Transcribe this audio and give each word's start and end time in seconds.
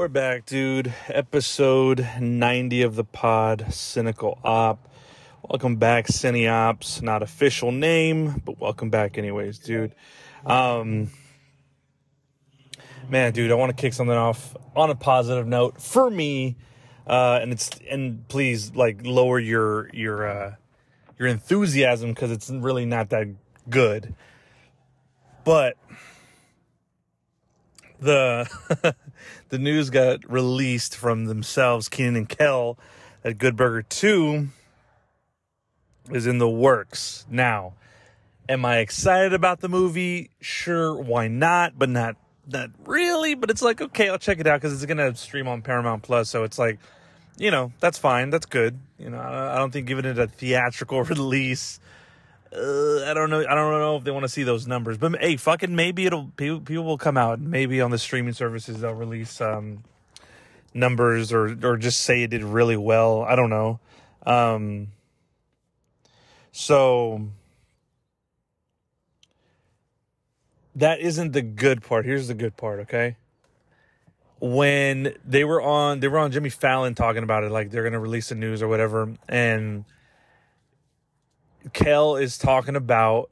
We're 0.00 0.08
back, 0.08 0.46
dude. 0.46 0.94
Episode 1.08 2.08
90 2.18 2.80
of 2.80 2.96
the 2.96 3.04
pod, 3.04 3.66
Cynical 3.68 4.40
Op. 4.42 4.88
Welcome 5.42 5.76
back, 5.76 6.06
Ops. 6.24 7.02
Not 7.02 7.22
official 7.22 7.70
name, 7.70 8.40
but 8.46 8.58
welcome 8.58 8.88
back 8.88 9.18
anyways, 9.18 9.58
dude. 9.58 9.94
Um, 10.46 11.10
man, 13.10 13.34
dude, 13.34 13.52
I 13.52 13.56
want 13.56 13.76
to 13.76 13.78
kick 13.78 13.92
something 13.92 14.16
off 14.16 14.56
on 14.74 14.88
a 14.88 14.94
positive 14.94 15.46
note 15.46 15.82
for 15.82 16.08
me. 16.08 16.56
Uh, 17.06 17.40
and 17.42 17.52
it's 17.52 17.68
and 17.90 18.26
please 18.26 18.74
like 18.74 19.04
lower 19.04 19.38
your 19.38 19.90
your 19.94 20.26
uh, 20.26 20.54
your 21.18 21.28
enthusiasm 21.28 22.14
because 22.14 22.30
it's 22.30 22.48
really 22.48 22.86
not 22.86 23.10
that 23.10 23.28
good. 23.68 24.14
But 25.44 25.76
the 28.00 28.48
the 29.48 29.58
news 29.58 29.90
got 29.90 30.30
released 30.30 30.96
from 30.96 31.26
themselves, 31.26 31.88
Kenan 31.88 32.16
and 32.16 32.28
Kel, 32.28 32.78
that 33.22 33.38
Good 33.38 33.56
Burger 33.56 33.82
2 33.82 34.48
is 36.10 36.26
in 36.26 36.38
the 36.38 36.48
works. 36.48 37.26
Now, 37.30 37.74
am 38.48 38.64
I 38.64 38.78
excited 38.78 39.32
about 39.32 39.60
the 39.60 39.68
movie? 39.68 40.30
Sure, 40.40 40.94
why 40.94 41.28
not? 41.28 41.78
But 41.78 41.88
not 41.88 42.16
not 42.52 42.70
really, 42.84 43.34
but 43.34 43.50
it's 43.50 43.62
like 43.62 43.80
okay, 43.80 44.08
I'll 44.08 44.18
check 44.18 44.40
it 44.40 44.46
out 44.46 44.60
cuz 44.60 44.72
it's 44.72 44.84
going 44.84 44.98
to 44.98 45.14
stream 45.14 45.46
on 45.46 45.62
Paramount 45.62 46.02
Plus, 46.02 46.28
so 46.28 46.42
it's 46.44 46.58
like 46.58 46.78
you 47.38 47.50
know, 47.50 47.72
that's 47.80 47.96
fine. 47.96 48.28
That's 48.28 48.44
good. 48.44 48.78
You 48.98 49.08
know, 49.08 49.18
I 49.18 49.56
don't 49.56 49.70
think 49.70 49.86
giving 49.86 50.04
it 50.04 50.18
a 50.18 50.26
theatrical 50.26 51.02
release 51.04 51.80
uh, 52.52 53.04
I 53.08 53.14
don't 53.14 53.30
know. 53.30 53.40
I 53.40 53.54
don't 53.54 53.72
know 53.72 53.96
if 53.96 54.04
they 54.04 54.10
want 54.10 54.24
to 54.24 54.28
see 54.28 54.42
those 54.42 54.66
numbers, 54.66 54.98
but 54.98 55.20
hey, 55.20 55.36
fucking 55.36 55.74
maybe 55.74 56.06
it'll 56.06 56.32
people, 56.36 56.60
people 56.60 56.84
will 56.84 56.98
come 56.98 57.16
out. 57.16 57.40
Maybe 57.40 57.80
on 57.80 57.92
the 57.92 57.98
streaming 57.98 58.32
services 58.32 58.80
they'll 58.80 58.92
release 58.92 59.40
um, 59.40 59.84
numbers 60.74 61.32
or 61.32 61.56
or 61.62 61.76
just 61.76 62.00
say 62.00 62.24
it 62.24 62.30
did 62.30 62.42
really 62.42 62.76
well. 62.76 63.22
I 63.22 63.36
don't 63.36 63.50
know. 63.50 63.78
Um, 64.26 64.88
so 66.50 67.28
that 70.74 71.00
isn't 71.00 71.32
the 71.32 71.42
good 71.42 71.82
part. 71.82 72.04
Here's 72.04 72.26
the 72.26 72.34
good 72.34 72.56
part. 72.56 72.80
Okay, 72.80 73.16
when 74.40 75.14
they 75.24 75.44
were 75.44 75.62
on, 75.62 76.00
they 76.00 76.08
were 76.08 76.18
on 76.18 76.32
Jimmy 76.32 76.50
Fallon 76.50 76.96
talking 76.96 77.22
about 77.22 77.44
it, 77.44 77.52
like 77.52 77.70
they're 77.70 77.84
gonna 77.84 78.00
release 78.00 78.30
the 78.30 78.34
news 78.34 78.60
or 78.60 78.66
whatever, 78.66 79.14
and 79.28 79.84
Kel 81.72 82.16
is 82.16 82.38
talking 82.38 82.76
about 82.76 83.30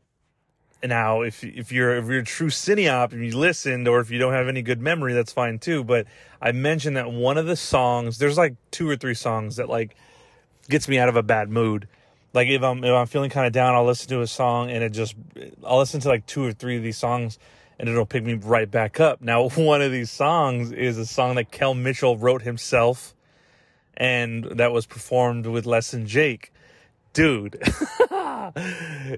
now 0.83 1.23
if 1.23 1.43
if 1.43 1.73
you're 1.73 1.97
if 1.97 2.07
you're 2.07 2.21
a 2.21 2.25
true 2.25 2.51
cineop 2.51 3.13
and 3.13 3.25
you 3.25 3.37
listened 3.37 3.89
or 3.89 3.99
if 3.99 4.11
you 4.11 4.19
don't 4.19 4.33
have 4.33 4.47
any 4.47 4.63
good 4.63 4.81
memory 4.81 5.13
that's 5.13 5.33
fine 5.33 5.59
too 5.59 5.83
but 5.83 6.07
i 6.41 6.53
mentioned 6.53 6.97
that 6.97 7.11
one 7.11 7.37
of 7.37 7.47
the 7.47 7.57
songs 7.57 8.19
there's 8.19 8.39
like 8.39 8.55
two 8.71 8.89
or 8.89 8.95
three 8.95 9.13
songs 9.13 9.57
that 9.57 9.69
like 9.69 9.97
gets 10.69 10.89
me 10.89 10.99
out 10.99 11.09
of 11.09 11.17
a 11.17 11.23
bad 11.23 11.49
mood. 11.49 11.89
Like 12.35 12.49
if 12.49 12.63
i'm 12.63 12.85
if 12.85 12.93
i'm 12.93 13.07
feeling 13.07 13.31
kind 13.31 13.47
of 13.47 13.53
down 13.53 13.75
i'll 13.75 13.87
listen 13.87 14.09
to 14.11 14.21
a 14.21 14.27
song 14.27 14.71
and 14.71 14.85
it 14.85 14.91
just 14.91 15.17
i'll 15.65 15.79
listen 15.79 16.01
to 16.01 16.09
like 16.09 16.27
two 16.27 16.45
or 16.45 16.53
three 16.53 16.77
of 16.77 16.83
these 16.83 16.99
songs 16.99 17.39
and 17.79 17.89
it'll 17.89 18.07
pick 18.07 18.25
me 18.25 18.35
right 18.35 18.69
back 18.69 18.99
up. 18.99 19.21
Now 19.23 19.49
one 19.55 19.83
of 19.83 19.93
these 19.93 20.11
songs 20.11 20.73
is 20.73 20.99
a 20.99 21.07
song 21.07 21.37
that 21.37 21.51
kel 21.51 21.75
mitchell 21.75 22.17
wrote 22.17 22.43
himself 22.43 23.15
and 23.97 24.45
that 24.45 24.73
was 24.73 24.87
performed 24.87 25.47
with 25.47 25.67
less 25.67 25.91
than 25.91 26.07
jake 26.07 26.53
dude. 27.19 27.59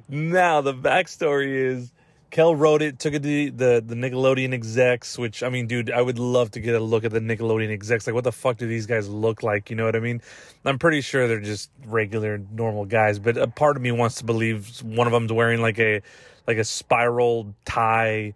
now 0.08 0.62
the 0.62 0.72
backstory 0.72 1.54
is 1.66 1.92
Kel 2.30 2.54
wrote 2.54 2.80
it, 2.80 2.98
took 2.98 3.12
it 3.12 3.22
to 3.22 3.50
the, 3.50 3.82
the 3.84 3.94
Nickelodeon 3.94 4.54
execs, 4.54 5.18
which 5.18 5.42
I 5.42 5.50
mean, 5.50 5.66
dude, 5.66 5.90
I 5.90 6.00
would 6.00 6.18
love 6.18 6.50
to 6.52 6.60
get 6.60 6.74
a 6.74 6.80
look 6.80 7.04
at 7.04 7.10
the 7.10 7.20
Nickelodeon 7.20 7.70
execs. 7.70 8.06
Like, 8.06 8.14
what 8.14 8.24
the 8.24 8.32
fuck 8.32 8.56
do 8.56 8.66
these 8.66 8.86
guys 8.86 9.06
look 9.06 9.42
like? 9.42 9.68
You 9.68 9.76
know 9.76 9.84
what 9.84 9.96
I 9.96 10.00
mean? 10.00 10.22
I'm 10.64 10.78
pretty 10.78 11.02
sure 11.02 11.28
they're 11.28 11.40
just 11.40 11.70
regular, 11.84 12.40
normal 12.52 12.86
guys, 12.86 13.18
but 13.18 13.36
a 13.36 13.48
part 13.48 13.76
of 13.76 13.82
me 13.82 13.92
wants 13.92 14.16
to 14.16 14.24
believe 14.24 14.82
one 14.82 15.06
of 15.06 15.12
them's 15.12 15.32
wearing 15.32 15.60
like 15.60 15.78
a 15.78 16.00
like 16.46 16.56
a 16.56 16.64
spiral 16.64 17.54
tie. 17.66 18.32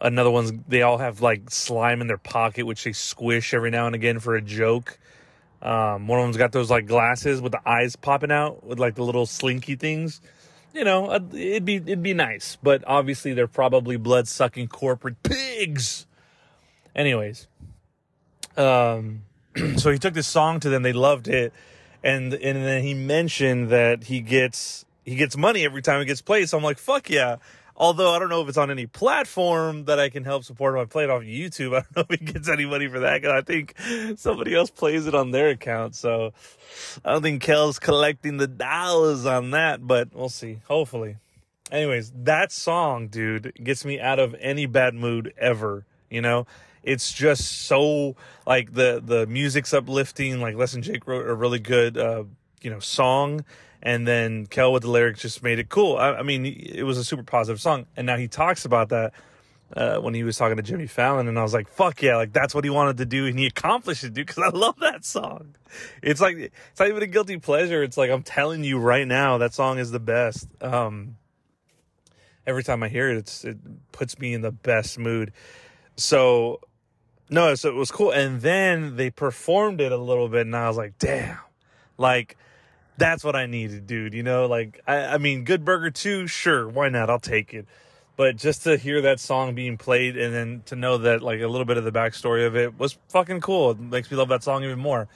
Another 0.00 0.30
one's 0.30 0.52
they 0.68 0.82
all 0.82 0.98
have 0.98 1.22
like 1.22 1.50
slime 1.50 2.00
in 2.00 2.06
their 2.06 2.18
pocket, 2.18 2.66
which 2.66 2.84
they 2.84 2.92
squish 2.92 3.52
every 3.52 3.72
now 3.72 3.86
and 3.86 3.96
again 3.96 4.20
for 4.20 4.36
a 4.36 4.42
joke. 4.42 4.96
Um, 5.60 6.06
one 6.06 6.20
of 6.20 6.24
them's 6.24 6.36
got 6.36 6.52
those 6.52 6.70
like 6.70 6.86
glasses 6.86 7.40
with 7.40 7.52
the 7.52 7.68
eyes 7.68 7.96
popping 7.96 8.30
out 8.30 8.64
with 8.64 8.78
like 8.78 8.94
the 8.94 9.02
little 9.02 9.26
slinky 9.26 9.76
things. 9.76 10.20
You 10.72 10.84
know, 10.84 11.06
uh, 11.06 11.20
it'd 11.32 11.64
be 11.64 11.76
it'd 11.76 12.02
be 12.02 12.14
nice, 12.14 12.56
but 12.62 12.84
obviously 12.86 13.32
they're 13.32 13.48
probably 13.48 13.96
blood 13.96 14.28
sucking 14.28 14.68
corporate 14.68 15.22
pigs. 15.22 16.06
Anyways, 16.94 17.48
um, 18.56 19.22
so 19.76 19.90
he 19.90 19.98
took 19.98 20.14
this 20.14 20.26
song 20.26 20.60
to 20.60 20.68
them. 20.68 20.82
They 20.82 20.92
loved 20.92 21.26
it, 21.26 21.52
and 22.04 22.32
and 22.34 22.64
then 22.64 22.82
he 22.82 22.94
mentioned 22.94 23.70
that 23.70 24.04
he 24.04 24.20
gets 24.20 24.84
he 25.04 25.16
gets 25.16 25.36
money 25.36 25.64
every 25.64 25.82
time 25.82 26.00
it 26.00 26.04
gets 26.04 26.20
played. 26.20 26.48
So 26.48 26.58
I'm 26.58 26.64
like, 26.64 26.78
fuck 26.78 27.10
yeah! 27.10 27.36
Although 27.80 28.12
I 28.12 28.18
don't 28.18 28.28
know 28.28 28.42
if 28.42 28.48
it's 28.48 28.58
on 28.58 28.72
any 28.72 28.86
platform 28.86 29.84
that 29.84 30.00
I 30.00 30.08
can 30.08 30.24
help 30.24 30.42
support 30.42 30.74
if 30.74 30.82
I 30.82 30.84
play 30.86 31.04
it 31.04 31.10
off 31.10 31.22
YouTube. 31.22 31.68
I 31.78 31.84
don't 31.94 31.96
know 31.96 32.04
if 32.10 32.18
he 32.20 32.26
gets 32.26 32.48
any 32.48 32.66
money 32.66 32.88
for 32.88 32.98
that 32.98 33.22
because 33.22 33.32
I 33.32 33.42
think 33.42 34.18
somebody 34.18 34.54
else 34.54 34.68
plays 34.68 35.06
it 35.06 35.14
on 35.14 35.30
their 35.30 35.50
account. 35.50 35.94
So 35.94 36.32
I 37.04 37.12
don't 37.12 37.22
think 37.22 37.40
Kel's 37.40 37.78
collecting 37.78 38.36
the 38.36 38.48
dollars 38.48 39.24
on 39.26 39.52
that, 39.52 39.86
but 39.86 40.08
we'll 40.12 40.28
see. 40.28 40.58
Hopefully. 40.66 41.18
Anyways, 41.70 42.12
that 42.24 42.50
song, 42.50 43.08
dude, 43.08 43.52
gets 43.62 43.84
me 43.84 44.00
out 44.00 44.18
of 44.18 44.34
any 44.40 44.66
bad 44.66 44.94
mood 44.94 45.32
ever. 45.38 45.86
You 46.10 46.20
know, 46.20 46.46
it's 46.82 47.12
just 47.12 47.66
so 47.66 48.16
like 48.44 48.74
the 48.74 49.00
the 49.04 49.26
music's 49.28 49.72
uplifting. 49.72 50.40
Like 50.40 50.56
Less 50.56 50.72
Than 50.72 50.82
Jake 50.82 51.06
wrote 51.06 51.28
a 51.28 51.34
really 51.34 51.60
good, 51.60 51.96
uh, 51.96 52.24
you 52.60 52.70
know, 52.70 52.80
song 52.80 53.44
and 53.82 54.06
then 54.06 54.46
Kel 54.46 54.72
with 54.72 54.82
the 54.82 54.90
lyrics 54.90 55.20
just 55.20 55.42
made 55.42 55.58
it 55.58 55.68
cool. 55.68 55.96
I, 55.96 56.14
I, 56.14 56.22
mean, 56.22 56.46
it 56.46 56.82
was 56.82 56.98
a 56.98 57.04
super 57.04 57.22
positive 57.22 57.60
song, 57.60 57.86
and 57.96 58.06
now 58.06 58.16
he 58.16 58.28
talks 58.28 58.64
about 58.64 58.88
that 58.90 59.12
uh, 59.76 59.98
when 59.98 60.14
he 60.14 60.22
was 60.22 60.36
talking 60.36 60.56
to 60.56 60.62
Jimmy 60.62 60.86
Fallon, 60.86 61.28
and 61.28 61.38
I 61.38 61.42
was 61.42 61.52
like, 61.52 61.68
"Fuck 61.68 62.02
yeah!" 62.02 62.16
Like 62.16 62.32
that's 62.32 62.54
what 62.54 62.64
he 62.64 62.70
wanted 62.70 62.96
to 62.98 63.06
do, 63.06 63.26
and 63.26 63.38
he 63.38 63.46
accomplished 63.46 64.02
it, 64.04 64.14
dude. 64.14 64.26
Because 64.26 64.42
I 64.42 64.56
love 64.56 64.78
that 64.80 65.04
song. 65.04 65.54
It's 66.02 66.20
like 66.20 66.36
it's 66.36 66.80
not 66.80 66.88
even 66.88 67.02
a 67.02 67.06
guilty 67.06 67.36
pleasure. 67.38 67.82
It's 67.82 67.96
like 67.96 68.10
I'm 68.10 68.22
telling 68.22 68.64
you 68.64 68.78
right 68.78 69.06
now, 69.06 69.38
that 69.38 69.54
song 69.54 69.78
is 69.78 69.90
the 69.90 70.00
best. 70.00 70.48
Um, 70.62 71.16
every 72.46 72.64
time 72.64 72.82
I 72.82 72.88
hear 72.88 73.10
it, 73.10 73.44
it 73.44 73.92
puts 73.92 74.18
me 74.18 74.32
in 74.32 74.40
the 74.40 74.52
best 74.52 74.98
mood. 74.98 75.32
So 75.96 76.60
no, 77.28 77.54
so 77.54 77.68
it 77.68 77.74
was 77.74 77.90
cool, 77.90 78.10
and 78.10 78.40
then 78.40 78.96
they 78.96 79.10
performed 79.10 79.80
it 79.82 79.92
a 79.92 79.98
little 79.98 80.28
bit, 80.28 80.46
and 80.46 80.56
I 80.56 80.68
was 80.68 80.78
like, 80.78 80.98
"Damn!" 80.98 81.38
Like 81.98 82.38
that's 82.98 83.24
what 83.24 83.36
I 83.36 83.46
needed, 83.46 83.86
dude. 83.86 84.12
You 84.12 84.22
know, 84.22 84.46
like 84.46 84.80
I, 84.86 85.06
I 85.06 85.18
mean, 85.18 85.44
Good 85.44 85.64
Burger 85.64 85.90
2, 85.90 86.26
sure, 86.26 86.68
why 86.68 86.88
not? 86.88 87.08
I'll 87.08 87.18
take 87.18 87.54
it. 87.54 87.66
But 88.16 88.36
just 88.36 88.64
to 88.64 88.76
hear 88.76 89.00
that 89.02 89.20
song 89.20 89.54
being 89.54 89.78
played 89.78 90.16
and 90.16 90.34
then 90.34 90.62
to 90.66 90.76
know 90.76 90.98
that 90.98 91.22
like 91.22 91.40
a 91.40 91.46
little 91.46 91.64
bit 91.64 91.76
of 91.76 91.84
the 91.84 91.92
backstory 91.92 92.44
of 92.46 92.56
it 92.56 92.78
was 92.78 92.98
fucking 93.08 93.40
cool. 93.40 93.70
It 93.70 93.78
makes 93.78 94.10
me 94.10 94.16
love 94.16 94.28
that 94.28 94.42
song 94.42 94.64
even 94.64 94.78
more. 94.78 95.08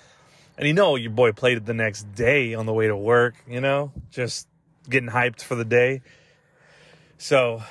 And 0.56 0.68
you 0.68 0.74
know, 0.74 0.94
your 0.94 1.10
boy 1.10 1.32
played 1.32 1.56
it 1.56 1.66
the 1.66 1.74
next 1.74 2.14
day 2.14 2.54
on 2.54 2.64
the 2.64 2.72
way 2.72 2.86
to 2.86 2.96
work, 2.96 3.34
you 3.48 3.60
know, 3.60 3.90
just 4.10 4.46
getting 4.88 5.08
hyped 5.08 5.42
for 5.42 5.56
the 5.56 5.64
day. 5.64 6.02
So, 7.18 7.62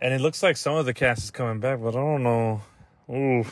and 0.00 0.12
it 0.12 0.20
looks 0.20 0.42
like 0.42 0.56
some 0.56 0.74
of 0.74 0.84
the 0.84 0.94
cast 0.94 1.24
is 1.24 1.30
coming 1.30 1.60
back, 1.60 1.80
but 1.80 1.90
I 1.90 2.00
don't 2.00 2.22
know. 2.24 2.62
Ooh, 3.08 3.44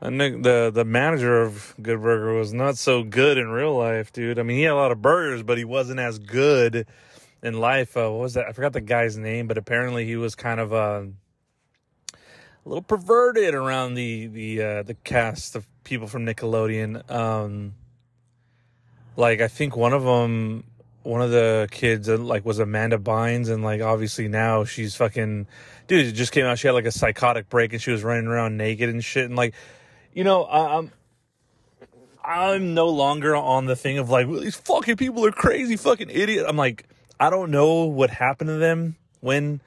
the 0.00 0.70
the 0.74 0.84
manager 0.84 1.42
of 1.42 1.74
Good 1.80 2.00
Burger 2.00 2.34
was 2.34 2.52
not 2.52 2.76
so 2.76 3.02
good 3.02 3.38
in 3.38 3.48
real 3.48 3.76
life, 3.76 4.12
dude. 4.12 4.38
I 4.38 4.42
mean, 4.42 4.56
he 4.56 4.64
had 4.64 4.72
a 4.72 4.76
lot 4.76 4.92
of 4.92 5.00
burgers, 5.00 5.42
but 5.42 5.58
he 5.58 5.64
wasn't 5.64 6.00
as 6.00 6.18
good 6.18 6.86
in 7.42 7.60
life. 7.60 7.96
Uh, 7.96 8.10
what 8.10 8.20
was 8.20 8.34
that? 8.34 8.46
I 8.46 8.52
forgot 8.52 8.72
the 8.72 8.80
guy's 8.80 9.16
name, 9.16 9.46
but 9.46 9.58
apparently 9.58 10.04
he 10.04 10.16
was 10.16 10.34
kind 10.34 10.60
of 10.60 10.72
uh, 10.72 11.02
a 12.64 12.68
little 12.68 12.82
perverted 12.82 13.54
around 13.54 13.94
the 13.94 14.26
the 14.26 14.62
uh, 14.62 14.82
the 14.82 14.94
cast 14.94 15.54
of 15.54 15.66
people 15.84 16.06
from 16.06 16.26
Nickelodeon. 16.26 17.08
Um, 17.10 17.74
like 19.16 19.40
I 19.40 19.48
think 19.48 19.76
one 19.76 19.92
of 19.92 20.02
them, 20.02 20.64
one 21.02 21.22
of 21.22 21.30
the 21.30 21.68
kids, 21.70 22.08
uh, 22.08 22.16
like 22.18 22.44
was 22.44 22.58
Amanda 22.58 22.98
Bynes, 22.98 23.48
and 23.48 23.62
like 23.62 23.82
obviously 23.82 24.28
now 24.28 24.64
she's 24.64 24.96
fucking 24.96 25.46
dude. 25.86 26.06
It 26.06 26.12
just 26.12 26.32
came 26.32 26.46
out. 26.46 26.58
She 26.58 26.66
had 26.66 26.74
like 26.74 26.86
a 26.86 26.92
psychotic 26.92 27.48
break, 27.48 27.72
and 27.72 27.80
she 27.80 27.90
was 27.90 28.02
running 28.02 28.26
around 28.26 28.56
naked 28.56 28.88
and 28.88 29.04
shit, 29.04 29.26
and 29.26 29.36
like 29.36 29.54
you 30.14 30.24
know, 30.24 30.46
I'm 30.46 30.92
I'm 32.24 32.72
no 32.72 32.88
longer 32.88 33.36
on 33.36 33.66
the 33.66 33.76
thing 33.76 33.98
of 33.98 34.08
like 34.08 34.28
these 34.28 34.56
fucking 34.56 34.96
people 34.96 35.26
are 35.26 35.32
crazy, 35.32 35.76
fucking 35.76 36.08
idiot. 36.08 36.46
I'm 36.48 36.56
like, 36.56 36.86
I 37.20 37.28
don't 37.28 37.50
know 37.50 37.84
what 37.84 38.10
happened 38.10 38.48
to 38.48 38.56
them 38.56 38.96
when 39.20 39.60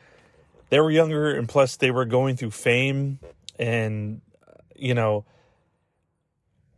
they 0.69 0.79
were 0.79 0.89
younger, 0.89 1.31
and 1.31 1.47
plus 1.47 1.75
they 1.75 1.91
were 1.91 2.05
going 2.05 2.38
through 2.38 2.51
fame, 2.51 3.19
and 3.59 4.21
you 4.75 4.94
know, 4.94 5.25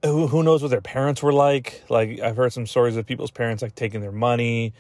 who 0.03 0.27
who 0.27 0.43
knows 0.43 0.61
what 0.61 0.71
their 0.71 0.81
parents 0.81 1.21
were 1.21 1.33
like? 1.33 1.83
Like 1.89 2.19
I've 2.19 2.35
heard 2.35 2.51
some 2.51 2.65
stories 2.65 2.97
of 2.97 3.05
people's 3.05 3.31
parents 3.31 3.61
like 3.61 3.75
taking 3.75 4.01
their 4.01 4.11
money, 4.11 4.73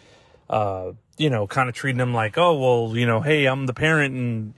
uh, 0.49 0.93
you 1.17 1.29
know, 1.29 1.47
kind 1.47 1.69
of 1.69 1.75
treating 1.75 1.99
them 1.99 2.13
like, 2.13 2.37
oh 2.37 2.57
well, 2.57 2.97
you 2.97 3.05
know, 3.05 3.21
hey, 3.21 3.45
I'm 3.45 3.67
the 3.67 3.73
parent 3.73 4.15
and 4.15 4.53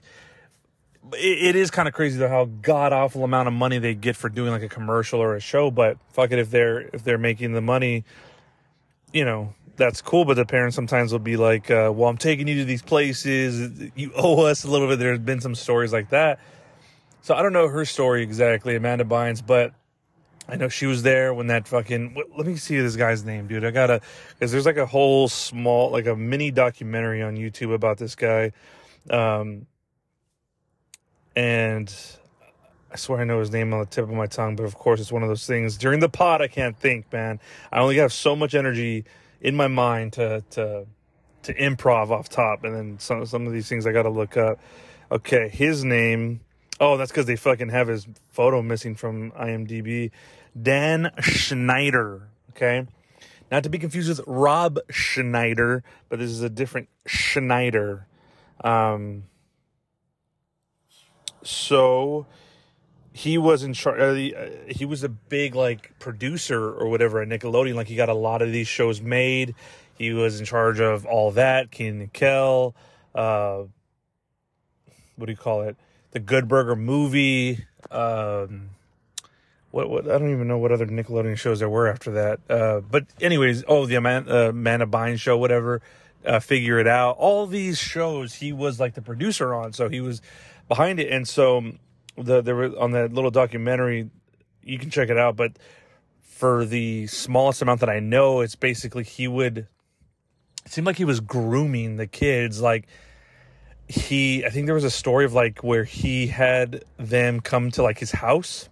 it, 1.14 1.56
is 1.56 1.70
kind 1.70 1.88
of 1.88 1.94
crazy 1.94 2.18
though 2.18 2.28
how 2.28 2.44
god 2.44 2.92
awful 2.92 3.24
amount 3.24 3.48
of 3.48 3.54
money 3.54 3.78
they 3.78 3.94
get 3.94 4.16
for 4.16 4.28
doing 4.28 4.50
like 4.50 4.62
a 4.62 4.68
commercial 4.68 5.20
or 5.20 5.36
a 5.36 5.40
show. 5.40 5.70
But 5.70 5.98
fuck 6.10 6.30
it, 6.30 6.38
if 6.38 6.50
they're 6.50 6.80
if 6.92 7.04
they're 7.04 7.18
making 7.18 7.52
the 7.52 7.60
money, 7.60 8.04
you 9.12 9.24
know 9.24 9.54
that's 9.76 10.02
cool. 10.02 10.24
But 10.24 10.34
the 10.34 10.44
parents 10.44 10.76
sometimes 10.76 11.12
will 11.12 11.18
be 11.18 11.36
like, 11.36 11.70
uh, 11.70 11.92
"Well, 11.94 12.08
I'm 12.08 12.18
taking 12.18 12.48
you 12.48 12.56
to 12.56 12.64
these 12.64 12.82
places. 12.82 13.90
You 13.94 14.12
owe 14.14 14.44
us 14.46 14.64
a 14.64 14.70
little 14.70 14.88
bit." 14.88 14.98
There's 14.98 15.18
been 15.18 15.40
some 15.40 15.54
stories 15.54 15.92
like 15.92 16.10
that. 16.10 16.40
So 17.22 17.34
I 17.34 17.42
don't 17.42 17.52
know 17.52 17.68
her 17.68 17.84
story 17.84 18.22
exactly, 18.22 18.74
Amanda 18.74 19.04
Bynes, 19.04 19.46
but 19.46 19.72
I 20.48 20.56
know 20.56 20.68
she 20.68 20.86
was 20.86 21.02
there 21.02 21.32
when 21.32 21.46
that 21.48 21.68
fucking. 21.68 22.16
Let 22.36 22.46
me 22.46 22.56
see 22.56 22.80
this 22.80 22.96
guy's 22.96 23.24
name, 23.24 23.46
dude. 23.46 23.64
I 23.64 23.70
gotta, 23.70 24.00
because 24.30 24.50
there's 24.50 24.66
like 24.66 24.76
a 24.76 24.86
whole 24.86 25.28
small, 25.28 25.90
like 25.90 26.06
a 26.06 26.16
mini 26.16 26.50
documentary 26.50 27.22
on 27.22 27.36
YouTube 27.36 27.72
about 27.72 27.98
this 27.98 28.14
guy. 28.14 28.52
Um, 29.08 29.66
and 31.36 31.94
I 32.92 32.96
swear 32.96 33.20
I 33.20 33.24
know 33.24 33.40
his 33.40 33.50
name 33.50 33.72
on 33.72 33.80
the 33.80 33.86
tip 33.86 34.04
of 34.04 34.10
my 34.10 34.26
tongue, 34.26 34.54
but 34.54 34.64
of 34.64 34.74
course 34.74 35.00
it's 35.00 35.10
one 35.10 35.22
of 35.22 35.28
those 35.28 35.46
things. 35.46 35.78
During 35.78 36.00
the 36.00 36.08
pod, 36.08 36.42
I 36.42 36.48
can't 36.48 36.78
think, 36.78 37.10
man. 37.12 37.40
I 37.72 37.80
only 37.80 37.96
have 37.96 38.12
so 38.12 38.36
much 38.36 38.54
energy 38.54 39.04
in 39.40 39.56
my 39.56 39.68
mind 39.68 40.14
to 40.14 40.44
to 40.50 40.86
to 41.44 41.54
improv 41.54 42.10
off 42.10 42.28
top, 42.28 42.64
and 42.64 42.74
then 42.74 42.98
some 42.98 43.24
some 43.24 43.46
of 43.46 43.52
these 43.52 43.68
things 43.68 43.86
I 43.86 43.92
got 43.92 44.02
to 44.02 44.10
look 44.10 44.36
up. 44.36 44.58
Okay, 45.10 45.48
his 45.48 45.84
name. 45.84 46.40
Oh, 46.80 46.96
that's 46.96 47.10
because 47.10 47.26
they 47.26 47.36
fucking 47.36 47.70
have 47.70 47.88
his 47.88 48.06
photo 48.30 48.60
missing 48.60 48.94
from 48.94 49.30
IMDb. 49.32 50.10
Dan 50.60 51.10
Schneider. 51.20 52.28
Okay, 52.50 52.86
not 53.50 53.62
to 53.62 53.70
be 53.70 53.78
confused 53.78 54.08
with 54.10 54.20
Rob 54.26 54.78
Schneider, 54.90 55.82
but 56.08 56.18
this 56.18 56.30
is 56.30 56.42
a 56.42 56.50
different 56.50 56.88
Schneider. 57.06 58.06
Um, 58.62 59.24
so 61.42 62.26
he 63.12 63.36
was 63.38 63.62
in 63.62 63.74
charge. 63.74 64.00
Uh, 64.00 64.50
he 64.68 64.84
was 64.84 65.02
a 65.02 65.08
big 65.08 65.54
like 65.54 65.98
producer 65.98 66.72
or 66.72 66.88
whatever 66.88 67.20
at 67.20 67.28
Nickelodeon. 67.28 67.74
Like 67.74 67.88
he 67.88 67.96
got 67.96 68.08
a 68.08 68.14
lot 68.14 68.42
of 68.42 68.52
these 68.52 68.68
shows 68.68 69.00
made. 69.00 69.54
He 69.96 70.12
was 70.12 70.40
in 70.40 70.46
charge 70.46 70.80
of 70.80 71.04
all 71.04 71.30
that. 71.32 71.70
Kenan 71.70 72.00
and 72.00 72.12
Kel. 72.12 72.74
Uh, 73.14 73.64
what 75.16 75.26
do 75.26 75.32
you 75.32 75.36
call 75.36 75.62
it? 75.62 75.76
The 76.12 76.20
Good 76.20 76.48
Burger 76.48 76.76
movie. 76.76 77.64
Um, 77.90 78.70
what 79.70 79.90
what 79.90 80.10
I 80.10 80.18
don't 80.18 80.32
even 80.32 80.48
know 80.48 80.58
what 80.58 80.72
other 80.72 80.86
Nickelodeon 80.86 81.36
shows 81.36 81.58
there 81.58 81.68
were 81.68 81.88
after 81.88 82.12
that. 82.12 82.40
Uh, 82.48 82.80
but 82.80 83.06
anyways, 83.20 83.64
oh 83.68 83.86
the 83.86 83.96
Amanda, 83.96 84.46
uh, 84.46 84.48
Amanda 84.50 85.16
show, 85.18 85.36
whatever. 85.36 85.82
Uh, 86.24 86.38
figure 86.38 86.78
it 86.78 86.86
out. 86.86 87.16
All 87.18 87.48
these 87.48 87.78
shows 87.78 88.34
he 88.34 88.52
was 88.52 88.78
like 88.78 88.94
the 88.94 89.02
producer 89.02 89.52
on, 89.52 89.72
so 89.72 89.88
he 89.88 90.00
was 90.00 90.22
behind 90.68 91.00
it. 91.00 91.10
And 91.12 91.26
so 91.26 91.58
um, 91.58 91.78
the 92.16 92.40
there 92.40 92.54
were 92.54 92.78
on 92.78 92.92
that 92.92 93.12
little 93.12 93.30
documentary, 93.30 94.10
you 94.62 94.78
can 94.78 94.90
check 94.90 95.08
it 95.08 95.18
out. 95.18 95.36
But 95.36 95.58
for 96.22 96.64
the 96.64 97.06
smallest 97.06 97.62
amount 97.62 97.80
that 97.80 97.88
I 97.88 98.00
know, 98.00 98.40
it's 98.40 98.54
basically 98.54 99.04
he 99.04 99.28
would. 99.28 99.66
It 100.64 100.72
seemed 100.72 100.86
like 100.86 100.96
he 100.96 101.04
was 101.04 101.20
grooming 101.20 101.96
the 101.96 102.06
kids. 102.06 102.60
Like 102.60 102.86
he, 103.88 104.44
I 104.44 104.50
think 104.50 104.66
there 104.66 104.74
was 104.74 104.84
a 104.84 104.90
story 104.90 105.24
of 105.24 105.32
like 105.32 105.62
where 105.62 105.84
he 105.84 106.28
had 106.28 106.84
them 106.98 107.40
come 107.40 107.70
to 107.72 107.82
like 107.82 107.98
his 107.98 108.12
house. 108.12 108.68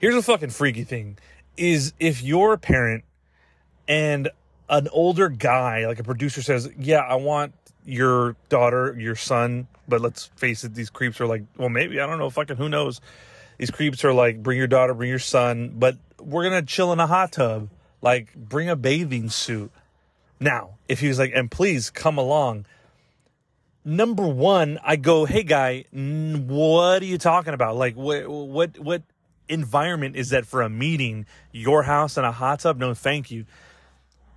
Here's 0.00 0.14
a 0.14 0.22
fucking 0.22 0.50
freaky 0.50 0.84
thing: 0.84 1.18
is 1.56 1.92
if 1.98 2.22
you're 2.22 2.52
a 2.52 2.58
parent 2.58 3.04
and 3.86 4.28
an 4.68 4.88
older 4.92 5.28
guy, 5.28 5.86
like 5.86 5.98
a 5.98 6.04
producer, 6.04 6.42
says, 6.42 6.70
"Yeah, 6.78 7.00
I 7.00 7.16
want 7.16 7.54
your 7.84 8.36
daughter, 8.48 8.96
your 8.98 9.16
son, 9.16 9.68
but 9.88 10.00
let's 10.00 10.26
face 10.36 10.64
it, 10.64 10.74
these 10.74 10.90
creeps 10.90 11.20
are 11.20 11.26
like, 11.26 11.44
well, 11.56 11.68
maybe, 11.68 12.00
I 12.00 12.06
don't 12.06 12.18
know, 12.18 12.30
fucking 12.30 12.56
who 12.56 12.68
knows. 12.68 13.00
These 13.58 13.70
creeps 13.70 14.04
are 14.04 14.12
like, 14.12 14.42
bring 14.42 14.58
your 14.58 14.66
daughter, 14.66 14.94
bring 14.94 15.10
your 15.10 15.18
son, 15.18 15.74
but 15.76 15.96
we're 16.18 16.48
to 16.50 16.62
chill 16.62 16.92
in 16.92 17.00
a 17.00 17.06
hot 17.06 17.32
tub. 17.32 17.68
Like, 18.02 18.34
bring 18.34 18.68
a 18.68 18.76
bathing 18.76 19.30
suit. 19.30 19.70
Now, 20.40 20.76
if 20.88 21.00
he 21.00 21.08
was 21.08 21.18
like, 21.18 21.32
and 21.34 21.50
please 21.50 21.90
come 21.90 22.18
along. 22.18 22.66
Number 23.84 24.26
one, 24.26 24.78
I 24.82 24.96
go, 24.96 25.24
hey 25.24 25.42
guy, 25.42 25.84
what 25.92 27.02
are 27.02 27.06
you 27.06 27.18
talking 27.18 27.54
about? 27.54 27.76
Like, 27.76 27.96
what, 27.96 28.28
what, 28.28 28.78
what 28.78 29.02
environment 29.48 30.16
is 30.16 30.30
that 30.30 30.46
for 30.46 30.62
a 30.62 30.68
meeting? 30.68 31.26
Your 31.52 31.82
house 31.82 32.16
and 32.16 32.26
a 32.26 32.32
hot 32.32 32.60
tub? 32.60 32.78
No, 32.78 32.94
thank 32.94 33.30
you. 33.30 33.46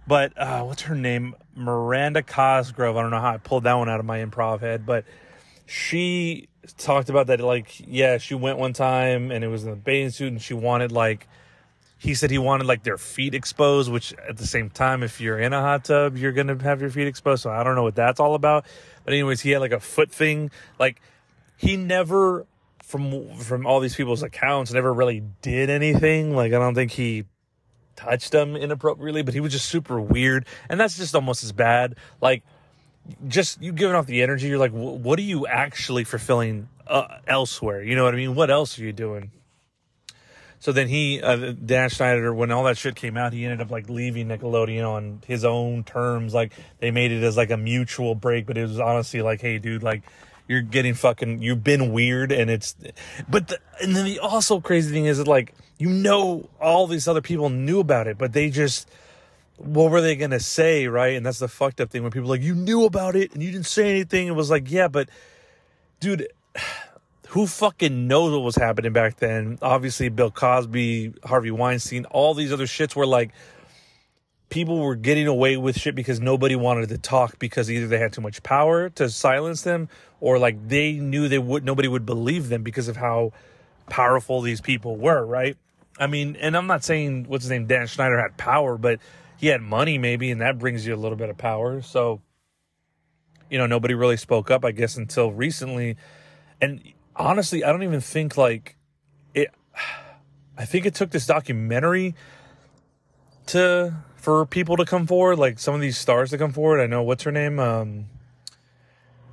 But 0.06 0.38
uh, 0.38 0.64
what's 0.64 0.84
her 0.84 0.96
name? 0.96 1.36
Miranda 1.56 2.24
Cosgrove. 2.24 2.96
I 2.96 3.02
don't 3.02 3.12
know 3.12 3.20
how 3.20 3.34
I 3.34 3.38
pulled 3.38 3.66
that 3.66 3.74
one 3.74 3.90
out 3.90 4.00
of 4.00 4.06
my 4.06 4.20
improv 4.20 4.62
head, 4.62 4.86
but 4.86 5.04
she 5.68 6.50
talked 6.78 7.10
about 7.10 7.28
that. 7.28 7.40
Like, 7.40 7.82
yeah, 7.86 8.18
she 8.18 8.36
went 8.36 8.58
one 8.58 8.74
time 8.74 9.32
and 9.32 9.44
it 9.44 9.48
was 9.48 9.64
in 9.64 9.72
a 9.72 9.76
bathing 9.76 10.12
suit, 10.12 10.32
and 10.32 10.42
she 10.42 10.54
wanted 10.54 10.92
like 10.92 11.28
he 12.00 12.14
said 12.14 12.30
he 12.30 12.38
wanted 12.38 12.68
like 12.68 12.84
their 12.84 12.98
feet 12.98 13.34
exposed. 13.34 13.92
Which 13.92 14.14
at 14.28 14.38
the 14.38 14.48
same 14.48 14.70
time, 14.70 15.04
if 15.04 15.22
you're 15.22 15.40
in 15.40 15.54
a 15.54 15.62
hot 15.62 15.86
tub, 15.86 16.18
you're 16.18 16.32
gonna 16.32 16.62
have 16.64 16.82
your 16.82 16.90
feet 16.90 17.08
exposed. 17.08 17.44
So 17.44 17.52
I 17.52 17.64
don't 17.64 17.76
know 17.76 17.84
what 17.84 17.96
that's 17.96 18.20
all 18.20 18.36
about. 18.36 18.66
But 19.04 19.14
anyways, 19.14 19.42
he 19.42 19.52
had 19.52 19.60
like 19.60 19.72
a 19.72 19.80
foot 19.80 20.12
thing. 20.12 20.52
Like 20.80 21.02
he 21.58 21.78
never 21.78 22.46
from 22.82 23.36
from 23.36 23.66
all 23.66 23.80
these 23.80 23.96
people's 23.96 24.24
accounts 24.24 24.72
never 24.72 24.94
really 24.94 25.24
did 25.42 25.70
anything. 25.70 26.36
Like 26.36 26.54
I 26.54 26.60
don't 26.60 26.76
think 26.76 26.92
he 26.92 27.26
touched 27.98 28.32
them 28.32 28.56
inappropriately, 28.56 29.24
but 29.24 29.34
he 29.34 29.42
was 29.42 29.52
just 29.52 29.68
super 29.68 30.00
weird. 30.00 30.46
And 30.70 30.80
that's 30.80 30.96
just 30.96 31.14
almost 31.14 31.44
as 31.44 31.52
bad. 31.52 31.96
Like, 32.22 32.44
just 33.28 33.62
you 33.62 33.72
giving 33.72 33.96
off 33.96 34.06
the 34.06 34.22
energy, 34.22 34.48
you're 34.48 34.58
like, 34.58 34.72
what 34.72 35.20
are 35.20 35.24
you 35.24 35.48
actually 35.48 36.04
fulfilling 36.04 36.70
uh, 36.88 37.08
elsewhere? 37.28 37.82
You 37.82 37.96
know 37.96 38.04
what 38.04 38.14
I 38.14 38.18
mean? 38.18 38.36
What 38.36 38.50
else 38.50 38.78
are 38.80 38.84
you 38.84 38.94
doing? 38.94 39.32
So 40.60 40.72
then 40.72 40.88
he, 40.88 41.22
uh, 41.22 41.54
Dan 41.54 41.90
Schneider, 41.90 42.34
when 42.34 42.52
all 42.52 42.64
that 42.64 42.78
shit 42.78 42.96
came 42.96 43.16
out, 43.16 43.32
he 43.32 43.46
ended 43.46 43.62
up 43.62 43.70
like 43.70 43.90
leaving 43.90 44.28
Nickelodeon 44.28 44.90
on 44.90 45.22
his 45.28 45.46
own 45.46 45.84
terms. 45.84 46.34
Like 46.34 46.54
they 46.80 46.90
made 46.90 47.12
it 47.12 47.24
as 47.24 47.38
like 47.38 47.52
a 47.52 47.58
mutual 47.58 48.16
break, 48.16 48.48
but 48.48 48.58
it 48.58 48.64
was 48.64 48.80
honestly 48.80 49.22
like, 49.22 49.40
hey, 49.40 49.60
dude, 49.60 49.84
like 49.84 50.02
you're 50.48 50.62
getting 50.62 50.96
fucking, 50.96 51.42
you've 51.42 51.64
been 51.64 51.92
weird, 51.92 52.32
and 52.32 52.50
it's, 52.50 52.76
but 53.30 53.50
the, 53.50 53.60
and 53.82 53.96
then 53.96 54.06
the 54.06 54.20
also 54.20 54.60
crazy 54.60 54.92
thing 54.92 55.06
is 55.06 55.18
that 55.20 55.28
like 55.28 55.54
you 55.78 55.90
know 55.90 56.50
all 56.60 56.88
these 56.88 57.08
other 57.08 57.22
people 57.22 57.50
knew 57.50 57.80
about 57.80 58.08
it, 58.08 58.18
but 58.18 58.34
they 58.34 58.50
just 58.50 58.90
what 59.58 59.92
were 59.92 60.02
they 60.02 60.16
gonna 60.16 60.40
say, 60.40 60.88
right? 60.88 61.16
And 61.16 61.26
that's 61.26 61.40
the 61.40 61.48
fucked 61.48 61.82
up 61.82 61.90
thing 61.90 62.04
when 62.04 62.12
people 62.12 62.30
like, 62.30 62.42
you 62.42 62.56
knew 62.56 62.86
about 62.86 63.16
it 63.16 63.34
and 63.34 63.44
you 63.44 63.52
didn't 63.52 63.66
say 63.66 63.90
anything. 63.90 64.28
It 64.28 64.36
was 64.36 64.50
like, 64.50 64.70
yeah, 64.72 64.88
but 64.88 65.10
dude, 66.00 66.28
who 67.30 67.46
fucking 67.46 68.08
knows 68.08 68.32
what 68.32 68.44
was 68.44 68.56
happening 68.56 68.94
back 68.94 69.18
then? 69.18 69.58
Obviously, 69.62 70.10
Bill 70.10 70.32
Cosby, 70.32 71.14
Harvey 71.26 71.52
Weinstein, 71.52 72.06
all 72.06 72.34
these 72.34 72.54
other 72.54 72.66
shits 72.66 72.96
were 72.96 73.06
like 73.06 73.32
people 74.50 74.80
were 74.80 74.96
getting 74.96 75.28
away 75.28 75.58
with 75.58 75.78
shit 75.78 75.96
because 75.96 76.20
nobody 76.20 76.56
wanted 76.56 76.90
to 76.90 76.98
talk 76.98 77.38
because 77.40 77.70
either 77.70 77.88
they 77.88 77.98
had 77.98 78.14
too 78.14 78.22
much 78.22 78.42
power 78.44 78.90
to 78.90 79.10
silence 79.10 79.64
them 79.64 79.90
or 80.22 80.40
like 80.40 80.68
they 80.68 80.94
knew 80.94 81.28
they 81.28 81.38
would 81.38 81.66
nobody 81.66 81.88
would 81.88 82.06
believe 82.06 82.50
them 82.50 82.64
because 82.64 82.88
of 82.88 82.96
how 82.96 83.32
powerful 83.90 84.42
these 84.42 84.62
people 84.62 84.96
were, 84.96 85.26
right? 85.26 85.58
I 86.00 86.08
mean, 86.08 86.36
and 86.40 86.56
I'm 86.56 86.68
not 86.68 86.84
saying 86.84 87.26
what's 87.28 87.44
his 87.44 87.52
name, 87.52 87.66
Dan 87.66 87.88
Schneider 87.88 88.20
had 88.20 88.38
power, 88.38 88.78
but 88.78 89.00
he 89.38 89.48
had 89.48 89.62
money 89.62 89.98
maybe, 89.98 90.32
and 90.32 90.42
that 90.42 90.58
brings 90.58 90.86
you 90.86 90.94
a 90.94 90.98
little 90.98 91.18
bit 91.18 91.30
of 91.30 91.38
power. 91.38 91.82
So, 91.82 92.22
you 93.50 93.58
know, 93.58 93.68
nobody 93.68 93.94
really 93.94 94.18
spoke 94.18 94.52
up, 94.52 94.66
I 94.66 94.72
guess, 94.72 94.98
until 94.98 95.32
recently. 95.32 95.98
And 96.60 96.82
honestly, 97.16 97.64
I 97.64 97.72
don't 97.72 97.84
even 97.84 98.02
think 98.02 98.38
like 98.38 98.76
it. 99.34 99.50
I 100.58 100.66
think 100.66 100.86
it 100.86 100.96
took 100.96 101.12
this 101.12 101.28
documentary 101.28 102.16
to 103.48 103.94
for 104.16 104.46
people 104.46 104.76
to 104.78 104.86
come 104.86 105.08
forward, 105.08 105.38
like 105.38 105.60
some 105.60 105.76
of 105.76 105.82
these 105.82 105.98
stars 105.98 106.32
to 106.32 106.38
come 106.38 106.52
forward. 106.52 106.82
I 106.82 106.88
know 106.88 107.04
what's 107.04 107.24
her 107.24 107.32
name, 107.32 107.60
um, 107.60 108.08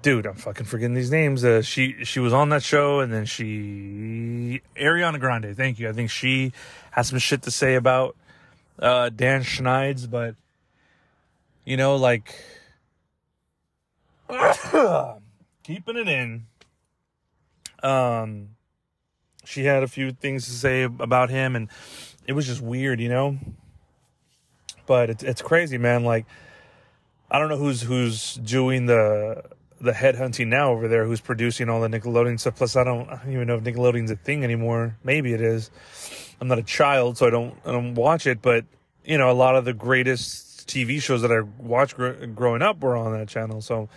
dude, 0.05 0.27
I'm 0.27 0.35
fucking 0.35 0.67
forgetting 0.67 0.95
these 0.95 1.11
names. 1.11 1.45
Uh, 1.45 1.63
she 1.63 2.05
she 2.05 2.21
was 2.21 2.33
on 2.33 2.51
that 2.51 2.63
show, 2.63 3.01
and 3.01 3.13
then 3.13 3.25
she 3.25 4.61
Ariana 4.77 5.19
Grande. 5.19 5.57
Thank 5.57 5.81
you. 5.81 5.89
I 5.89 5.93
think 5.93 6.11
she 6.11 6.53
has 6.93 7.09
some 7.09 7.19
shit 7.19 7.43
to 7.43 7.51
say 7.51 7.75
about 7.75 8.15
uh, 8.79 9.11
Dan 9.11 9.43
Schneids, 9.43 10.07
but 10.07 10.35
you 11.65 11.77
know, 11.77 11.97
like 11.97 12.35
keeping 15.63 15.97
it 15.97 16.09
in. 16.09 16.47
Um, 17.83 18.51
she 19.45 19.65
had 19.65 19.83
a 19.83 19.89
few 19.89 20.13
things 20.13 20.47
to 20.47 20.53
say 20.53 20.83
about 20.83 21.31
him, 21.31 21.55
and 21.55 21.69
it 22.27 22.33
was 22.33 22.47
just 22.47 22.61
weird, 22.61 23.01
you 23.01 23.09
know. 23.09 23.39
But 24.87 25.11
it's 25.11 25.23
it's 25.23 25.43
crazy, 25.43 25.79
man. 25.79 26.05
Like 26.05 26.27
I 27.31 27.39
don't 27.39 27.49
know 27.49 27.57
who's 27.57 27.83
who's 27.83 28.35
doing 28.35 28.87
the 28.87 29.43
the 29.81 29.93
headhunting 29.93 30.49
now 30.49 30.71
over 30.71 30.89
there 30.89 31.05
who's 31.05 31.21
producing 31.21 31.69
all 31.69 31.81
the 31.81 31.89
Nickelodeon 31.89 32.41
stuff. 32.41 32.57
Plus, 32.57 32.75
I 32.75 32.85
don't, 32.85 33.09
I 33.09 33.17
don't 33.17 33.33
even 33.33 33.47
know 33.47 33.57
if 33.57 33.65
Nickelodeon's 33.65 34.11
a 34.11 34.17
thing 34.17 34.43
anymore. 34.45 34.97
Maybe 35.05 35.33
it 35.35 35.41
is. 35.41 35.71
I'm 36.41 36.49
not 36.49 36.59
a 36.59 36.63
child, 36.63 37.19
so 37.19 37.27
I 37.27 37.31
don't 37.31 37.55
I 37.65 37.73
don't 37.73 37.95
watch 37.95 38.27
it. 38.27 38.43
But 38.43 38.65
you 39.05 39.19
know, 39.19 39.31
a 39.31 39.33
lot 39.33 39.57
of 39.57 39.65
the 39.65 39.73
greatest 39.73 40.69
TV 40.69 41.01
shows 41.01 41.23
that 41.23 41.33
I 41.33 41.41
watched 41.41 41.97
gr- 41.97 42.27
growing 42.27 42.63
up 42.63 42.81
were 42.81 42.97
on 42.97 43.13
that 43.13 43.29
channel. 43.29 43.61
So 43.61 43.89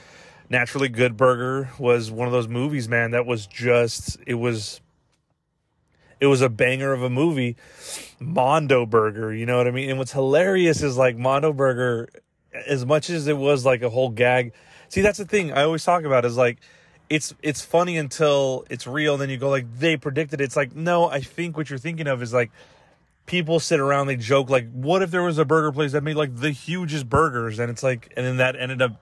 Naturally 0.50 0.90
Good 0.90 1.18
Burger 1.18 1.70
was 1.78 2.10
one 2.10 2.28
of 2.28 2.32
those 2.32 2.48
movies, 2.48 2.88
man, 2.88 3.12
that 3.12 3.26
was 3.26 3.48
just 3.48 4.18
it 4.26 4.36
was 4.36 4.82
it 6.20 6.28
was 6.28 6.42
a 6.42 6.50
banger 6.50 6.94
of 6.94 7.04
a 7.04 7.10
movie. 7.10 7.56
Mondo 8.20 8.86
Burger, 8.86 9.34
you 9.34 9.46
know 9.46 9.58
what 9.58 9.68
I 9.68 9.72
mean? 9.72 9.90
And 9.90 10.00
what's 10.00 10.12
hilarious 10.12 10.82
is 10.82 10.98
like 10.98 11.18
Mondo 11.18 11.54
Burger, 11.54 12.10
as 12.66 12.86
much 12.86 13.10
as 13.10 13.28
it 13.28 13.38
was 13.38 13.66
like 13.66 13.82
a 13.82 13.90
whole 13.90 14.10
gag. 14.10 14.54
See, 14.90 15.02
that's 15.02 15.18
the 15.18 15.26
thing 15.26 15.52
I 15.52 15.64
always 15.64 15.84
talk 15.84 16.04
about 16.04 16.26
is 16.26 16.38
like 16.38 16.60
it's 17.10 17.34
it's 17.42 17.64
funny 17.64 17.98
until 17.98 18.66
it's 18.70 18.86
real, 18.86 19.18
then 19.18 19.30
you 19.30 19.38
go 19.38 19.50
like 19.50 19.80
they 19.80 19.98
predicted. 19.98 20.42
It. 20.42 20.46
It's 20.46 20.56
like 20.56 20.76
no, 20.76 21.10
I 21.10 21.22
think 21.22 21.58
what 21.58 21.70
you're 21.70 21.80
thinking 21.80 22.08
of 22.08 22.22
is 22.22 22.34
like 22.34 22.52
people 23.26 23.60
sit 23.60 23.80
around, 23.80 24.08
they 24.08 24.16
joke 24.16 24.50
like, 24.50 24.72
what 24.72 25.02
if 25.02 25.12
there 25.12 25.24
was 25.24 25.38
a 25.38 25.46
burger 25.46 25.72
place 25.72 25.92
that 25.92 26.04
made 26.04 26.16
like 26.16 26.36
the 26.36 26.52
hugest 26.52 27.10
burgers, 27.10 27.60
and 27.60 27.70
it's 27.70 27.84
like, 27.84 28.12
and 28.18 28.26
then 28.26 28.38
that 28.38 28.56
ended 28.56 28.82
up 28.82 29.00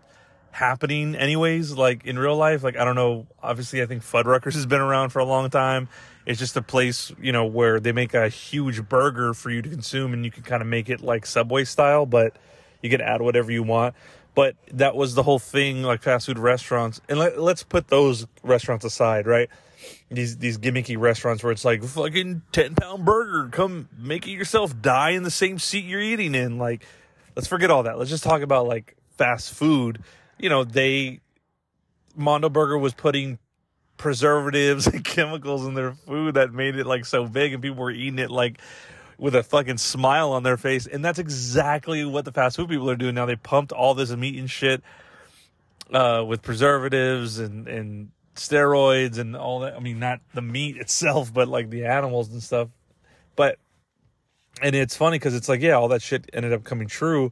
happening 0.55 1.15
anyways 1.15 1.73
like 1.73 2.05
in 2.05 2.17
real 2.17 2.37
life 2.37 2.63
like 2.63 2.77
i 2.77 2.85
don't 2.85 2.95
know 2.95 3.27
obviously 3.43 3.81
i 3.81 3.85
think 3.85 4.01
fuddruckers 4.01 4.53
has 4.53 4.65
been 4.65 4.79
around 4.79 5.09
for 5.09 5.19
a 5.19 5.25
long 5.25 5.49
time 5.49 5.89
it's 6.25 6.39
just 6.39 6.55
a 6.55 6.61
place 6.61 7.11
you 7.21 7.33
know 7.33 7.43
where 7.43 7.77
they 7.77 7.91
make 7.91 8.13
a 8.13 8.29
huge 8.29 8.87
burger 8.87 9.33
for 9.33 9.49
you 9.49 9.61
to 9.61 9.67
consume 9.67 10.13
and 10.13 10.23
you 10.23 10.31
can 10.31 10.43
kind 10.43 10.61
of 10.61 10.67
make 10.69 10.89
it 10.89 11.01
like 11.01 11.25
subway 11.25 11.65
style 11.65 12.05
but 12.05 12.37
you 12.81 12.89
can 12.89 13.01
add 13.01 13.21
whatever 13.21 13.51
you 13.51 13.63
want 13.63 13.93
but 14.35 14.55
that 14.73 14.95
was 14.95 15.15
the 15.15 15.23
whole 15.23 15.39
thing 15.39 15.81
like 15.81 16.01
fast 16.01 16.25
food 16.27 16.37
restaurants. 16.37 17.01
And 17.09 17.17
let, 17.17 17.39
let's 17.39 17.63
put 17.63 17.87
those 17.87 18.27
restaurants 18.43 18.85
aside 18.85 19.25
right? 19.25 19.49
These 20.09 20.37
these 20.37 20.57
gimmicky 20.57 20.99
restaurants 20.99 21.43
where 21.43 21.51
it's 21.51 21.65
like 21.65 21.83
fucking 21.83 22.41
10 22.51 22.75
pound 22.75 23.05
burger 23.05 23.49
come 23.49 23.89
make 23.97 24.27
it 24.27 24.31
yourself 24.31 24.79
die 24.81 25.11
in 25.11 25.23
the 25.23 25.31
same 25.31 25.57
seat 25.57 25.85
you're 25.85 26.01
eating 26.01 26.35
in. 26.35 26.57
Like 26.57 26.85
let's 27.35 27.47
forget 27.47 27.71
all 27.71 27.83
that. 27.83 27.97
Let's 27.97 28.11
just 28.11 28.23
talk 28.23 28.41
about 28.41 28.67
like 28.67 28.95
fast 29.17 29.53
food. 29.53 30.03
You 30.37 30.49
know, 30.49 30.63
they 30.63 31.21
Mondo 32.15 32.49
Burger 32.49 32.77
was 32.77 32.93
putting 32.93 33.39
preservatives 33.97 34.87
and 34.93 35.03
chemicals 35.03 35.65
in 35.65 35.73
their 35.73 35.93
food 35.93 36.35
that 36.35 36.53
made 36.53 36.75
it 36.75 36.85
like 36.85 37.05
so 37.05 37.25
big 37.25 37.53
and 37.53 37.61
people 37.61 37.77
were 37.77 37.91
eating 37.91 38.19
it 38.19 38.31
like 38.31 38.59
with 39.17 39.35
a 39.35 39.43
fucking 39.43 39.77
smile 39.77 40.31
on 40.31 40.43
their 40.43 40.57
face. 40.57 40.87
And 40.87 41.03
that's 41.03 41.19
exactly 41.19 42.03
what 42.05 42.25
the 42.25 42.31
fast 42.31 42.57
food 42.57 42.69
people 42.69 42.89
are 42.89 42.95
doing 42.95 43.15
now. 43.15 43.25
They 43.25 43.35
pumped 43.35 43.71
all 43.71 43.93
this 43.93 44.11
meat 44.11 44.37
and 44.37 44.49
shit 44.49 44.83
uh, 45.91 46.23
with 46.27 46.41
preservatives 46.41 47.39
and, 47.39 47.67
and 47.67 48.11
steroids 48.35 49.17
and 49.17 49.35
all 49.35 49.61
that. 49.61 49.75
I 49.75 49.79
mean, 49.79 49.99
not 49.99 50.19
the 50.33 50.41
meat 50.41 50.77
itself, 50.79 51.33
but 51.33 51.47
like 51.47 51.69
the 51.69 51.85
animals 51.85 52.29
and 52.31 52.41
stuff. 52.41 52.69
But, 53.35 53.57
and 54.61 54.75
it's 54.75 54.95
funny 54.95 55.17
because 55.17 55.35
it's 55.35 55.49
like, 55.49 55.61
yeah, 55.61 55.73
all 55.73 55.89
that 55.89 56.01
shit 56.01 56.29
ended 56.33 56.53
up 56.53 56.63
coming 56.63 56.87
true. 56.87 57.31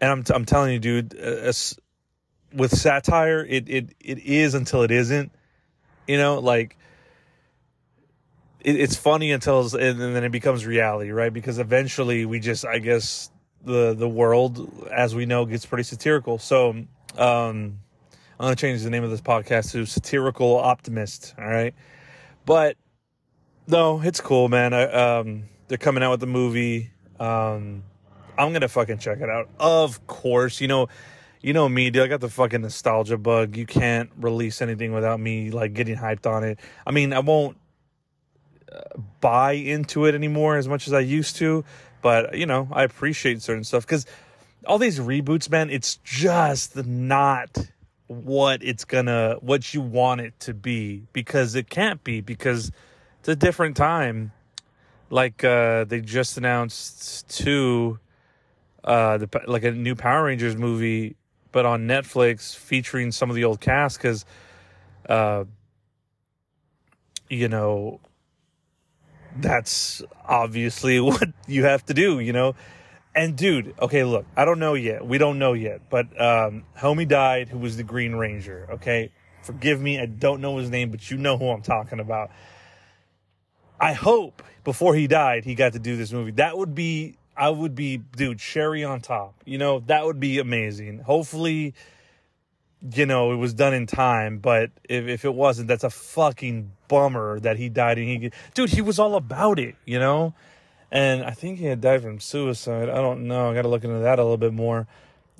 And 0.00 0.10
I'm, 0.10 0.24
t- 0.24 0.34
I'm 0.34 0.44
telling 0.44 0.72
you, 0.72 0.78
dude, 0.78 1.18
uh, 1.18 1.52
with 2.56 2.76
satire, 2.76 3.44
it 3.44 3.68
it 3.68 3.94
it 4.00 4.18
is 4.18 4.54
until 4.54 4.82
it 4.82 4.90
isn't. 4.90 5.32
You 6.06 6.18
know, 6.18 6.38
like 6.38 6.76
it, 8.66 8.80
it's 8.80 8.96
funny 8.96 9.30
until 9.30 9.60
and 9.76 10.00
then 10.00 10.24
it 10.24 10.32
becomes 10.32 10.66
reality, 10.66 11.10
right? 11.10 11.32
Because 11.32 11.58
eventually 11.58 12.26
we 12.26 12.40
just, 12.40 12.66
I 12.66 12.78
guess, 12.80 13.30
the 13.64 13.94
the 13.94 14.08
world 14.08 14.88
as 14.92 15.14
we 15.14 15.24
know 15.24 15.46
gets 15.46 15.64
pretty 15.64 15.84
satirical. 15.84 16.38
So 16.38 16.70
um, 16.70 16.86
I'm 17.16 17.78
gonna 18.38 18.56
change 18.56 18.82
the 18.82 18.90
name 18.90 19.04
of 19.04 19.10
this 19.10 19.20
podcast 19.20 19.70
to 19.72 19.86
Satirical 19.86 20.58
Optimist. 20.58 21.34
All 21.38 21.46
right, 21.46 21.74
but 22.44 22.76
no, 23.68 24.00
it's 24.02 24.20
cool, 24.20 24.48
man. 24.48 24.74
I, 24.74 24.84
um, 24.84 25.44
they're 25.68 25.78
coming 25.78 26.02
out 26.02 26.10
with 26.10 26.20
the 26.20 26.26
movie. 26.26 26.90
Um, 27.20 27.84
I'm 28.36 28.52
gonna 28.52 28.68
fucking 28.68 28.98
check 28.98 29.20
it 29.20 29.30
out. 29.30 29.48
Of 29.60 30.06
course, 30.08 30.60
you 30.60 30.66
know 30.66 30.88
you 31.40 31.52
know 31.52 31.68
me, 31.68 31.90
dude. 31.90 32.02
I 32.02 32.08
got 32.08 32.20
the 32.20 32.28
fucking 32.28 32.62
nostalgia 32.62 33.16
bug. 33.16 33.56
You 33.56 33.66
can't 33.66 34.10
release 34.18 34.60
anything 34.60 34.92
without 34.92 35.20
me 35.20 35.52
like 35.52 35.74
getting 35.74 35.96
hyped 35.96 36.26
on 36.26 36.42
it. 36.42 36.58
I 36.84 36.90
mean, 36.90 37.12
I 37.12 37.20
won't 37.20 37.56
buy 39.20 39.52
into 39.52 40.06
it 40.06 40.14
anymore 40.14 40.56
as 40.56 40.68
much 40.68 40.86
as 40.86 40.92
I 40.92 41.00
used 41.00 41.36
to, 41.36 41.64
but 42.02 42.36
you 42.36 42.46
know, 42.46 42.68
I 42.72 42.84
appreciate 42.84 43.42
certain 43.42 43.64
stuff 43.64 43.86
because 43.86 44.06
all 44.66 44.78
these 44.78 44.98
reboots, 44.98 45.50
man, 45.50 45.70
it's 45.70 45.96
just 46.04 46.76
not 46.76 47.56
what 48.08 48.62
it's 48.62 48.84
gonna 48.84 49.36
what 49.40 49.74
you 49.74 49.80
want 49.80 50.20
it 50.20 50.38
to 50.40 50.54
be 50.54 51.06
because 51.12 51.54
it 51.54 51.68
can't 51.68 52.02
be 52.04 52.20
because 52.20 52.70
it's 53.20 53.28
a 53.28 53.36
different 53.36 53.76
time. 53.76 54.32
Like 55.10 55.44
uh 55.44 55.84
they 55.84 56.00
just 56.00 56.36
announced 56.36 57.28
two 57.28 57.98
uh 58.84 59.18
the 59.18 59.42
like 59.46 59.64
a 59.64 59.72
new 59.72 59.94
Power 59.94 60.24
Rangers 60.24 60.56
movie 60.56 61.16
but 61.56 61.64
on 61.64 61.86
Netflix 61.86 62.54
featuring 62.54 63.10
some 63.10 63.30
of 63.30 63.34
the 63.34 63.44
old 63.44 63.62
cast 63.62 63.96
because, 63.96 64.26
uh, 65.08 65.44
you 67.30 67.48
know, 67.48 67.98
that's 69.40 70.02
obviously 70.24 71.00
what 71.00 71.28
you 71.46 71.64
have 71.64 71.84
to 71.86 71.94
do, 71.94 72.20
you 72.20 72.32
know. 72.32 72.54
And 73.14 73.36
dude, 73.36 73.74
okay, 73.80 74.04
look, 74.04 74.26
I 74.36 74.44
don't 74.44 74.58
know 74.58 74.74
yet. 74.74 75.06
We 75.06 75.16
don't 75.16 75.38
know 75.38 75.54
yet, 75.54 75.88
but 75.88 76.08
um, 76.20 76.64
homie 76.78 77.08
died 77.08 77.48
who 77.48 77.58
was 77.58 77.76
the 77.76 77.82
Green 77.82 78.14
Ranger. 78.14 78.68
Okay, 78.72 79.10
forgive 79.42 79.80
me, 79.80 79.98
I 79.98 80.06
don't 80.06 80.40
know 80.40 80.58
his 80.58 80.68
name, 80.68 80.90
but 80.90 81.10
you 81.10 81.16
know 81.16 81.38
who 81.38 81.48
I'm 81.48 81.62
talking 81.62 81.98
about. 81.98 82.30
I 83.80 83.94
hope 83.94 84.42
before 84.64 84.94
he 84.94 85.06
died, 85.06 85.44
he 85.44 85.54
got 85.54 85.72
to 85.74 85.78
do 85.78 85.96
this 85.96 86.12
movie. 86.12 86.32
That 86.32 86.58
would 86.58 86.74
be 86.74 87.16
I 87.36 87.50
would 87.50 87.74
be, 87.74 87.98
dude, 87.98 88.38
cherry 88.38 88.82
on 88.82 89.00
top. 89.00 89.34
You 89.44 89.58
know, 89.58 89.80
that 89.80 90.06
would 90.06 90.18
be 90.18 90.38
amazing. 90.38 91.00
Hopefully, 91.00 91.74
you 92.94 93.04
know, 93.04 93.32
it 93.32 93.36
was 93.36 93.52
done 93.52 93.74
in 93.74 93.86
time, 93.86 94.38
but 94.38 94.70
if, 94.88 95.06
if 95.06 95.24
it 95.24 95.34
wasn't, 95.34 95.68
that's 95.68 95.84
a 95.84 95.90
fucking 95.90 96.72
bummer 96.88 97.40
that 97.40 97.56
he 97.56 97.68
died. 97.68 97.98
And 97.98 98.08
he, 98.08 98.30
dude, 98.54 98.70
he 98.70 98.80
was 98.80 98.98
all 98.98 99.14
about 99.14 99.58
it, 99.58 99.76
you 99.84 99.98
know? 99.98 100.34
And 100.90 101.24
I 101.24 101.32
think 101.32 101.58
he 101.58 101.66
had 101.66 101.80
died 101.80 102.02
from 102.02 102.20
suicide. 102.20 102.88
I 102.88 102.96
don't 102.96 103.26
know. 103.26 103.50
I 103.50 103.54
got 103.54 103.62
to 103.62 103.68
look 103.68 103.84
into 103.84 103.98
that 103.98 104.18
a 104.18 104.22
little 104.22 104.36
bit 104.36 104.52
more. 104.52 104.86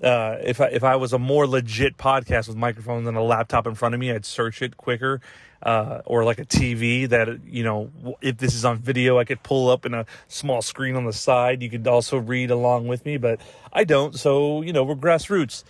Uh, 0.02 0.36
if 0.42 0.60
I, 0.60 0.66
if 0.66 0.84
I 0.84 0.96
was 0.96 1.12
a 1.12 1.18
more 1.18 1.46
legit 1.46 1.96
podcast 1.96 2.48
with 2.48 2.56
microphones 2.56 3.08
and 3.08 3.16
a 3.16 3.22
laptop 3.22 3.66
in 3.66 3.74
front 3.74 3.94
of 3.94 4.00
me, 4.00 4.12
I'd 4.12 4.26
search 4.26 4.60
it 4.60 4.76
quicker 4.76 5.22
uh, 5.62 6.02
or 6.04 6.24
like 6.24 6.38
a 6.38 6.44
TV 6.44 7.08
that, 7.08 7.40
you 7.46 7.64
know, 7.64 7.90
if 8.20 8.36
this 8.36 8.54
is 8.54 8.64
on 8.64 8.78
video, 8.78 9.18
I 9.18 9.24
could 9.24 9.42
pull 9.42 9.70
up 9.70 9.86
in 9.86 9.94
a 9.94 10.04
small 10.28 10.60
screen 10.60 10.96
on 10.96 11.04
the 11.04 11.12
side. 11.12 11.62
You 11.62 11.70
could 11.70 11.86
also 11.86 12.18
read 12.18 12.50
along 12.50 12.88
with 12.88 13.06
me, 13.06 13.16
but 13.16 13.40
I 13.72 13.84
don't. 13.84 14.14
So, 14.14 14.62
you 14.62 14.72
know, 14.72 14.84
we're 14.84 14.96
grassroots. 14.96 15.64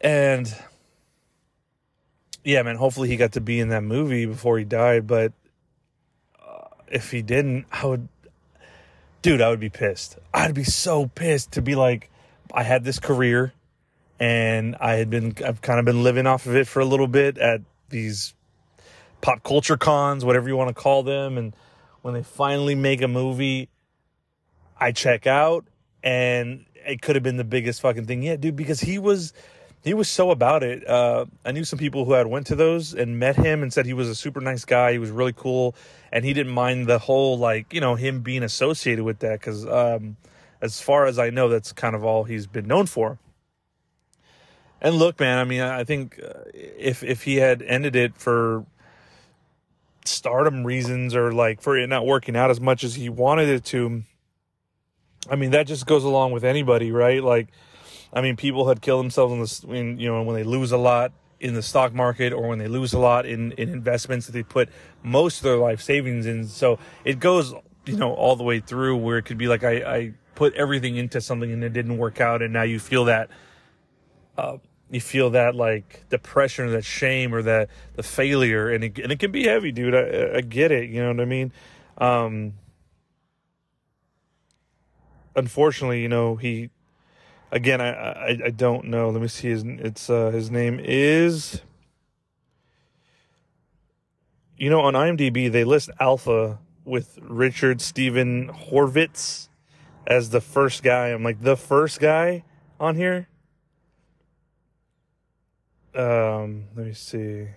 And 0.00 0.54
yeah, 2.44 2.62
man, 2.62 2.76
hopefully 2.76 3.08
he 3.08 3.16
got 3.16 3.32
to 3.32 3.40
be 3.40 3.60
in 3.60 3.68
that 3.68 3.82
movie 3.82 4.26
before 4.26 4.58
he 4.58 4.64
died. 4.64 5.06
But 5.06 5.32
uh, 6.40 6.68
if 6.88 7.10
he 7.10 7.22
didn't, 7.22 7.66
I 7.70 7.86
would, 7.86 8.08
dude, 9.22 9.40
I 9.40 9.50
would 9.50 9.60
be 9.60 9.70
pissed. 9.70 10.18
I'd 10.32 10.54
be 10.54 10.64
so 10.64 11.06
pissed 11.06 11.52
to 11.52 11.62
be 11.62 11.74
like, 11.74 12.10
I 12.52 12.62
had 12.62 12.84
this 12.84 12.98
career 12.98 13.52
and 14.18 14.76
I 14.80 14.94
had 14.94 15.10
been, 15.10 15.34
I've 15.44 15.60
kind 15.60 15.78
of 15.78 15.84
been 15.84 16.02
living 16.02 16.26
off 16.26 16.46
of 16.46 16.56
it 16.56 16.66
for 16.66 16.80
a 16.80 16.84
little 16.84 17.06
bit 17.06 17.38
at 17.38 17.60
these 17.90 18.34
pop 19.20 19.42
culture 19.42 19.76
cons, 19.76 20.24
whatever 20.24 20.48
you 20.48 20.56
want 20.56 20.68
to 20.68 20.74
call 20.74 21.02
them. 21.02 21.38
And 21.38 21.54
when 22.02 22.14
they 22.14 22.22
finally 22.22 22.74
make 22.74 23.02
a 23.02 23.08
movie, 23.08 23.68
I 24.80 24.92
check 24.92 25.26
out 25.26 25.66
and 26.02 26.64
it 26.86 27.02
could 27.02 27.16
have 27.16 27.22
been 27.22 27.36
the 27.36 27.44
biggest 27.44 27.80
fucking 27.80 28.06
thing 28.06 28.22
yet, 28.22 28.40
dude, 28.40 28.56
because 28.56 28.80
he 28.80 28.98
was, 28.98 29.32
he 29.82 29.94
was 29.94 30.08
so 30.08 30.30
about 30.30 30.62
it. 30.62 30.86
Uh, 30.88 31.26
I 31.44 31.52
knew 31.52 31.64
some 31.64 31.78
people 31.78 32.04
who 32.04 32.12
had 32.12 32.26
went 32.26 32.46
to 32.48 32.56
those 32.56 32.94
and 32.94 33.18
met 33.18 33.36
him 33.36 33.62
and 33.62 33.72
said 33.72 33.86
he 33.86 33.94
was 33.94 34.08
a 34.08 34.14
super 34.14 34.40
nice 34.40 34.64
guy. 34.64 34.92
He 34.92 34.98
was 34.98 35.10
really 35.10 35.32
cool. 35.32 35.74
And 36.12 36.24
he 36.24 36.32
didn't 36.32 36.52
mind 36.52 36.86
the 36.86 36.98
whole, 36.98 37.38
like, 37.38 37.72
you 37.72 37.80
know, 37.80 37.94
him 37.94 38.20
being 38.20 38.42
associated 38.42 39.04
with 39.04 39.20
that. 39.20 39.40
Cause, 39.40 39.66
um, 39.66 40.16
as 40.60 40.80
far 40.80 41.06
as 41.06 41.18
I 41.18 41.30
know, 41.30 41.48
that's 41.48 41.72
kind 41.72 41.94
of 41.94 42.04
all 42.04 42.24
he's 42.24 42.46
been 42.46 42.66
known 42.66 42.86
for. 42.86 43.18
And 44.80 44.96
look, 44.96 45.18
man, 45.18 45.38
I 45.38 45.44
mean, 45.44 45.60
I 45.60 45.84
think 45.84 46.20
uh, 46.22 46.44
if 46.54 47.02
if 47.02 47.24
he 47.24 47.36
had 47.36 47.62
ended 47.62 47.96
it 47.96 48.16
for 48.16 48.64
stardom 50.04 50.64
reasons 50.64 51.14
or 51.14 51.32
like 51.32 51.60
for 51.60 51.76
it 51.76 51.86
not 51.88 52.06
working 52.06 52.36
out 52.36 52.50
as 52.50 52.60
much 52.60 52.84
as 52.84 52.94
he 52.94 53.08
wanted 53.08 53.48
it 53.48 53.64
to. 53.66 54.02
I 55.28 55.36
mean, 55.36 55.50
that 55.50 55.66
just 55.66 55.86
goes 55.86 56.04
along 56.04 56.32
with 56.32 56.44
anybody, 56.44 56.90
right? 56.90 57.22
Like, 57.22 57.48
I 58.12 58.20
mean, 58.20 58.36
people 58.36 58.68
had 58.68 58.80
killed 58.80 59.04
themselves 59.04 59.32
in 59.32 59.40
this, 59.40 59.62
in, 59.64 59.98
you 59.98 60.08
know, 60.08 60.22
when 60.22 60.34
they 60.34 60.44
lose 60.44 60.72
a 60.72 60.78
lot 60.78 61.12
in 61.40 61.54
the 61.54 61.62
stock 61.62 61.92
market 61.94 62.32
or 62.32 62.48
when 62.48 62.58
they 62.58 62.68
lose 62.68 62.92
a 62.92 62.98
lot 62.98 63.26
in, 63.26 63.52
in 63.52 63.68
investments 63.68 64.26
that 64.26 64.32
they 64.32 64.42
put 64.42 64.68
most 65.02 65.38
of 65.38 65.44
their 65.44 65.56
life 65.56 65.80
savings 65.80 66.26
in. 66.26 66.46
So 66.48 66.78
it 67.04 67.20
goes, 67.20 67.54
you 67.86 67.96
know, 67.96 68.12
all 68.14 68.36
the 68.36 68.44
way 68.44 68.60
through 68.60 68.96
where 68.96 69.18
it 69.18 69.22
could 69.22 69.38
be 69.38 69.46
like, 69.46 69.62
I, 69.62 69.72
I 69.96 70.12
put 70.34 70.54
everything 70.54 70.96
into 70.96 71.20
something 71.20 71.52
and 71.52 71.62
it 71.62 71.72
didn't 71.72 71.98
work 71.98 72.20
out. 72.20 72.42
And 72.42 72.52
now 72.52 72.62
you 72.62 72.80
feel 72.80 73.04
that, 73.04 73.30
uh, 74.36 74.58
you 74.90 75.00
feel 75.00 75.30
that 75.30 75.54
like 75.54 76.08
depression 76.08 76.66
or 76.66 76.70
that 76.70 76.84
shame 76.84 77.34
or 77.34 77.42
that 77.42 77.68
the 77.94 78.02
failure 78.02 78.70
and 78.70 78.84
it, 78.84 78.98
and 78.98 79.12
it 79.12 79.18
can 79.18 79.30
be 79.30 79.44
heavy 79.44 79.70
dude 79.70 79.94
I, 79.94 80.38
I 80.38 80.40
get 80.40 80.70
it 80.70 80.88
you 80.88 81.02
know 81.02 81.08
what 81.08 81.20
i 81.20 81.24
mean 81.24 81.52
um 81.98 82.54
unfortunately 85.36 86.00
you 86.00 86.08
know 86.08 86.36
he 86.36 86.70
again, 87.50 87.80
I, 87.80 87.90
I 87.90 88.38
I 88.46 88.50
don't 88.50 88.86
know. 88.86 89.10
Let 89.10 89.22
me 89.22 89.28
see 89.28 89.48
his 89.48 89.64
it's 89.64 90.10
uh 90.10 90.30
his 90.30 90.50
name 90.50 90.80
is 90.82 91.62
you 94.56 94.70
know 94.70 94.80
on 94.80 94.94
IMDb 94.94 95.50
they 95.50 95.64
list 95.64 95.90
Alpha 96.00 96.58
with 96.84 97.18
Richard 97.22 97.80
Steven 97.80 98.48
Horvitz 98.48 99.48
as 100.06 100.30
the 100.30 100.40
first 100.40 100.82
guy. 100.82 101.08
I'm 101.08 101.22
like 101.22 101.40
the 101.40 101.56
first 101.56 102.00
guy 102.00 102.44
on 102.80 102.96
here. 102.96 103.28
Um, 105.94 106.66
let 106.76 106.86
me 106.86 106.92
see. 106.92 107.48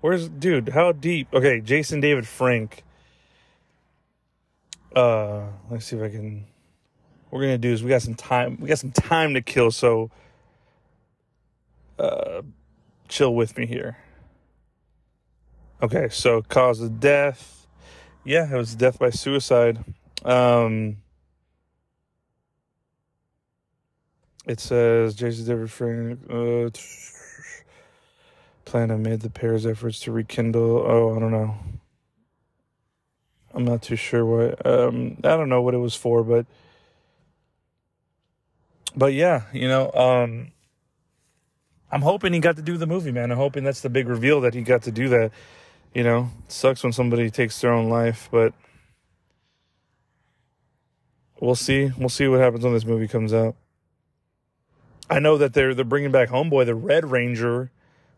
Where's 0.00 0.28
dude? 0.28 0.70
How 0.70 0.92
deep? 0.92 1.28
Okay, 1.32 1.60
Jason 1.60 2.00
David 2.00 2.26
Frank. 2.26 2.82
Uh, 4.94 5.44
let's 5.70 5.86
see 5.86 5.96
if 5.96 6.02
I 6.02 6.08
can. 6.08 6.46
We're 7.32 7.40
gonna 7.40 7.56
do 7.56 7.72
is 7.72 7.82
we 7.82 7.88
got 7.88 8.02
some 8.02 8.14
time. 8.14 8.58
We 8.60 8.68
got 8.68 8.78
some 8.78 8.92
time 8.92 9.32
to 9.34 9.40
kill. 9.40 9.70
So, 9.70 10.10
uh, 11.98 12.42
chill 13.08 13.34
with 13.34 13.56
me 13.56 13.64
here. 13.64 13.96
Okay, 15.82 16.10
so 16.10 16.42
cause 16.42 16.82
of 16.82 17.00
death. 17.00 17.66
Yeah, 18.22 18.52
it 18.52 18.56
was 18.56 18.74
death 18.74 18.98
by 18.98 19.08
suicide. 19.08 19.82
Um, 20.26 20.98
it 24.46 24.60
says 24.60 25.14
Jason 25.14 25.46
David 25.46 25.70
Frank. 25.70 26.20
Uh, 26.28 26.68
plan 28.66 28.90
amid 28.90 29.22
the 29.22 29.30
pair's 29.30 29.64
efforts 29.64 30.00
to 30.00 30.12
rekindle. 30.12 30.84
Oh, 30.86 31.16
I 31.16 31.18
don't 31.18 31.32
know. 31.32 31.56
I'm 33.54 33.64
not 33.64 33.80
too 33.80 33.96
sure 33.96 34.26
what. 34.26 34.66
Um, 34.66 35.16
I 35.24 35.36
don't 35.36 35.48
know 35.48 35.62
what 35.62 35.72
it 35.72 35.78
was 35.78 35.94
for, 35.94 36.22
but 36.22 36.44
but 38.96 39.12
yeah, 39.12 39.42
you 39.52 39.68
know, 39.68 39.90
um, 39.92 40.52
I'm 41.90 42.02
hoping 42.02 42.32
he 42.32 42.40
got 42.40 42.56
to 42.56 42.62
do 42.62 42.76
the 42.76 42.86
movie, 42.86 43.12
man. 43.12 43.30
I'm 43.30 43.38
hoping 43.38 43.64
that's 43.64 43.80
the 43.80 43.90
big 43.90 44.08
reveal 44.08 44.40
that 44.42 44.54
he 44.54 44.62
got 44.62 44.82
to 44.82 44.92
do 44.92 45.08
that. 45.10 45.30
You 45.94 46.02
know, 46.02 46.30
sucks 46.48 46.82
when 46.82 46.92
somebody 46.92 47.30
takes 47.30 47.60
their 47.60 47.72
own 47.72 47.90
life, 47.90 48.28
but 48.32 48.54
we'll 51.40 51.54
see. 51.54 51.92
We'll 51.98 52.08
see 52.08 52.28
what 52.28 52.40
happens 52.40 52.64
when 52.64 52.72
this 52.72 52.86
movie 52.86 53.08
comes 53.08 53.34
out. 53.34 53.56
I 55.10 55.18
know 55.18 55.36
that 55.36 55.52
they're 55.52 55.74
they're 55.74 55.84
bringing 55.84 56.12
back 56.12 56.30
Homeboy, 56.30 56.64
the 56.66 56.74
Red 56.74 57.10
Ranger 57.10 57.70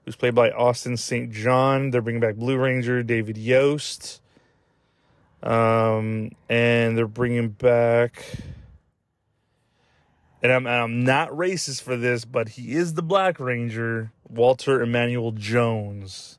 who's 0.04 0.16
played 0.16 0.34
by 0.34 0.50
Austin 0.50 0.96
St. 0.96 1.32
John. 1.32 1.90
They're 1.90 2.02
bringing 2.02 2.20
back 2.20 2.36
Blue 2.36 2.56
Ranger, 2.56 3.02
David 3.02 3.38
Yost. 3.38 4.20
Um, 5.42 6.32
and 6.48 6.96
they're 6.96 7.06
bringing 7.06 7.50
back, 7.50 8.24
and 10.44 10.52
I'm, 10.52 10.66
and 10.66 10.76
I'm 10.76 11.04
not 11.04 11.30
racist 11.30 11.80
for 11.80 11.96
this, 11.96 12.26
but 12.26 12.50
he 12.50 12.74
is 12.74 12.92
the 12.94 13.02
Black 13.02 13.40
Ranger, 13.40 14.12
Walter 14.28 14.82
Emmanuel 14.82 15.32
Jones. 15.32 16.38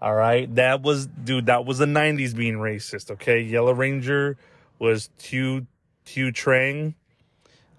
All 0.00 0.14
right, 0.14 0.52
that 0.54 0.82
was 0.82 1.06
dude. 1.06 1.46
That 1.46 1.66
was 1.66 1.78
the 1.78 1.84
'90s 1.84 2.34
being 2.34 2.54
racist. 2.54 3.10
Okay, 3.10 3.40
Yellow 3.40 3.74
Ranger 3.74 4.38
was 4.78 5.10
Thuy 5.18 5.66
Thuy 6.06 6.32
Trang. 6.32 6.94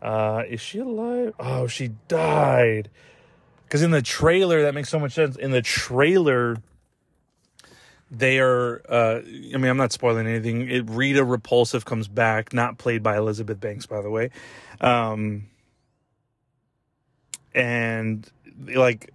Uh, 0.02 0.44
is 0.48 0.60
she 0.60 0.80
alive? 0.80 1.34
Oh, 1.40 1.68
she 1.68 1.92
died. 2.10 2.90
Because 3.64 3.82
in 3.82 3.92
the 3.92 4.02
trailer, 4.02 4.64
that 4.64 4.74
makes 4.76 4.90
so 4.90 5.00
much 5.00 5.14
sense. 5.14 5.38
In 5.38 5.52
the 5.52 5.62
trailer, 5.62 6.58
they 8.12 8.40
are. 8.40 8.82
Uh, 8.90 9.22
I 9.26 9.58
mean, 9.58 9.66
I'm 9.66 9.78
not 9.78 9.94
spoiling 9.94 10.28
anything. 10.28 10.70
It, 10.70 10.90
Rita 10.90 11.24
Repulsa 11.24 11.84
comes 11.86 12.10
back, 12.10 12.54
not 12.54 12.78
played 12.78 13.02
by 13.02 13.18
Elizabeth 13.18 13.60
Banks, 13.62 13.86
by 13.86 14.02
the 14.02 14.10
way. 14.10 14.32
Um, 14.82 15.48
and 17.54 18.30
like, 18.74 19.14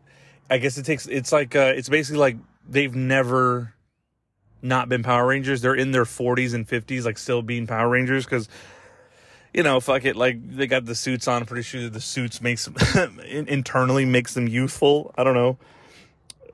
I 0.50 0.58
guess 0.58 0.78
it 0.78 0.84
takes. 0.84 1.06
It's 1.06 1.32
like. 1.32 1.56
Uh, 1.56 1.72
it's 1.76 1.88
basically 1.88 2.20
like 2.20 2.36
they've 2.68 2.94
never 2.94 3.74
not 4.62 4.88
been 4.88 5.02
Power 5.02 5.26
Rangers. 5.26 5.60
They're 5.60 5.74
in 5.74 5.92
their 5.92 6.04
40s 6.04 6.54
and 6.54 6.66
50s, 6.66 7.04
like 7.04 7.18
still 7.18 7.42
being 7.42 7.66
Power 7.66 7.88
Rangers 7.88 8.24
because 8.24 8.48
you 9.56 9.62
know, 9.62 9.80
fuck 9.80 10.04
it. 10.04 10.16
Like 10.16 10.38
they 10.56 10.66
got 10.66 10.84
the 10.84 10.94
suits 10.94 11.26
on. 11.26 11.46
Pretty 11.46 11.62
sure 11.62 11.88
the 11.88 12.00
suits 12.00 12.42
makes 12.42 12.68
internally 13.26 14.04
makes 14.04 14.34
them 14.34 14.46
youthful. 14.46 15.14
I 15.16 15.24
don't 15.24 15.34
know. 15.34 15.56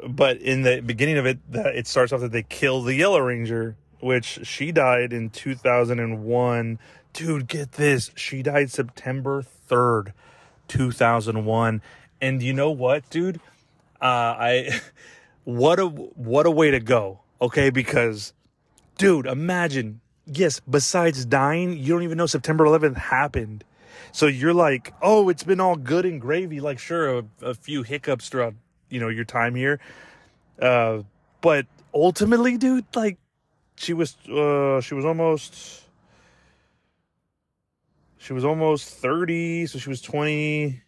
But 0.09 0.39
in 0.39 0.63
the 0.63 0.81
beginning 0.81 1.19
of 1.19 1.27
it, 1.27 1.39
that 1.53 1.75
it 1.75 1.89
starts 1.89 2.13
off 2.13 2.21
that 2.21 2.31
they 2.31 2.45
kill 2.45 2.83
the 2.83 2.95
Yellow 2.95 3.19
Ranger, 3.19 3.77
which 3.99 4.41
she 4.45 4.71
died 4.71 5.13
in 5.13 5.31
2001. 5.31 6.79
Dude, 7.13 7.49
get 7.49 7.73
this. 7.73 8.13
She 8.15 8.43
died 8.43 8.71
September 8.71 9.45
3rd, 9.69 10.13
2001. 10.73 11.83
And 12.21 12.43
you 12.43 12.53
know 12.53 12.71
what, 12.71 13.09
dude? 13.11 13.37
Uh, 14.01 14.05
I, 14.05 14.81
what 15.45 15.79
a, 15.79 15.87
what 15.87 16.47
a 16.47 16.51
way 16.51 16.71
to 16.71 16.81
go. 16.81 17.21
Okay. 17.41 17.71
Because 17.71 18.33
dude, 18.97 19.27
imagine 19.27 20.01
yes, 20.27 20.61
besides 20.61 21.25
dying, 21.25 21.77
you 21.77 21.93
don't 21.93 22.03
even 22.03 22.19
know 22.19 22.27
September 22.27 22.65
11th 22.65 22.97
happened. 22.97 23.65
So 24.13 24.27
you're 24.27 24.55
like, 24.55 24.93
oh, 25.01 25.29
it's 25.29 25.43
been 25.43 25.61
all 25.61 25.77
good 25.77 26.05
and 26.05 26.21
gravy. 26.21 26.61
Like, 26.61 26.79
sure, 26.79 27.19
a, 27.19 27.25
a 27.43 27.55
few 27.55 27.83
hiccups 27.83 28.29
throughout, 28.29 28.55
you 28.91 29.01
know, 29.01 29.09
your 29.09 29.25
time 29.25 29.55
here. 29.55 29.81
Uh, 30.61 31.03
but 31.41 31.67
ultimately, 31.95 32.59
dude, 32.59 32.85
like, 32.95 33.19
she 33.77 33.95
was, 33.95 34.17
uh, 34.29 34.81
she 34.81 34.95
was 34.95 35.05
almost, 35.05 35.82
she 38.23 38.33
was 38.33 38.45
almost 38.45 38.89
30. 38.89 39.67
So 39.67 39.79
she 39.81 39.89
was 39.89 40.01
28. 40.01 40.81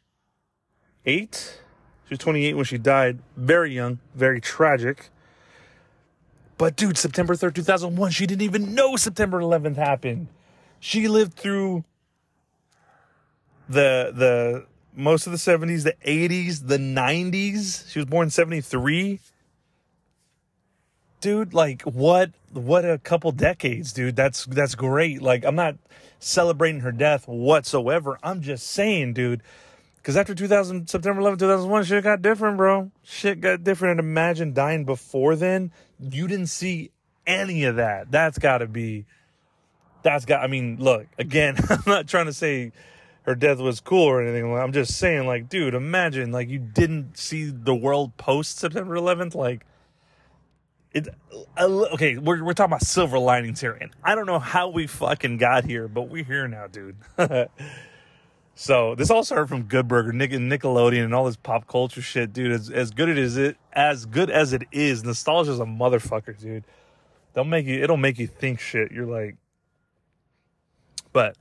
She 1.04 2.10
was 2.10 2.18
28 2.18 2.54
when 2.54 2.64
she 2.64 2.78
died. 2.78 3.18
Very 3.36 3.74
young, 3.74 3.98
very 4.14 4.40
tragic. 4.40 5.10
But 6.56 6.76
dude, 6.76 6.96
September 6.96 7.34
3rd, 7.34 7.56
2001, 7.56 8.12
she 8.12 8.26
didn't 8.26 8.42
even 8.42 8.74
know 8.74 8.94
September 8.94 9.40
11th 9.40 9.74
happened. 9.74 10.28
She 10.78 11.08
lived 11.08 11.34
through 11.34 11.84
the 13.68 14.12
the 14.14 14.66
most 14.94 15.26
of 15.26 15.32
the 15.32 15.38
70s, 15.38 15.82
the 15.82 15.96
80s, 16.06 16.68
the 16.68 16.78
90s. 16.78 17.90
She 17.90 17.98
was 17.98 18.06
born 18.06 18.30
73. 18.30 19.18
Dude, 21.20 21.52
like 21.52 21.82
what 21.82 22.30
what 22.52 22.84
a 22.88 22.98
couple 22.98 23.32
decades, 23.32 23.92
dude. 23.92 24.14
That's 24.14 24.44
that's 24.44 24.76
great. 24.76 25.20
Like 25.20 25.44
I'm 25.44 25.56
not 25.56 25.76
celebrating 26.24 26.80
her 26.80 26.92
death 26.92 27.28
whatsoever. 27.28 28.18
I'm 28.22 28.40
just 28.40 28.66
saying, 28.66 29.14
dude, 29.14 29.42
because 29.96 30.16
after 30.16 30.34
2000, 30.34 30.88
September 30.88 31.20
11, 31.20 31.38
2001, 31.38 31.84
shit 31.84 32.04
got 32.04 32.22
different, 32.22 32.56
bro. 32.56 32.90
Shit 33.02 33.40
got 33.40 33.64
different. 33.64 33.92
And 33.98 34.08
imagine 34.08 34.52
dying 34.52 34.84
before 34.84 35.36
then. 35.36 35.72
You 35.98 36.26
didn't 36.28 36.48
see 36.48 36.90
any 37.26 37.64
of 37.64 37.76
that. 37.76 38.10
That's 38.10 38.38
got 38.38 38.58
to 38.58 38.66
be, 38.66 39.06
that's 40.02 40.24
got, 40.24 40.42
I 40.42 40.46
mean, 40.46 40.76
look, 40.78 41.06
again, 41.18 41.56
I'm 41.70 41.82
not 41.86 42.06
trying 42.06 42.26
to 42.26 42.32
say 42.32 42.72
her 43.22 43.34
death 43.34 43.58
was 43.58 43.80
cool 43.80 44.04
or 44.04 44.22
anything. 44.22 44.54
I'm 44.54 44.72
just 44.72 44.98
saying, 44.98 45.26
like, 45.26 45.48
dude, 45.48 45.74
imagine, 45.74 46.32
like, 46.32 46.48
you 46.48 46.58
didn't 46.58 47.16
see 47.16 47.46
the 47.46 47.74
world 47.74 48.16
post 48.18 48.58
September 48.58 48.94
11th. 48.96 49.34
Like, 49.34 49.64
it, 50.94 51.08
okay, 51.58 52.16
we're, 52.16 52.42
we're 52.42 52.54
talking 52.54 52.72
about 52.72 52.82
silver 52.82 53.18
linings 53.18 53.60
here. 53.60 53.72
And 53.72 53.90
I 54.02 54.14
don't 54.14 54.26
know 54.26 54.38
how 54.38 54.68
we 54.68 54.86
fucking 54.86 55.36
got 55.36 55.64
here, 55.64 55.88
but 55.88 56.08
we're 56.08 56.24
here 56.24 56.48
now, 56.48 56.66
dude. 56.66 56.96
So 58.56 58.94
this 58.94 59.10
all 59.10 59.24
started 59.24 59.48
from 59.48 59.64
Good 59.64 59.88
Burger, 59.88 60.12
Nick 60.12 60.30
Nickelodeon, 60.30 61.04
and 61.04 61.14
all 61.14 61.24
this 61.24 61.36
pop 61.36 61.66
culture 61.66 62.00
shit, 62.00 62.32
dude. 62.32 62.52
As, 62.52 62.70
as 62.70 62.92
good 62.92 63.08
it 63.08 63.18
is, 63.18 63.36
it 63.36 63.56
as 63.72 64.06
good 64.06 64.30
as 64.30 64.52
it 64.52 64.62
is, 64.70 65.02
nostalgia 65.02 65.52
is 65.52 65.58
a 65.58 65.64
motherfucker, 65.64 66.38
dude. 66.38 66.64
They'll 67.32 67.44
make 67.44 67.66
you. 67.66 67.82
It'll 67.82 67.96
make 67.96 68.18
you 68.18 68.28
think 68.28 68.60
shit. 68.60 68.92
You're 68.92 69.06
like, 69.06 69.36
but 71.12 71.36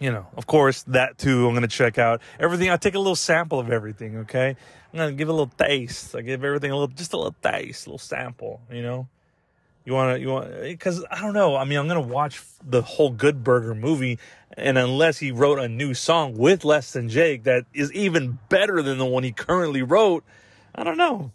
you 0.00 0.10
know, 0.10 0.26
of 0.36 0.46
course, 0.46 0.82
that 0.84 1.18
too. 1.18 1.46
I'm 1.48 1.54
gonna 1.54 1.68
check 1.68 1.98
out 1.98 2.20
everything. 2.38 2.70
I 2.70 2.76
take 2.76 2.94
a 2.94 2.98
little 2.98 3.16
sample 3.16 3.58
of 3.58 3.70
everything. 3.70 4.18
Okay, 4.18 4.56
I'm 4.92 4.98
gonna 4.98 5.12
give 5.12 5.28
a 5.28 5.32
little 5.32 5.52
taste. 5.58 6.14
I 6.14 6.22
give 6.22 6.44
everything 6.44 6.70
a 6.70 6.74
little, 6.74 6.94
just 6.94 7.12
a 7.12 7.16
little 7.16 7.36
taste, 7.42 7.86
a 7.86 7.90
little 7.90 7.98
sample. 7.98 8.60
You 8.70 8.82
know, 8.82 9.08
you 9.86 9.92
want 9.92 10.16
to, 10.16 10.20
you 10.20 10.28
want, 10.28 10.62
because 10.62 11.04
I 11.10 11.22
don't 11.22 11.32
know. 11.32 11.54
I 11.54 11.64
mean, 11.64 11.78
I'm 11.78 11.86
going 11.86 12.02
to 12.04 12.12
watch 12.12 12.42
the 12.68 12.82
whole 12.82 13.10
Good 13.10 13.44
Burger 13.44 13.74
movie. 13.74 14.18
And 14.56 14.76
unless 14.76 15.18
he 15.18 15.30
wrote 15.30 15.60
a 15.60 15.68
new 15.68 15.94
song 15.94 16.36
with 16.36 16.64
Less 16.64 16.92
Than 16.92 17.08
Jake 17.08 17.44
that 17.44 17.66
is 17.72 17.92
even 17.92 18.40
better 18.48 18.82
than 18.82 18.98
the 18.98 19.06
one 19.06 19.22
he 19.22 19.30
currently 19.30 19.82
wrote, 19.82 20.24
I 20.74 20.82
don't 20.82 20.96
know. 20.96 21.30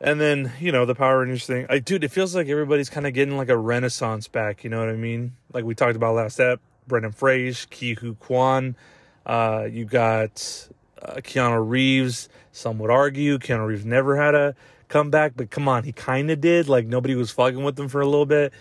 And 0.00 0.18
then, 0.20 0.52
you 0.58 0.72
know, 0.72 0.86
the 0.86 0.94
Power 0.94 1.20
Rangers 1.20 1.46
thing. 1.46 1.66
Dude, 1.84 2.04
it 2.04 2.08
feels 2.10 2.34
like 2.34 2.48
everybody's 2.48 2.88
kind 2.88 3.06
of 3.06 3.12
getting 3.12 3.36
like 3.36 3.50
a 3.50 3.56
renaissance 3.56 4.28
back. 4.28 4.64
You 4.64 4.70
know 4.70 4.80
what 4.80 4.88
I 4.88 4.96
mean? 4.96 5.36
Like 5.52 5.64
we 5.64 5.74
talked 5.74 5.96
about 5.96 6.14
last 6.14 6.40
ep. 6.40 6.60
Brendan 6.86 7.12
Fraser, 7.12 7.66
Ke 7.68 7.98
Huy 7.98 8.16
Quan. 8.18 8.76
Uh, 9.24 9.68
you 9.70 9.84
got 9.84 10.68
uh, 11.00 11.16
Keanu 11.16 11.66
Reeves. 11.66 12.28
Some 12.52 12.78
would 12.78 12.90
argue 12.90 13.38
Keanu 13.38 13.66
Reeves 13.66 13.84
never 13.84 14.16
had 14.16 14.34
a 14.34 14.54
comeback, 14.88 15.32
but 15.36 15.50
come 15.50 15.68
on, 15.68 15.84
he 15.84 15.92
kind 15.92 16.30
of 16.30 16.40
did. 16.40 16.68
Like 16.68 16.86
nobody 16.86 17.14
was 17.14 17.30
fucking 17.30 17.62
with 17.62 17.78
him 17.78 17.88
for 17.88 18.00
a 18.00 18.06
little 18.06 18.26
bit. 18.26 18.52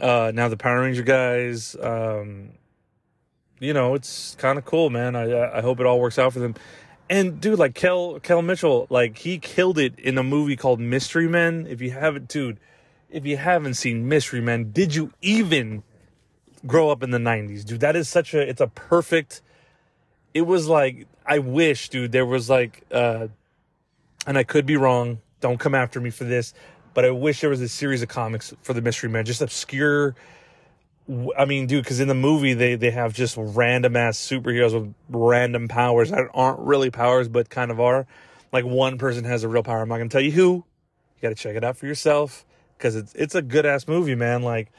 Uh, 0.00 0.32
now 0.34 0.48
the 0.48 0.56
Power 0.56 0.80
Ranger 0.80 1.02
guys, 1.02 1.76
um, 1.82 2.50
you 3.60 3.72
know, 3.72 3.94
it's 3.94 4.36
kind 4.36 4.58
of 4.58 4.64
cool, 4.64 4.90
man. 4.90 5.16
I 5.16 5.58
I 5.58 5.60
hope 5.60 5.80
it 5.80 5.86
all 5.86 6.00
works 6.00 6.18
out 6.18 6.32
for 6.32 6.38
them. 6.38 6.54
And 7.10 7.40
dude, 7.40 7.58
like 7.58 7.74
Kel 7.74 8.20
Kel 8.20 8.42
Mitchell, 8.42 8.86
like 8.90 9.18
he 9.18 9.38
killed 9.38 9.78
it 9.78 9.98
in 9.98 10.18
a 10.18 10.22
movie 10.22 10.56
called 10.56 10.80
Mystery 10.80 11.28
Men. 11.28 11.66
If 11.68 11.80
you 11.80 11.90
haven't, 11.90 12.28
dude, 12.28 12.58
if 13.10 13.24
you 13.24 13.36
haven't 13.36 13.74
seen 13.74 14.08
Mystery 14.08 14.40
Men, 14.40 14.72
did 14.72 14.94
you 14.94 15.12
even 15.22 15.82
grow 16.66 16.90
up 16.90 17.02
in 17.02 17.10
the 17.10 17.18
'90s, 17.18 17.64
dude? 17.64 17.80
That 17.80 17.96
is 17.96 18.08
such 18.08 18.34
a 18.34 18.40
it's 18.46 18.60
a 18.60 18.66
perfect. 18.68 19.40
It 20.34 20.42
was 20.42 20.68
like 20.68 21.06
I 21.24 21.38
wish, 21.38 21.88
dude, 21.88 22.12
there 22.12 22.26
was 22.26 22.50
like, 22.50 22.84
uh 22.92 23.28
and 24.26 24.36
I 24.36 24.44
could 24.44 24.66
be 24.66 24.76
wrong. 24.76 25.20
Don't 25.40 25.58
come 25.58 25.74
after 25.74 26.00
me 26.00 26.10
for 26.10 26.24
this, 26.24 26.52
but 26.92 27.04
I 27.06 27.10
wish 27.10 27.40
there 27.40 27.50
was 27.50 27.62
a 27.62 27.68
series 27.68 28.02
of 28.02 28.08
comics 28.08 28.52
for 28.62 28.74
the 28.74 28.82
Mystery 28.82 29.08
Men, 29.08 29.24
just 29.24 29.40
obscure 29.40 30.14
I 31.38 31.46
mean, 31.46 31.66
dude, 31.66 31.84
because 31.84 32.00
in 32.00 32.08
the 32.08 32.14
movie 32.14 32.52
they 32.54 32.74
they 32.74 32.90
have 32.90 33.14
just 33.14 33.36
random 33.38 33.96
ass 33.96 34.18
superheroes 34.18 34.74
with 34.74 34.94
random 35.08 35.68
powers 35.68 36.10
that 36.10 36.28
aren't 36.34 36.60
really 36.60 36.90
powers, 36.90 37.28
but 37.28 37.48
kind 37.48 37.70
of 37.70 37.80
are. 37.80 38.06
Like 38.52 38.64
one 38.64 38.98
person 38.98 39.24
has 39.24 39.44
a 39.44 39.48
real 39.48 39.62
power. 39.62 39.80
I'm 39.80 39.88
not 39.88 39.98
gonna 39.98 40.10
tell 40.10 40.20
you 40.20 40.32
who. 40.32 40.64
You 41.18 41.22
got 41.22 41.28
to 41.30 41.34
check 41.34 41.56
it 41.56 41.64
out 41.64 41.76
for 41.76 41.86
yourself 41.86 42.44
because 42.76 42.94
it's 42.94 43.12
it's 43.14 43.34
a 43.34 43.42
good 43.42 43.66
ass 43.66 43.88
movie, 43.88 44.14
man. 44.14 44.42
Like 44.42 44.70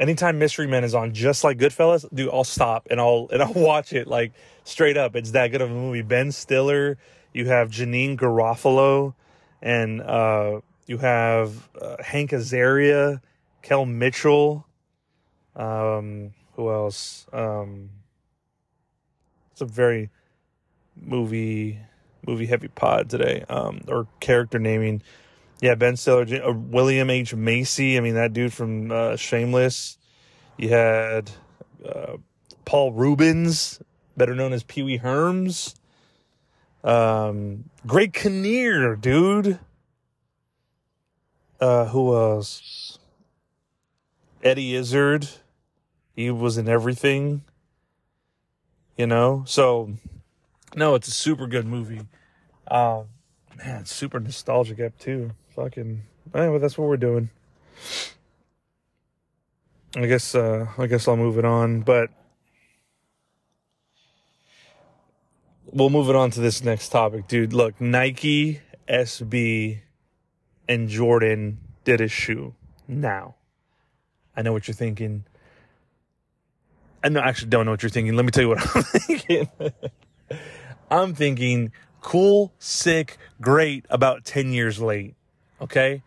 anytime 0.00 0.38
Mystery 0.38 0.66
Men 0.66 0.84
is 0.84 0.94
on, 0.94 1.14
just 1.14 1.44
like 1.44 1.58
Goodfellas, 1.58 2.04
dude, 2.12 2.30
I'll 2.32 2.44
stop 2.44 2.88
and 2.90 3.00
I'll 3.00 3.28
and 3.32 3.42
I'll 3.42 3.52
watch 3.54 3.92
it 3.92 4.08
like 4.08 4.32
straight 4.64 4.96
up. 4.96 5.14
It's 5.14 5.32
that 5.32 5.48
good 5.48 5.60
of 5.60 5.70
a 5.70 5.74
movie. 5.74 6.02
Ben 6.02 6.32
Stiller, 6.32 6.98
you 7.32 7.46
have 7.46 7.70
Janeane 7.70 8.18
Garofalo, 8.18 9.14
and 9.60 10.00
uh, 10.00 10.60
you 10.86 10.98
have 10.98 11.68
uh, 11.80 12.02
Hank 12.02 12.30
Azaria, 12.30 13.20
Kel 13.62 13.86
Mitchell. 13.86 14.66
Um, 15.56 16.32
who 16.54 16.70
else? 16.70 17.26
Um, 17.32 17.90
it's 19.52 19.60
a 19.60 19.66
very 19.66 20.10
movie 20.96 21.78
movie 22.26 22.46
heavy 22.46 22.68
pod 22.68 23.10
today. 23.10 23.44
Um, 23.48 23.82
or 23.88 24.06
character 24.20 24.58
naming. 24.58 25.02
Yeah, 25.60 25.74
Ben 25.74 25.96
Stiller, 25.96 26.26
uh, 26.44 26.52
William 26.52 27.10
H 27.10 27.34
Macy. 27.34 27.96
I 27.96 28.00
mean 28.00 28.14
that 28.14 28.32
dude 28.32 28.52
from 28.52 28.90
uh, 28.90 29.16
Shameless. 29.16 29.98
You 30.56 30.70
had 30.70 31.30
uh, 31.86 32.16
Paul 32.64 32.92
Reubens, 32.92 33.80
better 34.16 34.34
known 34.34 34.52
as 34.52 34.62
Pee 34.62 34.82
Wee 34.82 34.98
Herms. 34.98 35.74
Um, 36.84 37.64
Greg 37.86 38.12
Kinnear, 38.12 38.96
dude. 38.96 39.58
Uh, 41.60 41.86
who 41.86 42.14
else? 42.14 42.98
Eddie 44.42 44.74
Izzard. 44.74 45.28
He 46.14 46.30
was 46.30 46.58
in 46.58 46.68
everything. 46.68 47.42
You 48.96 49.06
know? 49.06 49.44
So 49.46 49.94
no, 50.74 50.94
it's 50.94 51.08
a 51.08 51.12
super 51.12 51.46
good 51.46 51.66
movie. 51.66 52.02
Uh, 52.66 53.04
man, 53.58 53.84
super 53.84 54.20
nostalgic 54.20 54.80
app 54.80 54.98
too. 54.98 55.32
Fucking 55.54 56.02
anyway, 56.34 56.58
that's 56.58 56.78
what 56.78 56.88
we're 56.88 56.96
doing. 56.96 57.30
I 59.94 60.06
guess 60.06 60.34
uh 60.34 60.66
I 60.78 60.86
guess 60.86 61.06
I'll 61.06 61.16
move 61.16 61.38
it 61.38 61.44
on, 61.44 61.80
but 61.80 62.10
we'll 65.66 65.90
move 65.90 66.08
it 66.08 66.16
on 66.16 66.30
to 66.30 66.40
this 66.40 66.62
next 66.62 66.90
topic, 66.90 67.28
dude. 67.28 67.52
Look, 67.52 67.80
Nike, 67.80 68.60
SB, 68.88 69.80
and 70.68 70.88
Jordan 70.88 71.58
did 71.84 72.00
a 72.00 72.08
shoe. 72.08 72.54
Now, 72.86 73.34
I 74.36 74.42
know 74.42 74.52
what 74.52 74.68
you're 74.68 74.74
thinking. 74.74 75.24
I 77.04 77.08
know, 77.08 77.20
actually 77.20 77.48
don't 77.48 77.66
know 77.66 77.72
what 77.72 77.82
you're 77.82 77.90
thinking. 77.90 78.14
Let 78.14 78.24
me 78.24 78.30
tell 78.30 78.42
you 78.42 78.48
what 78.50 78.60
I'm 78.76 78.82
thinking. 78.82 79.50
I'm 80.90 81.14
thinking 81.14 81.72
cool, 82.02 82.52
sick, 82.58 83.16
great, 83.40 83.86
about 83.88 84.24
10 84.24 84.52
years 84.52 84.80
late. 84.80 85.14
Okay. 85.60 86.02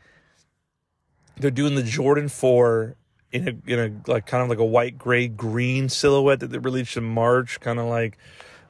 They're 1.37 1.51
doing 1.51 1.75
the 1.75 1.83
Jordan 1.83 2.29
4 2.29 2.95
in 3.31 3.47
a, 3.47 3.71
in 3.71 3.79
a, 3.79 4.11
like, 4.11 4.25
kind 4.25 4.43
of 4.43 4.49
like 4.49 4.59
a 4.59 4.65
white, 4.65 4.97
gray, 4.97 5.27
green 5.27 5.89
silhouette 5.89 6.41
that 6.41 6.51
they 6.51 6.59
released 6.59 6.95
in 6.97 7.03
March, 7.03 7.59
kind 7.59 7.79
of 7.79 7.85
like, 7.85 8.17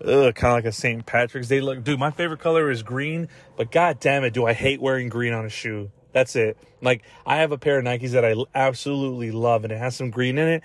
ugh, 0.04 0.34
kind 0.34 0.52
of 0.52 0.58
like 0.58 0.66
a 0.66 0.72
St. 0.72 1.06
Patrick's 1.06 1.48
Day 1.48 1.62
look. 1.62 1.84
Dude, 1.84 2.00
my 2.00 2.12
favorite 2.12 2.40
color 2.40 2.72
is 2.72 2.82
green, 2.82 3.28
but 3.58 3.72
god 3.72 4.00
damn 4.00 4.24
it, 4.24 4.34
do 4.34 4.46
I 4.46 4.54
hate 4.54 4.82
wearing 4.82 5.10
green 5.10 5.34
on 5.34 5.46
a 5.46 5.50
shoe. 5.50 5.92
That's 6.14 6.36
it. 6.36 6.58
Like, 6.82 7.04
I 7.26 7.38
have 7.38 7.52
a 7.52 7.58
pair 7.58 7.78
of 7.78 7.84
Nikes 7.84 8.12
that 8.12 8.24
I 8.24 8.36
absolutely 8.56 9.32
love, 9.32 9.66
and 9.66 9.74
it 9.74 9.78
has 9.78 9.96
some 9.98 10.12
green 10.12 10.38
in 10.38 10.48
it 10.48 10.64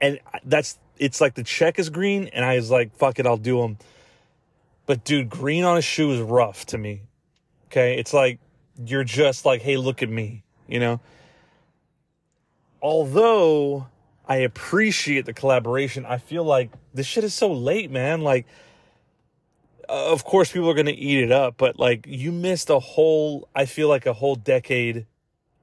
and 0.00 0.20
that's 0.44 0.78
it's 0.98 1.20
like 1.20 1.34
the 1.34 1.42
check 1.42 1.78
is 1.78 1.90
green, 1.90 2.28
and 2.28 2.44
I 2.44 2.56
was 2.56 2.70
like, 2.70 2.94
fuck 2.96 3.18
it, 3.18 3.26
I'll 3.26 3.36
do 3.36 3.60
them. 3.60 3.78
But 4.86 5.04
dude, 5.04 5.28
green 5.28 5.64
on 5.64 5.76
a 5.76 5.82
shoe 5.82 6.12
is 6.12 6.20
rough 6.20 6.66
to 6.66 6.78
me. 6.78 7.02
Okay, 7.66 7.98
it's 7.98 8.12
like 8.12 8.38
you're 8.84 9.04
just 9.04 9.44
like, 9.44 9.62
hey, 9.62 9.76
look 9.76 10.02
at 10.02 10.08
me, 10.08 10.44
you 10.68 10.78
know. 10.78 11.00
Although 12.82 13.86
I 14.28 14.36
appreciate 14.36 15.26
the 15.26 15.32
collaboration, 15.32 16.04
I 16.06 16.18
feel 16.18 16.44
like 16.44 16.70
this 16.92 17.06
shit 17.06 17.24
is 17.24 17.34
so 17.34 17.52
late, 17.52 17.90
man. 17.90 18.20
Like, 18.20 18.46
uh, 19.88 20.12
of 20.12 20.24
course, 20.24 20.52
people 20.52 20.70
are 20.70 20.74
gonna 20.74 20.92
eat 20.94 21.24
it 21.24 21.32
up, 21.32 21.54
but 21.56 21.78
like, 21.78 22.06
you 22.06 22.30
missed 22.30 22.70
a 22.70 22.78
whole. 22.78 23.48
I 23.54 23.64
feel 23.64 23.88
like 23.88 24.06
a 24.06 24.12
whole 24.12 24.36
decade 24.36 25.06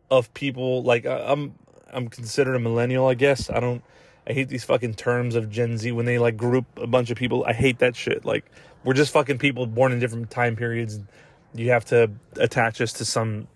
of 0.09 0.33
people. 0.33 0.83
Like, 0.83 1.05
I'm 1.05 1.53
I'm 1.93 2.07
considered 2.09 2.55
a 2.55 2.59
millennial, 2.59 3.07
I 3.07 3.13
guess. 3.13 3.49
I 3.49 3.59
don't 3.59 3.83
I 4.27 4.33
hate 4.33 4.49
these 4.49 4.63
fucking 4.63 4.93
terms 4.95 5.35
of 5.35 5.49
Gen 5.49 5.77
Z 5.77 5.91
when 5.91 6.05
they 6.05 6.19
like 6.19 6.37
group 6.37 6.65
a 6.77 6.87
bunch 6.87 7.09
of 7.09 7.17
people. 7.17 7.43
I 7.45 7.53
hate 7.53 7.79
that 7.79 7.95
shit. 7.95 8.23
Like 8.23 8.45
we're 8.83 8.93
just 8.93 9.11
fucking 9.11 9.39
people 9.39 9.65
born 9.65 9.91
in 9.91 9.99
different 9.99 10.29
time 10.29 10.55
periods. 10.55 10.99
You 11.53 11.71
have 11.71 11.85
to 11.85 12.11
attach 12.35 12.81
us 12.81 12.93
to 12.93 13.05
some 13.05 13.47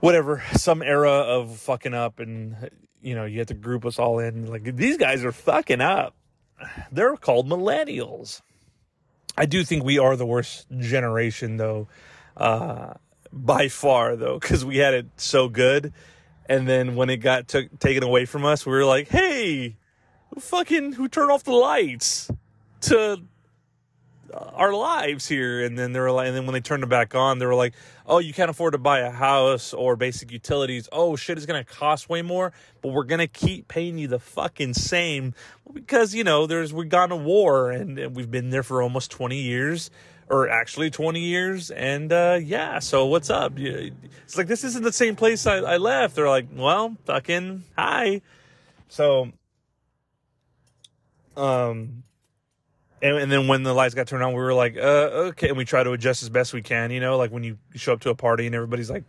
whatever, 0.00 0.42
some 0.54 0.82
era 0.82 1.10
of 1.10 1.58
fucking 1.58 1.94
up 1.94 2.18
and 2.18 2.70
you 3.02 3.14
know, 3.14 3.26
you 3.26 3.38
have 3.38 3.48
to 3.48 3.54
group 3.54 3.84
us 3.84 3.98
all 3.98 4.18
in. 4.18 4.46
Like 4.46 4.76
these 4.76 4.96
guys 4.96 5.24
are 5.24 5.32
fucking 5.32 5.82
up. 5.82 6.14
They're 6.90 7.16
called 7.16 7.46
millennials. 7.46 8.40
I 9.36 9.44
do 9.44 9.64
think 9.64 9.84
we 9.84 9.98
are 9.98 10.16
the 10.16 10.26
worst 10.26 10.66
generation 10.78 11.58
though. 11.58 11.88
Uh 12.36 12.94
by 13.30 13.68
far 13.68 14.16
though, 14.16 14.38
because 14.38 14.64
we 14.64 14.78
had 14.78 14.94
it 14.94 15.06
so 15.16 15.48
good 15.48 15.92
and 16.46 16.68
then 16.68 16.94
when 16.94 17.10
it 17.10 17.18
got 17.18 17.48
taken 17.48 18.02
away 18.02 18.24
from 18.24 18.44
us, 18.44 18.66
we 18.66 18.72
were 18.72 18.84
like, 18.84 19.08
"Hey, 19.08 19.76
who 20.30 20.40
fucking 20.40 20.92
who 20.92 21.08
turned 21.08 21.30
off 21.30 21.44
the 21.44 21.52
lights 21.52 22.30
to 22.82 23.22
uh, 24.32 24.50
our 24.52 24.74
lives 24.74 25.26
here?" 25.26 25.64
And 25.64 25.78
then 25.78 25.92
they 25.92 26.00
were 26.00 26.10
like, 26.10 26.28
and 26.28 26.36
then 26.36 26.46
when 26.46 26.52
they 26.52 26.60
turned 26.60 26.82
it 26.82 26.88
back 26.88 27.14
on, 27.14 27.38
they 27.38 27.46
were 27.46 27.54
like, 27.54 27.74
"Oh, 28.06 28.18
you 28.18 28.32
can't 28.32 28.50
afford 28.50 28.72
to 28.72 28.78
buy 28.78 29.00
a 29.00 29.10
house 29.10 29.72
or 29.72 29.96
basic 29.96 30.30
utilities. 30.30 30.88
Oh, 30.92 31.16
shit 31.16 31.38
is 31.38 31.46
gonna 31.46 31.64
cost 31.64 32.08
way 32.08 32.22
more, 32.22 32.52
but 32.82 32.92
we're 32.92 33.04
gonna 33.04 33.26
keep 33.26 33.68
paying 33.68 33.96
you 33.98 34.08
the 34.08 34.18
fucking 34.18 34.74
same 34.74 35.34
because 35.72 36.14
you 36.14 36.24
know 36.24 36.46
there's 36.46 36.72
we've 36.72 36.88
gone 36.88 37.08
to 37.08 37.16
war 37.16 37.70
and, 37.70 37.98
and 37.98 38.14
we've 38.14 38.30
been 38.30 38.50
there 38.50 38.62
for 38.62 38.82
almost 38.82 39.10
twenty 39.10 39.40
years." 39.40 39.90
Or 40.28 40.48
actually 40.48 40.90
20 40.90 41.20
years. 41.20 41.70
And 41.70 42.12
uh, 42.12 42.38
yeah, 42.42 42.78
so 42.78 43.06
what's 43.06 43.30
up? 43.30 43.54
It's 43.56 44.36
like, 44.36 44.46
this 44.46 44.64
isn't 44.64 44.82
the 44.82 44.92
same 44.92 45.16
place 45.16 45.46
I, 45.46 45.56
I 45.56 45.76
left. 45.76 46.14
They're 46.14 46.28
like, 46.28 46.46
well, 46.52 46.96
fucking 47.04 47.64
hi. 47.76 48.22
So, 48.88 49.32
um, 51.36 52.04
and, 53.02 53.16
and 53.18 53.32
then 53.32 53.48
when 53.48 53.62
the 53.64 53.74
lights 53.74 53.94
got 53.94 54.06
turned 54.06 54.22
on, 54.22 54.32
we 54.32 54.40
were 54.40 54.54
like, 54.54 54.76
uh, 54.76 55.30
okay. 55.30 55.48
And 55.48 55.58
we 55.58 55.64
try 55.64 55.82
to 55.82 55.92
adjust 55.92 56.22
as 56.22 56.30
best 56.30 56.52
we 56.52 56.62
can, 56.62 56.90
you 56.90 57.00
know, 57.00 57.16
like 57.18 57.30
when 57.30 57.44
you 57.44 57.58
show 57.74 57.92
up 57.92 58.00
to 58.00 58.10
a 58.10 58.14
party 58.14 58.46
and 58.46 58.54
everybody's 58.54 58.90
like, 58.90 59.04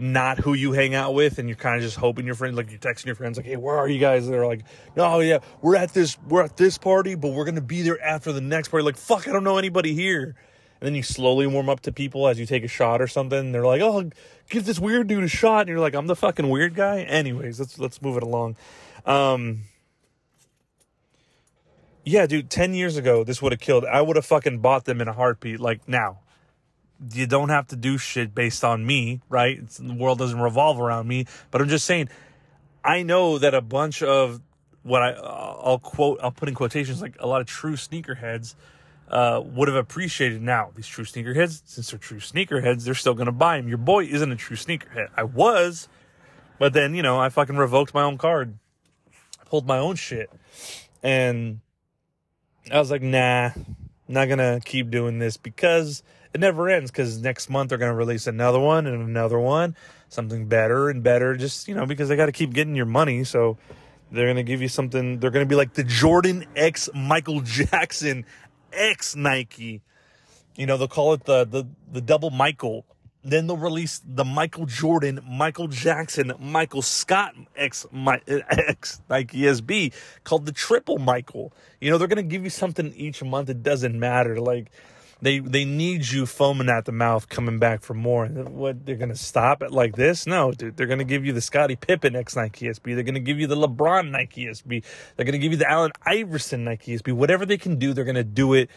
not 0.00 0.38
who 0.38 0.54
you 0.54 0.72
hang 0.72 0.94
out 0.94 1.14
with, 1.14 1.38
and 1.38 1.48
you're 1.48 1.56
kind 1.56 1.76
of 1.76 1.82
just 1.82 1.96
hoping 1.96 2.26
your 2.26 2.34
friends, 2.34 2.56
like 2.56 2.70
you're 2.70 2.78
texting 2.78 3.06
your 3.06 3.14
friends, 3.14 3.36
like, 3.36 3.46
"Hey, 3.46 3.56
where 3.56 3.76
are 3.76 3.88
you 3.88 3.98
guys?" 3.98 4.24
And 4.24 4.32
they're 4.32 4.46
like, 4.46 4.62
"No, 4.96 5.20
yeah, 5.20 5.38
we're 5.62 5.76
at 5.76 5.92
this, 5.92 6.18
we're 6.28 6.42
at 6.42 6.56
this 6.56 6.78
party, 6.78 7.14
but 7.14 7.32
we're 7.32 7.44
gonna 7.44 7.60
be 7.60 7.82
there 7.82 8.02
after 8.02 8.32
the 8.32 8.40
next 8.40 8.68
party." 8.68 8.84
Like, 8.84 8.96
fuck, 8.96 9.28
I 9.28 9.32
don't 9.32 9.44
know 9.44 9.58
anybody 9.58 9.94
here. 9.94 10.34
And 10.80 10.86
then 10.86 10.94
you 10.94 11.02
slowly 11.02 11.46
warm 11.46 11.68
up 11.68 11.80
to 11.80 11.92
people 11.92 12.26
as 12.26 12.38
you 12.40 12.46
take 12.46 12.64
a 12.64 12.68
shot 12.68 13.02
or 13.02 13.06
something. 13.06 13.52
They're 13.52 13.66
like, 13.66 13.82
"Oh, 13.82 14.10
give 14.48 14.64
this 14.64 14.80
weird 14.80 15.08
dude 15.08 15.24
a 15.24 15.28
shot," 15.28 15.60
and 15.60 15.68
you're 15.68 15.80
like, 15.80 15.94
"I'm 15.94 16.06
the 16.06 16.16
fucking 16.16 16.48
weird 16.48 16.74
guy." 16.74 17.02
Anyways, 17.02 17.60
let's 17.60 17.78
let's 17.78 18.00
move 18.00 18.16
it 18.16 18.22
along. 18.22 18.56
Um, 19.04 19.64
yeah, 22.04 22.26
dude, 22.26 22.50
10 22.50 22.74
years 22.74 22.96
ago, 22.96 23.24
this 23.24 23.42
would 23.42 23.52
have 23.52 23.60
killed. 23.60 23.84
I 23.84 24.00
would 24.00 24.16
have 24.16 24.26
fucking 24.26 24.58
bought 24.60 24.84
them 24.84 25.00
in 25.00 25.08
a 25.08 25.12
heartbeat. 25.12 25.60
Like 25.60 25.86
now, 25.86 26.20
you 27.12 27.26
don't 27.26 27.48
have 27.48 27.66
to 27.68 27.76
do 27.76 27.98
shit 27.98 28.34
based 28.34 28.64
on 28.64 28.84
me, 28.84 29.20
right? 29.28 29.58
It's, 29.58 29.78
the 29.78 29.94
world 29.94 30.18
doesn't 30.18 30.40
revolve 30.40 30.80
around 30.80 31.08
me. 31.08 31.26
But 31.50 31.60
I'm 31.60 31.68
just 31.68 31.86
saying, 31.86 32.08
I 32.84 33.02
know 33.02 33.38
that 33.38 33.54
a 33.54 33.60
bunch 33.60 34.02
of 34.02 34.40
what 34.82 35.02
I 35.02 35.10
I'll 35.12 35.78
quote 35.78 36.20
I'll 36.22 36.30
put 36.30 36.48
in 36.48 36.54
quotations 36.54 37.02
like 37.02 37.16
a 37.20 37.26
lot 37.26 37.40
of 37.40 37.46
true 37.46 37.74
sneakerheads 37.74 38.54
uh, 39.08 39.42
would 39.44 39.68
have 39.68 39.76
appreciated. 39.76 40.40
Now 40.42 40.70
these 40.74 40.86
true 40.86 41.04
sneakerheads, 41.04 41.62
since 41.64 41.90
they're 41.90 41.98
true 41.98 42.18
sneakerheads, 42.18 42.84
they're 42.84 42.94
still 42.94 43.14
gonna 43.14 43.32
buy 43.32 43.56
them. 43.58 43.68
Your 43.68 43.78
boy 43.78 44.04
isn't 44.04 44.30
a 44.32 44.36
true 44.36 44.56
sneakerhead. 44.56 45.08
I 45.16 45.24
was, 45.24 45.88
but 46.58 46.72
then 46.72 46.94
you 46.94 47.02
know 47.02 47.18
I 47.18 47.28
fucking 47.28 47.56
revoked 47.56 47.92
my 47.92 48.02
own 48.02 48.18
card, 48.18 48.58
pulled 49.46 49.66
my 49.66 49.78
own 49.78 49.96
shit. 49.96 50.30
And 51.02 51.60
I 52.70 52.78
was 52.78 52.90
like, 52.90 53.02
nah, 53.02 53.50
not 54.08 54.28
gonna 54.28 54.60
keep 54.64 54.90
doing 54.90 55.18
this 55.18 55.36
because 55.36 56.02
it 56.32 56.40
never 56.40 56.68
ends. 56.68 56.90
Because 56.90 57.18
next 57.18 57.48
month 57.50 57.70
they're 57.70 57.78
gonna 57.78 57.94
release 57.94 58.26
another 58.26 58.60
one 58.60 58.86
and 58.86 59.08
another 59.08 59.38
one, 59.38 59.76
something 60.08 60.46
better 60.46 60.88
and 60.88 61.02
better. 61.02 61.36
Just 61.36 61.68
you 61.68 61.74
know, 61.74 61.86
because 61.86 62.08
they 62.08 62.16
got 62.16 62.26
to 62.26 62.32
keep 62.32 62.52
getting 62.52 62.74
your 62.74 62.86
money. 62.86 63.24
So 63.24 63.58
they're 64.10 64.26
gonna 64.26 64.42
give 64.42 64.62
you 64.62 64.68
something. 64.68 65.18
They're 65.20 65.30
gonna 65.30 65.46
be 65.46 65.54
like 65.54 65.74
the 65.74 65.84
Jordan 65.84 66.46
X 66.56 66.88
Michael 66.94 67.40
Jackson 67.44 68.24
X 68.72 69.16
Nike. 69.16 69.82
You 70.56 70.66
know, 70.66 70.76
they'll 70.76 70.88
call 70.88 71.12
it 71.14 71.24
the 71.24 71.44
the 71.44 71.64
the 71.90 72.00
double 72.00 72.30
Michael. 72.30 72.84
Then 73.22 73.46
they'll 73.46 73.58
release 73.58 74.00
the 74.02 74.24
Michael 74.24 74.64
Jordan, 74.64 75.20
Michael 75.28 75.68
Jackson, 75.68 76.32
Michael 76.40 76.80
Scott 76.80 77.34
X 77.54 77.86
My, 77.92 78.20
X 78.26 79.02
Nike 79.10 79.40
SB 79.40 79.92
called 80.24 80.46
the 80.46 80.52
triple 80.52 80.98
Michael. 80.98 81.52
You 81.80 81.90
know, 81.90 81.98
they're 81.98 82.08
gonna 82.08 82.22
give 82.22 82.44
you 82.44 82.50
something 82.50 82.94
each 82.96 83.22
month. 83.22 83.50
It 83.50 83.62
doesn't 83.62 83.98
matter. 83.98 84.40
Like 84.40 84.70
they 85.22 85.38
they 85.38 85.64
need 85.64 86.08
you 86.08 86.26
foaming 86.26 86.68
at 86.68 86.84
the 86.84 86.92
mouth, 86.92 87.28
coming 87.28 87.58
back 87.58 87.82
for 87.82 87.94
more. 87.94 88.26
What 88.26 88.86
they're 88.86 88.96
gonna 88.96 89.16
stop 89.16 89.62
it 89.62 89.70
like 89.70 89.96
this? 89.96 90.26
No, 90.26 90.52
dude. 90.52 90.76
They're 90.76 90.86
gonna 90.86 91.04
give 91.04 91.24
you 91.24 91.32
the 91.32 91.40
Scottie 91.40 91.76
Pippen 91.76 92.16
X 92.16 92.36
Nike 92.36 92.66
SB. 92.66 92.94
They're 92.94 93.02
gonna 93.02 93.20
give 93.20 93.38
you 93.38 93.46
the 93.46 93.56
LeBron 93.56 94.10
Nike 94.10 94.46
SB. 94.46 94.82
They're 95.16 95.26
gonna 95.26 95.38
give 95.38 95.52
you 95.52 95.58
the 95.58 95.70
Allen 95.70 95.92
Iverson 96.04 96.64
Nike 96.64 96.96
SB. 96.96 97.12
Whatever 97.12 97.44
they 97.44 97.58
can 97.58 97.76
do, 97.78 97.92
they're 97.92 98.04
gonna 98.04 98.24
do 98.24 98.54
it 98.54 98.70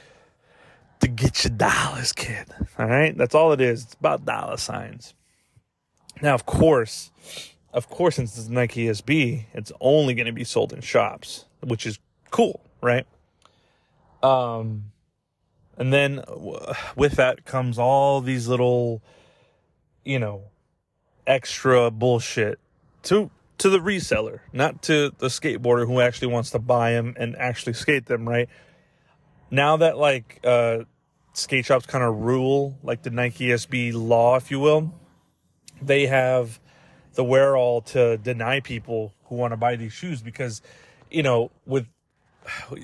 to 1.00 1.08
get 1.08 1.44
your 1.44 1.52
dollars, 1.52 2.14
kid. 2.14 2.48
All 2.80 2.88
right, 2.88 3.18
that's 3.18 3.36
all 3.36 3.52
it 3.52 3.62
is. 3.62 3.84
It's 3.84 3.94
about 3.94 4.26
dollar 4.26 4.58
signs. 4.58 5.14
Now, 6.22 6.34
of 6.34 6.46
course, 6.46 7.12
of 7.74 7.90
course, 7.90 8.16
since 8.16 8.38
it's 8.38 8.48
Nike 8.48 8.86
SB, 8.86 9.46
it's 9.54 9.72
only 9.82 10.14
going 10.14 10.28
to 10.28 10.32
be 10.32 10.44
sold 10.44 10.72
in 10.72 10.82
shops, 10.82 11.46
which 11.62 11.86
is 11.86 12.00
cool, 12.30 12.62
right? 12.82 13.06
Um, 14.22 14.93
and 15.78 15.92
then 15.92 16.24
with 16.96 17.14
that 17.14 17.46
comes 17.46 17.80
all 17.80 18.22
these 18.22 18.48
little, 18.48 19.02
you 20.04 20.20
know, 20.20 20.44
extra 21.26 21.90
bullshit 21.90 22.60
to 23.04 23.32
to 23.60 23.70
the 23.70 23.80
reseller, 23.80 24.40
not 24.52 24.82
to 24.84 25.12
the 25.20 25.28
skateboarder 25.28 25.86
who 25.86 26.02
actually 26.02 26.28
wants 26.28 26.50
to 26.52 26.60
buy 26.60 26.92
them 26.92 27.16
and 27.18 27.36
actually 27.38 27.74
skate 27.74 28.06
them, 28.08 28.28
right? 28.28 28.50
Now 29.50 29.78
that 29.78 29.98
like 29.98 30.40
uh 30.44 30.80
skate 31.34 31.66
shops 31.66 31.86
kind 31.86 32.04
of 32.04 32.16
rule 32.16 32.78
like 32.84 33.04
the 33.04 33.10
Nike 33.10 33.48
SB 33.48 33.94
law, 33.94 34.36
if 34.36 34.52
you 34.52 34.60
will, 34.60 34.94
they 35.82 36.06
have 36.08 36.60
the 37.14 37.24
where 37.24 37.56
all 37.56 37.82
to 37.82 38.18
deny 38.18 38.60
people 38.60 39.14
who 39.26 39.36
want 39.36 39.52
to 39.52 39.58
buy 39.58 39.76
these 39.76 39.94
shoes 39.94 40.22
because, 40.22 40.62
you 41.12 41.24
know, 41.24 41.52
with 41.66 41.88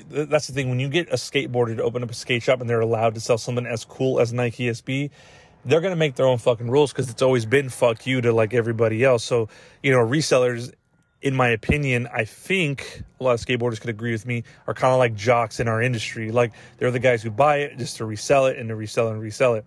that's 0.10 0.48
the 0.48 0.54
thing 0.54 0.70
when 0.70 0.80
you 0.80 0.90
get 0.90 1.10
a 1.10 1.16
skateboarder 1.16 1.78
to 1.78 1.84
open 1.84 2.04
up 2.04 2.12
a 2.12 2.14
skate 2.14 2.44
shop 2.44 2.62
and 2.62 2.70
they're 2.70 2.80
allowed 2.80 3.16
to 3.16 3.20
sell 3.20 3.38
something 3.38 3.66
as 3.66 3.86
cool 3.86 4.20
as 4.20 4.34
Nike 4.34 4.66
SB, 4.66 5.10
they're 5.66 5.82
gonna 5.82 5.96
make 5.96 6.16
their 6.16 6.26
own 6.26 6.38
fucking 6.38 6.70
rules 6.70 6.92
because 6.92 7.10
it's 7.10 7.22
always 7.22 7.46
been 7.46 7.70
fuck 7.70 8.08
you 8.08 8.22
to 8.22 8.32
like 8.32 8.54
everybody 8.54 9.04
else. 9.04 9.24
So 9.24 9.50
you 9.84 9.92
know, 9.92 10.00
resellers, 10.00 10.74
in 11.22 11.36
my 11.36 11.50
opinion, 11.50 12.08
I 12.14 12.26
think 12.26 13.04
a 13.20 13.24
lot 13.24 13.34
of 13.34 13.42
skateboarders 13.42 13.82
could 13.82 13.90
agree 13.90 14.12
with 14.12 14.26
me, 14.26 14.44
are 14.68 14.74
kind 14.74 14.94
of 14.94 15.00
like 15.00 15.16
jocks 15.16 15.60
in 15.60 15.68
our 15.68 15.82
industry. 15.82 16.32
Like 16.32 16.54
they're 16.78 16.92
the 16.92 17.00
guys 17.00 17.22
who 17.22 17.32
buy 17.32 17.58
it 17.58 17.78
just 17.78 17.98
to 17.98 18.06
resell 18.06 18.46
it 18.46 18.58
and 18.58 18.70
to 18.70 18.76
resell 18.76 19.10
and 19.10 19.22
resell 19.22 19.56
it. 19.56 19.66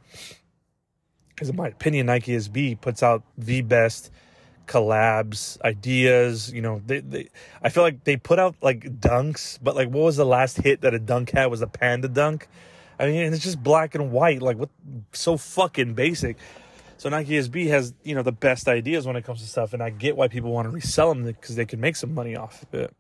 Because 1.29 1.49
in 1.49 1.57
my 1.57 1.69
opinion, 1.69 2.07
Nike 2.07 2.33
SB 2.33 2.81
puts 2.81 3.03
out 3.03 3.23
the 3.37 3.63
best 3.63 4.11
collabs, 4.67 5.61
ideas. 5.63 6.53
You 6.53 6.63
know, 6.63 6.83
they, 6.85 7.01
they 7.01 7.29
I 7.63 7.69
feel 7.69 7.83
like 7.83 8.05
they 8.05 8.17
put 8.17 8.39
out 8.39 8.57
like 8.61 9.01
dunks, 9.01 9.59
but 9.63 9.75
like 9.75 9.89
what 9.89 10.05
was 10.05 10.17
the 10.17 10.27
last 10.27 10.59
hit 10.59 10.83
that 10.83 10.95
a 10.95 10.99
dunk 10.99 11.31
had 11.31 11.47
was 11.47 11.63
a 11.63 11.67
panda 11.67 12.09
dunk. 12.09 12.49
I 12.99 13.07
mean, 13.07 13.33
it's 13.33 13.43
just 13.43 13.63
black 13.63 13.95
and 13.95 14.13
white, 14.13 14.43
like 14.43 14.59
what 14.59 14.71
so 15.13 15.37
fucking 15.37 15.95
basic. 15.95 16.37
So 16.99 17.09
Nike 17.09 17.33
SB 17.33 17.67
has, 17.69 17.95
you 18.05 18.15
know, 18.15 18.23
the 18.23 18.31
best 18.31 18.69
ideas 18.69 19.07
when 19.07 19.17
it 19.17 19.25
comes 19.25 19.41
to 19.41 19.49
stuff, 19.49 19.73
and 19.73 19.83
I 19.83 19.91
get 19.91 20.17
why 20.17 20.29
people 20.29 20.53
want 20.53 20.67
to 20.67 20.71
resell 20.71 21.09
them 21.09 21.25
because 21.25 21.57
they 21.57 21.65
can 21.65 21.81
make 21.81 21.97
some 21.97 22.15
money 22.15 22.37
off 22.37 22.63
of 22.63 22.75
it. 22.75 22.95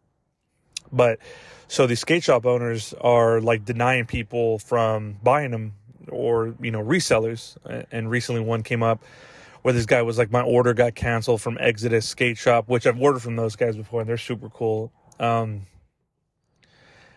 But 0.90 1.20
so 1.68 1.86
these 1.86 2.00
skate 2.00 2.24
shop 2.24 2.44
owners 2.44 2.94
are 3.00 3.40
like 3.40 3.64
denying 3.64 4.06
people 4.06 4.58
from 4.58 5.18
buying 5.22 5.52
them 5.52 5.74
or 6.08 6.54
you 6.60 6.70
know 6.70 6.82
resellers. 6.82 7.56
And 7.90 8.10
recently, 8.10 8.40
one 8.40 8.62
came 8.62 8.82
up 8.82 9.02
where 9.62 9.72
this 9.72 9.86
guy 9.86 10.02
was 10.02 10.18
like, 10.18 10.30
my 10.30 10.42
order 10.42 10.74
got 10.74 10.94
canceled 10.94 11.40
from 11.40 11.56
Exodus 11.60 12.08
Skate 12.08 12.36
Shop, 12.36 12.68
which 12.68 12.86
I've 12.86 13.00
ordered 13.00 13.20
from 13.20 13.36
those 13.36 13.56
guys 13.56 13.76
before, 13.76 14.00
and 14.00 14.08
they're 14.08 14.18
super 14.18 14.48
cool. 14.48 14.92
Um, 15.18 15.66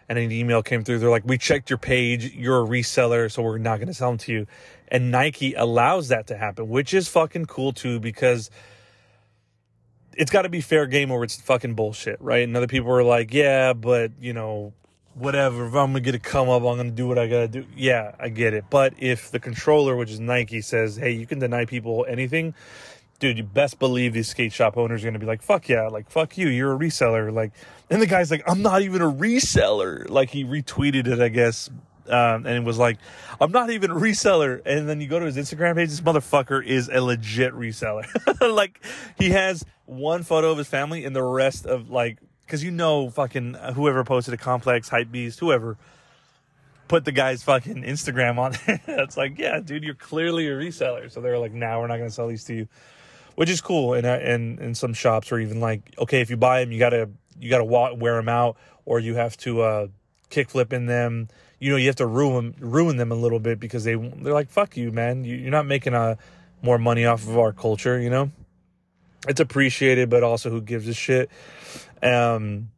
and 0.08 0.20
an 0.20 0.32
email 0.32 0.62
came 0.62 0.84
through. 0.84 1.00
They're 1.00 1.10
like, 1.10 1.26
we 1.26 1.38
checked 1.38 1.70
your 1.70 1.80
page. 1.80 2.34
You're 2.36 2.64
a 2.64 2.68
reseller, 2.68 3.32
so 3.32 3.42
we're 3.42 3.58
not 3.58 3.78
going 3.78 3.88
to 3.88 3.94
sell 3.94 4.10
them 4.12 4.20
to 4.20 4.32
you. 4.32 4.48
And 4.88 5.10
Nike 5.10 5.54
allows 5.56 6.10
that 6.10 6.28
to 6.28 6.38
happen, 6.38 6.70
which 6.70 6.94
is 6.94 7.08
fucking 7.08 7.48
cool 7.48 7.74
too, 7.74 8.00
because 8.00 8.52
it's 10.16 10.30
got 10.30 10.44
to 10.44 10.50
be 10.50 10.62
fair 10.62 10.86
game 10.86 11.12
or 11.12 11.24
it's 11.24 11.42
fucking 11.42 11.74
bullshit, 11.74 12.22
right? 12.22 12.44
And 12.44 12.56
other 12.56 12.68
people 12.68 12.92
are 12.92 13.04
like, 13.04 13.34
yeah, 13.34 13.74
but 13.74 14.12
you 14.20 14.34
know, 14.34 14.74
whatever. 15.16 15.66
If 15.66 15.74
I'm 15.74 15.88
gonna 15.88 16.02
get 16.02 16.16
a 16.16 16.20
come 16.20 16.50
up, 16.50 16.64
I'm 16.64 16.78
gonna 16.78 16.92
do 16.92 17.08
what 17.08 17.18
I 17.18 17.28
gotta 17.28 17.48
do. 17.48 17.66
Yeah, 17.76 18.14
I 18.20 18.30
get 18.30 18.54
it. 18.54 18.66
But 18.70 18.94
if 18.98 19.32
the 19.32 19.40
controller, 19.40 19.96
which 19.96 20.12
is 20.12 20.20
Nike, 20.20 20.62
says, 20.62 20.96
"Hey, 20.98 21.12
you 21.12 21.26
can 21.26 21.40
deny 21.40 21.66
people 21.66 22.06
anything," 22.08 22.54
dude, 23.20 23.38
you 23.38 23.44
best 23.44 23.80
believe 23.80 24.14
these 24.14 24.28
skate 24.28 24.54
shop 24.54 24.78
owners 24.78 25.04
are 25.04 25.08
gonna 25.08 25.20
be 25.20 25.26
like, 25.26 25.42
"Fuck 25.42 25.70
yeah!" 25.70 25.88
Like, 25.88 26.10
"Fuck 26.10 26.38
you, 26.38 26.48
you're 26.50 26.74
a 26.74 26.78
reseller." 26.78 27.34
Like, 27.34 27.52
and 27.90 28.02
the 28.02 28.08
guy's 28.08 28.30
like, 28.30 28.44
"I'm 28.48 28.62
not 28.62 28.82
even 28.82 29.02
a 29.02 29.12
reseller." 29.12 30.10
Like, 30.10 30.30
he 30.30 30.44
retweeted 30.44 31.08
it, 31.08 31.20
I 31.20 31.30
guess. 31.30 31.70
Um, 32.08 32.46
and 32.46 32.50
it 32.50 32.64
was 32.64 32.78
like, 32.78 33.00
I'm 33.42 33.52
not 33.52 33.72
even 33.72 33.90
a 33.90 33.96
reseller. 33.96 34.62
And 34.64 34.88
then 34.88 35.02
you 35.02 35.08
go 35.08 35.18
to 35.18 35.26
his 35.26 35.38
Instagram 35.38 35.74
page, 35.76 35.90
this 35.90 36.02
motherfucker 36.02 36.64
is 36.64 36.88
a 36.88 37.02
legit 37.02 37.52
reseller. 37.54 38.06
like, 38.56 38.80
he 39.18 39.32
has 39.32 39.66
one 39.86 40.22
photo 40.22 40.52
of 40.52 40.58
his 40.60 40.68
family 40.68 41.06
and 41.06 41.16
the 41.16 41.24
rest 41.24 41.66
of 41.66 41.90
like 41.90 42.20
because 42.46 42.64
you 42.64 42.72
know 42.72 43.10
fucking 43.10 43.56
uh, 43.56 43.74
whoever 43.74 44.04
posted 44.04 44.34
a 44.34 44.38
complex 44.38 44.90
hype 44.90 45.12
beast 45.12 45.40
whoever 45.40 45.78
put 46.88 47.06
the 47.06 47.12
guy's 47.12 47.44
fucking 47.44 47.84
instagram 47.84 48.38
on 48.38 48.54
it's 48.88 49.18
like 49.18 49.38
yeah 49.38 49.60
dude 49.60 49.84
you're 49.84 49.96
clearly 49.96 50.48
a 50.48 50.52
reseller. 50.52 51.12
So 51.12 51.22
they're 51.22 51.40
like 51.40 51.54
now 51.54 51.74
nah, 51.74 51.82
we're 51.82 51.88
not 51.88 51.98
going 51.98 52.10
to 52.10 52.16
sell 52.16 52.28
these 52.28 52.44
to 52.46 52.54
you. 52.54 52.68
Which 53.36 53.50
is 53.50 53.60
cool. 53.60 53.94
And 53.94 54.06
and 54.06 54.60
in 54.60 54.76
some 54.76 54.94
shops 54.94 55.32
are 55.32 55.40
even 55.40 55.60
like 55.60 55.94
okay 55.98 56.22
if 56.22 56.30
you 56.30 56.38
buy 56.38 56.62
them 56.62 56.72
you 56.72 56.80
gotta 56.80 57.10
you 57.40 57.50
gotta 57.50 57.66
wear 57.66 58.16
them 58.16 58.30
out 58.30 58.58
or 58.86 59.00
you 59.00 59.16
have 59.16 59.36
to 59.38 59.62
uh 59.62 59.88
kickflip 60.30 60.72
in 60.72 60.86
them. 60.86 61.28
You 61.60 61.72
know 61.72 61.78
you 61.78 61.88
have 61.88 61.98
to 61.98 62.08
ruin 62.08 62.56
ruin 62.60 62.98
them 62.98 63.12
a 63.12 63.16
little 63.16 63.40
bit 63.40 63.60
because 63.60 63.84
they 63.84 63.96
they're 63.96 64.34
like 64.34 64.50
fuck 64.50 64.78
you 64.78 64.92
man. 64.92 65.24
You, 65.24 65.36
you're 65.36 65.52
not 65.52 65.66
making 65.66 65.94
a 65.94 66.00
uh, 66.00 66.16
more 66.62 66.78
money 66.78 67.06
off 67.06 67.28
of 67.28 67.38
our 67.38 67.52
culture 67.52 68.00
you 68.00 68.10
know? 68.10 68.32
It's 69.28 69.40
appreciated 69.40 70.10
but 70.10 70.24
also 70.24 70.50
who 70.50 70.62
gives 70.62 70.88
a 70.88 70.94
shit 70.94 71.30
um, 72.06 72.70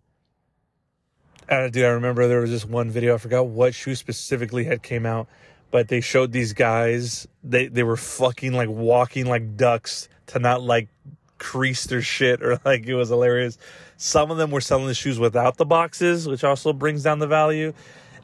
and 1.50 1.72
dude, 1.72 1.86
I 1.86 1.90
remember 1.90 2.28
there 2.28 2.42
was 2.42 2.52
this 2.52 2.66
one 2.66 2.90
video. 2.90 3.16
I 3.16 3.18
forgot 3.18 3.48
what 3.48 3.74
shoe 3.74 3.96
specifically 3.96 4.66
had 4.66 4.84
came 4.84 5.06
out, 5.06 5.28
but 5.72 5.88
they 5.88 6.02
showed 6.02 6.32
these 6.32 6.54
guys. 6.54 7.28
They 7.44 7.68
they 7.68 7.84
were 7.84 7.98
fucking 7.98 8.54
like 8.54 8.70
walking 8.70 9.26
like 9.28 9.56
ducks 9.56 10.10
to 10.28 10.40
not 10.40 10.62
like 10.62 10.90
crease 11.38 11.86
their 11.86 12.02
shit 12.02 12.42
or 12.42 12.60
like 12.66 12.86
it 12.86 12.96
was 12.96 13.10
hilarious. 13.10 13.58
Some 13.98 14.30
of 14.30 14.38
them 14.38 14.52
were 14.52 14.62
selling 14.62 14.88
the 14.88 14.94
shoes 14.94 15.20
without 15.20 15.58
the 15.58 15.66
boxes, 15.66 16.28
which 16.28 16.44
also 16.44 16.74
brings 16.74 17.04
down 17.04 17.20
the 17.20 17.28
value. 17.28 17.74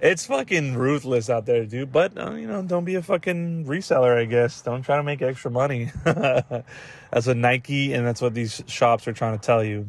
It's 0.02 0.26
fucking 0.26 0.76
ruthless 0.76 1.30
out 1.30 1.46
there, 1.46 1.66
dude. 1.66 1.94
But 1.94 2.18
uh, 2.18 2.32
you 2.32 2.46
know, 2.46 2.62
don't 2.62 2.84
be 2.84 2.96
a 2.96 3.02
fucking 3.02 3.66
reseller. 3.66 4.18
I 4.18 4.26
guess 4.26 4.62
don't 4.62 4.82
try 4.82 4.98
to 4.98 5.04
make 5.04 5.22
extra 5.22 5.50
money. 5.50 5.92
that's 6.04 7.28
what 7.28 7.38
Nike 7.38 7.94
and 7.94 8.06
that's 8.06 8.22
what 8.22 8.34
these 8.34 8.62
shops 8.68 9.08
are 9.08 9.14
trying 9.14 9.40
to 9.40 9.46
tell 9.46 9.64
you. 9.64 9.88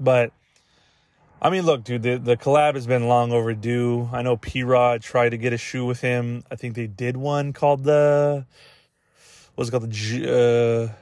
But 0.00 0.32
I 1.42 1.50
mean, 1.50 1.64
look, 1.64 1.84
dude, 1.84 2.02
the, 2.02 2.16
the 2.16 2.36
collab 2.36 2.74
has 2.74 2.86
been 2.86 3.06
long 3.06 3.32
overdue. 3.32 4.08
I 4.12 4.22
know 4.22 4.36
P 4.36 4.62
Rod 4.62 5.02
tried 5.02 5.30
to 5.30 5.36
get 5.36 5.52
a 5.52 5.58
shoe 5.58 5.84
with 5.84 6.00
him. 6.00 6.42
I 6.50 6.56
think 6.56 6.74
they 6.74 6.86
did 6.86 7.16
one 7.16 7.52
called 7.52 7.84
the 7.84 8.46
what's 9.54 9.68
it 9.68 9.72
called 9.72 9.84
the 9.84 9.88
G, 9.88 10.26
uh, 10.26 10.92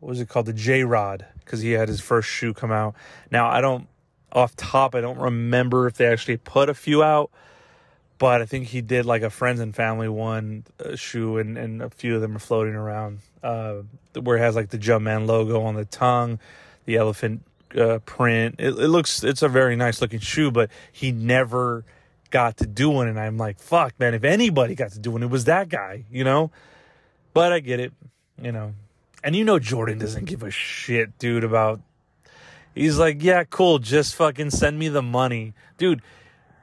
what 0.00 0.10
was 0.10 0.20
it 0.20 0.28
called 0.28 0.46
the 0.46 0.52
J 0.52 0.84
Rod 0.84 1.26
because 1.44 1.60
he 1.60 1.72
had 1.72 1.88
his 1.88 2.00
first 2.00 2.28
shoe 2.28 2.54
come 2.54 2.70
out. 2.70 2.94
Now 3.30 3.48
I 3.48 3.60
don't 3.60 3.88
off 4.32 4.54
top 4.56 4.94
I 4.94 5.00
don't 5.00 5.18
remember 5.18 5.86
if 5.86 5.94
they 5.94 6.06
actually 6.06 6.38
put 6.38 6.68
a 6.68 6.74
few 6.74 7.02
out, 7.02 7.30
but 8.18 8.40
I 8.42 8.46
think 8.46 8.68
he 8.68 8.80
did 8.80 9.06
like 9.06 9.22
a 9.22 9.30
friends 9.30 9.60
and 9.60 9.74
family 9.74 10.08
one 10.08 10.64
uh, 10.84 10.96
shoe 10.96 11.38
and 11.38 11.58
and 11.58 11.82
a 11.82 11.90
few 11.90 12.14
of 12.14 12.20
them 12.20 12.36
are 12.36 12.40
floating 12.40 12.74
around 12.74 13.20
uh, 13.42 13.82
where 14.18 14.38
it 14.38 14.40
has 14.40 14.54
like 14.54 14.70
the 14.70 14.78
Jumpman 14.78 15.26
logo 15.26 15.62
on 15.62 15.74
the 15.74 15.84
tongue, 15.84 16.38
the 16.86 16.96
elephant 16.96 17.42
uh, 17.76 17.98
print. 18.00 18.56
It, 18.58 18.68
it, 18.68 18.88
looks 18.88 19.22
it's 19.24 19.42
a 19.42 19.48
very 19.48 19.76
nice 19.76 20.00
looking 20.00 20.20
shoe, 20.20 20.50
but 20.50 20.70
he 20.92 21.12
never 21.12 21.84
got 22.30 22.58
to 22.58 22.66
do 22.66 22.90
one. 22.90 23.08
And 23.08 23.18
I'm 23.18 23.36
like, 23.36 23.58
fuck, 23.58 23.98
man, 23.98 24.14
if 24.14 24.24
anybody 24.24 24.74
got 24.74 24.92
to 24.92 24.98
do 24.98 25.12
one, 25.12 25.22
it 25.22 25.30
was 25.30 25.44
that 25.44 25.68
guy, 25.68 26.04
you 26.10 26.24
know. 26.24 26.50
But 27.32 27.52
I 27.52 27.60
get 27.60 27.80
it, 27.80 27.92
you 28.40 28.52
know. 28.52 28.74
And 29.22 29.34
you 29.34 29.44
know 29.44 29.58
Jordan 29.58 29.98
doesn't 29.98 30.26
give 30.26 30.42
a 30.42 30.50
shit, 30.50 31.18
dude, 31.18 31.44
about 31.44 31.80
He's 32.74 32.98
like, 32.98 33.22
yeah, 33.22 33.44
cool. 33.44 33.78
Just 33.78 34.16
fucking 34.16 34.50
send 34.50 34.78
me 34.78 34.88
the 34.88 35.02
money, 35.02 35.54
dude. 35.78 36.02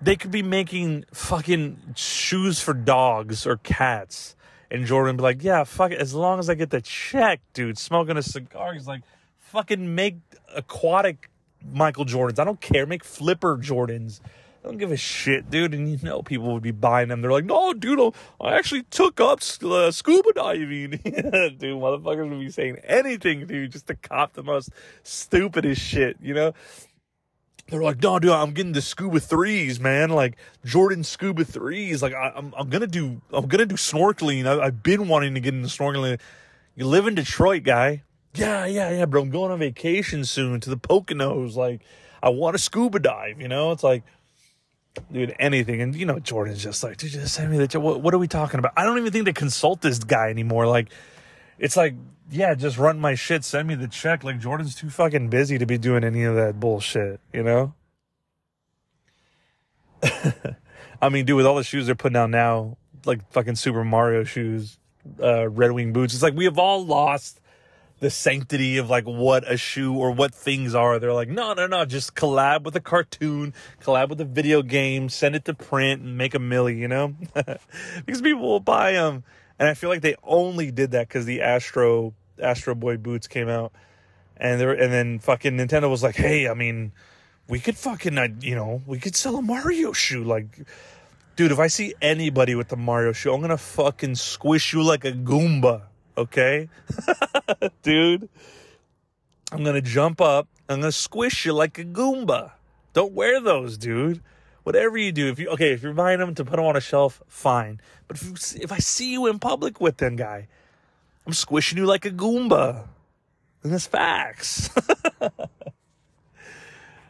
They 0.01 0.15
could 0.15 0.31
be 0.31 0.43
making 0.43 1.05
fucking 1.13 1.93
shoes 1.95 2.59
for 2.59 2.73
dogs 2.73 3.45
or 3.45 3.57
cats, 3.57 4.35
and 4.69 4.85
Jordan 4.85 5.15
be 5.15 5.23
like, 5.23 5.43
yeah, 5.43 5.63
fuck 5.63 5.91
it. 5.91 5.99
As 5.99 6.13
long 6.13 6.39
as 6.39 6.49
I 6.49 6.55
get 6.55 6.71
the 6.71 6.81
check, 6.81 7.39
dude. 7.53 7.77
Smoking 7.77 8.17
a 8.17 8.23
cigar. 8.23 8.73
He's 8.73 8.87
like, 8.87 9.01
fucking 9.51 9.93
make 9.93 10.17
aquatic 10.55 11.29
Michael 11.71 12.05
Jordans. 12.05 12.39
I 12.39 12.43
don't 12.43 12.61
care. 12.61 12.85
Make 12.85 13.03
flipper 13.03 13.57
Jordans. 13.57 14.21
I 14.63 14.67
don't 14.67 14.77
give 14.77 14.91
a 14.91 14.97
shit, 14.97 15.49
dude. 15.49 15.73
And 15.73 15.89
you 15.89 15.97
know 16.03 16.21
people 16.21 16.53
would 16.53 16.63
be 16.63 16.71
buying 16.71 17.09
them. 17.09 17.21
They're 17.21 17.31
like, 17.31 17.45
no, 17.45 17.73
dude, 17.73 18.13
I 18.39 18.53
actually 18.53 18.83
took 18.83 19.19
up 19.19 19.39
uh, 19.63 19.91
scuba 19.91 20.33
diving. 20.33 20.91
dude, 21.03 21.03
motherfuckers 21.03 22.29
would 22.29 22.39
be 22.39 22.51
saying 22.51 22.77
anything, 22.83 23.45
dude, 23.47 23.71
just 23.71 23.87
to 23.87 23.95
cop 23.95 24.33
the 24.33 24.43
most 24.43 24.69
stupidest 25.03 25.81
shit, 25.81 26.17
you 26.21 26.33
know? 26.33 26.53
They're 27.67 27.81
like, 27.81 28.01
no, 28.01 28.19
dude, 28.19 28.31
I'm 28.31 28.51
getting 28.51 28.73
the 28.73 28.81
scuba 28.81 29.19
threes, 29.19 29.79
man. 29.79 30.09
Like 30.09 30.37
Jordan 30.65 31.03
scuba 31.03 31.45
threes. 31.45 32.01
Like 32.03 32.13
I, 32.13 32.27
am 32.27 32.33
I'm, 32.35 32.53
I'm 32.57 32.69
gonna 32.69 32.87
do, 32.87 33.21
I'm 33.31 33.47
gonna 33.47 33.65
do 33.65 33.75
snorkeling. 33.75 34.45
I, 34.45 34.65
I've 34.65 34.83
been 34.83 35.07
wanting 35.07 35.33
to 35.33 35.39
get 35.39 35.53
into 35.53 35.69
snorkeling. 35.69 36.19
You 36.75 36.85
live 36.85 37.07
in 37.07 37.15
Detroit, 37.15 37.63
guy. 37.63 38.03
Yeah, 38.33 38.65
yeah, 38.65 38.91
yeah, 38.91 39.05
bro. 39.05 39.23
I'm 39.23 39.29
going 39.29 39.51
on 39.51 39.59
vacation 39.59 40.23
soon 40.25 40.59
to 40.61 40.69
the 40.69 40.77
Poconos. 40.77 41.55
Like, 41.55 41.81
I 42.23 42.29
want 42.29 42.55
to 42.55 42.61
scuba 42.61 42.99
dive. 42.99 43.41
You 43.41 43.47
know, 43.47 43.71
it's 43.71 43.83
like 43.83 44.03
dude, 45.11 45.35
anything. 45.39 45.81
And 45.81 45.95
you 45.95 46.05
know, 46.05 46.19
Jordan's 46.19 46.63
just 46.63 46.83
like, 46.83 46.97
dude, 46.97 47.11
just 47.11 47.33
send 47.33 47.51
me 47.51 47.57
the. 47.57 47.79
What, 47.79 48.01
what 48.01 48.13
are 48.13 48.17
we 48.17 48.27
talking 48.27 48.59
about? 48.59 48.73
I 48.75 48.83
don't 48.83 48.97
even 48.97 49.11
think 49.11 49.25
they 49.25 49.33
consult 49.33 49.81
this 49.81 49.99
guy 49.99 50.29
anymore. 50.29 50.67
Like, 50.67 50.89
it's 51.59 51.77
like, 51.77 51.95
yeah, 52.29 52.53
just 52.55 52.77
run 52.77 52.99
my 52.99 53.15
shit, 53.15 53.43
send 53.43 53.67
me 53.67 53.75
the 53.75 53.87
check. 53.87 54.23
Like, 54.23 54.39
Jordan's 54.39 54.75
too 54.75 54.89
fucking 54.89 55.29
busy 55.29 55.57
to 55.57 55.65
be 55.65 55.77
doing 55.77 56.03
any 56.03 56.23
of 56.23 56.35
that 56.35 56.59
bullshit, 56.59 57.19
you 57.33 57.43
know? 57.43 57.73
I 61.01 61.09
mean, 61.09 61.25
dude, 61.25 61.37
with 61.37 61.45
all 61.45 61.55
the 61.55 61.63
shoes 61.63 61.85
they're 61.87 61.95
putting 61.95 62.17
out 62.17 62.29
now, 62.29 62.77
like 63.05 63.29
fucking 63.31 63.55
Super 63.55 63.83
Mario 63.83 64.23
shoes, 64.23 64.77
uh, 65.21 65.49
Red 65.49 65.71
Wing 65.71 65.93
boots, 65.93 66.13
it's 66.13 66.23
like 66.23 66.35
we 66.35 66.45
have 66.45 66.57
all 66.57 66.85
lost 66.85 67.40
the 68.01 68.09
sanctity 68.09 68.77
of 68.77 68.89
like 68.89 69.05
what 69.05 69.49
a 69.49 69.55
shoe 69.55 69.95
or 69.95 70.11
what 70.11 70.33
things 70.33 70.75
are. 70.75 70.97
They're 70.97 71.13
like, 71.13 71.29
no, 71.29 71.53
no, 71.53 71.67
no, 71.67 71.85
just 71.85 72.15
collab 72.15 72.63
with 72.63 72.75
a 72.75 72.81
cartoon, 72.81 73.53
collab 73.79 74.09
with 74.09 74.19
a 74.19 74.25
video 74.25 74.63
game, 74.63 75.07
send 75.07 75.35
it 75.35 75.45
to 75.45 75.53
print 75.53 76.01
and 76.01 76.17
make 76.17 76.33
a 76.33 76.39
milli, 76.39 76.77
you 76.77 76.87
know? 76.87 77.15
because 78.05 78.21
people 78.21 78.41
will 78.41 78.59
buy 78.59 78.93
them. 78.93 79.23
And 79.59 79.69
I 79.69 79.75
feel 79.75 79.91
like 79.91 80.01
they 80.01 80.15
only 80.23 80.71
did 80.71 80.91
that 80.91 81.07
because 81.07 81.25
the 81.25 81.41
Astro 81.41 82.15
Astro 82.41 82.73
Boy 82.73 82.97
boots 82.97 83.27
came 83.27 83.47
out, 83.47 83.71
and 84.35 84.59
there 84.59 84.71
and 84.71 84.91
then 84.91 85.19
fucking 85.19 85.55
Nintendo 85.55 85.87
was 85.87 86.01
like, 86.01 86.15
hey, 86.15 86.49
I 86.49 86.55
mean, 86.55 86.93
we 87.47 87.59
could 87.59 87.77
fucking 87.77 88.17
uh, 88.17 88.29
you 88.39 88.55
know 88.55 88.81
we 88.87 88.97
could 88.97 89.15
sell 89.15 89.37
a 89.37 89.41
Mario 89.41 89.93
shoe, 89.93 90.23
like. 90.23 90.65
Dude, 91.37 91.53
if 91.53 91.59
I 91.59 91.67
see 91.67 91.95
anybody 92.01 92.55
with 92.55 92.67
the 92.67 92.75
Mario 92.75 93.13
shoe, 93.13 93.33
I'm 93.33 93.39
gonna 93.39 93.57
fucking 93.57 94.15
squish 94.15 94.73
you 94.73 94.83
like 94.83 95.05
a 95.05 95.13
Goomba 95.13 95.83
okay? 96.17 96.69
Dude, 97.81 98.29
I'm 99.51 99.63
gonna 99.63 99.81
jump 99.81 100.21
up. 100.21 100.47
I'm 100.69 100.79
gonna 100.79 100.91
squish 100.91 101.45
you 101.45 101.53
like 101.53 101.77
a 101.77 101.83
Goomba. 101.83 102.51
Don't 102.93 103.13
wear 103.13 103.39
those, 103.39 103.77
dude. 103.77 104.21
Whatever 104.63 104.97
you 104.97 105.11
do, 105.11 105.29
if 105.29 105.39
you 105.39 105.49
okay, 105.49 105.71
if 105.71 105.81
you're 105.81 105.93
buying 105.93 106.19
them 106.19 106.35
to 106.35 106.45
put 106.45 106.57
them 106.57 106.65
on 106.65 106.75
a 106.75 106.81
shelf, 106.81 107.21
fine. 107.27 107.81
But 108.07 108.17
if 108.17 108.25
you, 108.25 108.61
if 108.61 108.71
I 108.71 108.79
see 108.79 109.11
you 109.11 109.27
in 109.27 109.39
public 109.39 109.81
with 109.81 109.97
them, 109.97 110.15
guy, 110.15 110.47
I'm 111.25 111.33
squishing 111.33 111.77
you 111.77 111.85
like 111.85 112.05
a 112.05 112.11
Goomba. 112.11 112.87
And 113.63 113.71
that's 113.71 113.87
facts. 113.87 114.69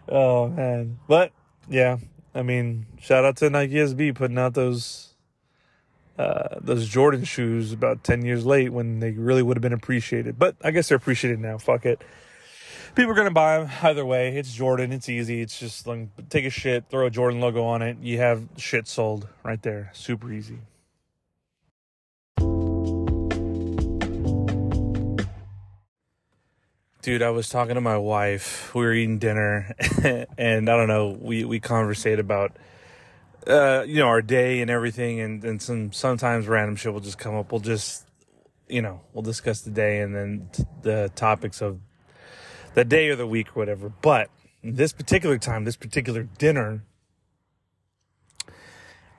oh 0.10 0.50
man, 0.50 1.00
but 1.08 1.32
yeah, 1.70 1.98
I 2.36 2.44
mean, 2.44 2.86
shout 3.00 3.26
out 3.26 3.38
to 3.38 3.50
Nike 3.50 3.74
SB 3.74 4.16
putting 4.16 4.38
out 4.38 4.54
those 4.54 5.11
uh, 6.22 6.60
those 6.62 6.88
Jordan 6.88 7.24
shoes 7.24 7.74
about 7.74 8.04
10 8.04 8.24
years 8.24 8.46
late 8.46 8.72
when 8.72 9.00
they 9.00 9.12
really 9.12 9.42
would 9.42 9.58
have 9.58 9.62
been 9.62 9.74
appreciated. 9.74 10.38
But 10.38 10.56
I 10.64 10.70
guess 10.70 10.90
they're 10.90 10.98
appreciated 10.98 11.40
now. 11.40 11.58
Fuck 11.58 11.86
it. 11.86 12.04
People 12.94 13.12
are 13.12 13.16
going 13.16 13.28
to 13.28 13.34
buy 13.34 13.58
them 13.58 13.72
either 13.82 14.06
way. 14.06 14.36
It's 14.36 14.54
Jordan. 14.54 14.92
It's 14.92 15.10
easy. 15.10 15.42
It's 15.42 15.60
just 15.60 15.88
like 15.88 16.10
take 16.30 16.46
a 16.46 16.52
shit, 16.52 16.86
throw 16.90 17.08
a 17.08 17.10
Jordan 17.10 17.40
logo 17.40 17.64
on 17.64 17.82
it. 17.82 17.98
You 18.02 18.20
have 18.20 18.48
shit 18.58 18.88
sold 18.88 19.28
right 19.44 19.62
there. 19.64 19.90
Super 19.94 20.32
easy. 20.32 20.60
Dude, 27.02 27.24
I 27.24 27.32
was 27.32 27.50
talking 27.50 27.76
to 27.76 27.82
my 27.82 27.98
wife. 27.98 28.76
We 28.76 28.84
were 28.84 28.94
eating 28.94 29.18
dinner, 29.18 29.74
and 30.38 30.70
I 30.70 30.78
don't 30.78 30.88
know. 30.88 31.18
We 31.20 31.46
we 31.46 31.60
conversate 31.60 32.20
about 32.20 32.52
uh, 33.48 33.84
you 33.88 34.00
know, 34.00 34.08
our 34.08 34.22
day 34.22 34.62
and 34.62 34.70
everything, 34.70 35.20
and, 35.20 35.44
and 35.44 35.62
some 35.62 35.92
sometimes 35.92 36.48
random 36.48 36.76
shit 36.76 36.94
will 36.94 37.00
just 37.00 37.18
come 37.18 37.36
up. 37.36 37.52
We'll 37.52 37.62
just, 37.62 38.06
you 38.68 38.82
know, 38.82 39.02
we'll 39.14 39.24
discuss 39.24 39.62
the 39.62 39.72
day 39.72 40.02
and 40.02 40.16
then 40.16 40.50
t- 40.52 40.64
the 40.82 41.12
topics 41.16 41.62
of 41.62 41.80
the 42.74 42.86
day 42.86 43.10
or 43.10 43.16
the 43.16 43.28
week 43.28 43.50
or 43.50 43.60
whatever. 43.60 43.90
But 43.90 44.30
this 44.64 44.94
particular 44.94 45.38
time, 45.38 45.66
this 45.66 45.76
particular 45.76 46.24
dinner, 46.24 46.84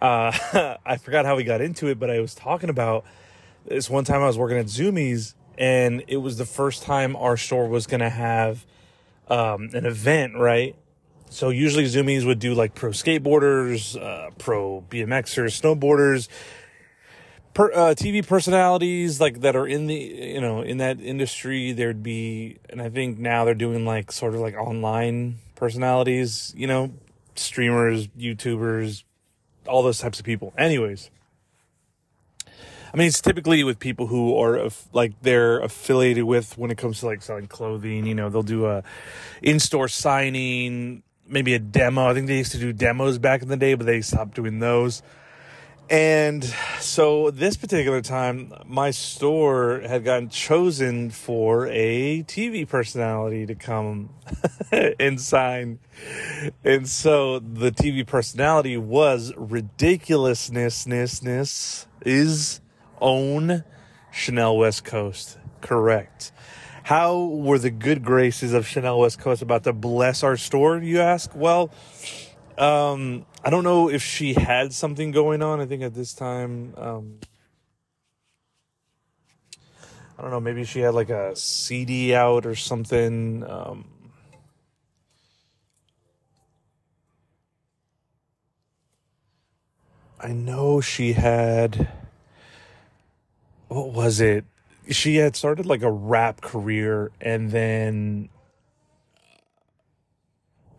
uh, 0.00 0.76
I 0.86 0.96
forgot 0.98 1.24
how 1.24 1.36
we 1.36 1.44
got 1.44 1.60
into 1.60 1.88
it, 1.88 1.98
but 1.98 2.10
I 2.10 2.20
was 2.20 2.34
talking 2.34 2.70
about 2.70 3.04
this 3.66 3.90
one 3.90 4.04
time 4.04 4.22
I 4.22 4.26
was 4.26 4.38
working 4.38 4.58
at 4.58 4.66
Zumiez, 4.66 5.34
and 5.58 6.04
it 6.08 6.18
was 6.18 6.38
the 6.38 6.44
first 6.44 6.82
time 6.82 7.16
our 7.16 7.36
store 7.36 7.68
was 7.68 7.86
going 7.86 8.00
to 8.00 8.10
have 8.10 8.64
um, 9.28 9.70
an 9.72 9.86
event, 9.86 10.36
right? 10.36 10.76
So 11.32 11.48
usually 11.48 11.84
Zumiez 11.84 12.26
would 12.26 12.38
do 12.38 12.52
like 12.54 12.74
pro 12.74 12.90
skateboarders, 12.90 14.00
uh, 14.00 14.30
pro 14.38 14.84
BMXers, 14.90 15.58
snowboarders, 15.60 16.28
per, 17.54 17.72
uh, 17.72 17.94
TV 17.94 18.26
personalities 18.26 19.18
like 19.18 19.40
that 19.40 19.56
are 19.56 19.66
in 19.66 19.86
the 19.86 19.94
you 19.94 20.40
know 20.40 20.60
in 20.60 20.76
that 20.78 21.00
industry. 21.00 21.72
There'd 21.72 22.02
be, 22.02 22.58
and 22.68 22.82
I 22.82 22.90
think 22.90 23.18
now 23.18 23.46
they're 23.46 23.54
doing 23.54 23.86
like 23.86 24.12
sort 24.12 24.34
of 24.34 24.40
like 24.40 24.54
online 24.56 25.38
personalities, 25.54 26.52
you 26.54 26.66
know, 26.66 26.92
streamers, 27.34 28.08
YouTubers, 28.08 29.04
all 29.66 29.82
those 29.82 29.98
types 29.98 30.18
of 30.18 30.26
people. 30.26 30.52
Anyways. 30.58 31.10
I 32.94 32.98
mean, 32.98 33.06
it's 33.06 33.22
typically 33.22 33.64
with 33.64 33.78
people 33.78 34.06
who 34.08 34.36
are 34.36 34.68
like 34.92 35.14
they're 35.22 35.60
affiliated 35.60 36.24
with 36.24 36.58
when 36.58 36.70
it 36.70 36.76
comes 36.76 37.00
to 37.00 37.06
like 37.06 37.22
selling 37.22 37.46
clothing. 37.46 38.04
You 38.04 38.14
know, 38.14 38.28
they'll 38.28 38.42
do 38.42 38.66
a 38.66 38.82
in-store 39.40 39.88
signing, 39.88 41.02
maybe 41.32 41.54
a 41.54 41.58
demo. 41.58 42.06
I 42.06 42.14
think 42.14 42.28
they 42.28 42.38
used 42.38 42.52
to 42.52 42.58
do 42.58 42.72
demos 42.72 43.18
back 43.18 43.42
in 43.42 43.48
the 43.48 43.56
day, 43.56 43.74
but 43.74 43.86
they 43.86 44.02
stopped 44.02 44.34
doing 44.36 44.60
those. 44.60 45.02
And 45.90 46.44
so 46.78 47.30
this 47.30 47.56
particular 47.56 48.00
time, 48.00 48.52
my 48.66 48.92
store 48.92 49.80
had 49.80 50.04
gotten 50.04 50.28
chosen 50.28 51.10
for 51.10 51.66
a 51.66 52.22
TV 52.22 52.66
personality 52.68 53.44
to 53.46 53.54
come 53.54 54.10
and 54.72 55.20
sign. 55.20 55.80
And 56.64 56.88
so 56.88 57.40
the 57.40 57.72
TV 57.72 58.06
personality 58.06 58.76
was 58.76 59.32
ridiculousness 59.36 60.86
is 62.06 62.60
own 63.00 63.64
Chanel 64.10 64.56
West 64.56 64.84
Coast. 64.84 65.38
Correct. 65.60 66.32
How 66.84 67.16
were 67.16 67.58
the 67.58 67.70
good 67.70 68.04
graces 68.04 68.52
of 68.52 68.66
Chanel 68.66 68.98
West 68.98 69.20
Coast 69.20 69.40
about 69.40 69.64
to 69.64 69.72
bless 69.72 70.22
our 70.24 70.36
store, 70.36 70.78
you 70.78 71.00
ask? 71.00 71.30
Well, 71.34 71.70
um, 72.58 73.24
I 73.44 73.50
don't 73.50 73.62
know 73.62 73.88
if 73.88 74.02
she 74.02 74.34
had 74.34 74.72
something 74.72 75.12
going 75.12 75.42
on. 75.42 75.60
I 75.60 75.66
think 75.66 75.82
at 75.82 75.94
this 75.94 76.12
time, 76.12 76.74
um, 76.76 77.20
I 80.18 80.22
don't 80.22 80.32
know, 80.32 80.40
maybe 80.40 80.64
she 80.64 80.80
had 80.80 80.94
like 80.94 81.10
a 81.10 81.36
CD 81.36 82.14
out 82.14 82.46
or 82.46 82.56
something. 82.56 83.44
Um, 83.48 83.84
I 90.20 90.32
know 90.32 90.80
she 90.80 91.12
had. 91.12 91.92
What 93.68 93.92
was 93.92 94.20
it? 94.20 94.44
She 94.92 95.16
had 95.16 95.36
started 95.36 95.66
like 95.66 95.82
a 95.82 95.90
rap 95.90 96.40
career 96.40 97.10
and 97.20 97.50
then 97.50 98.28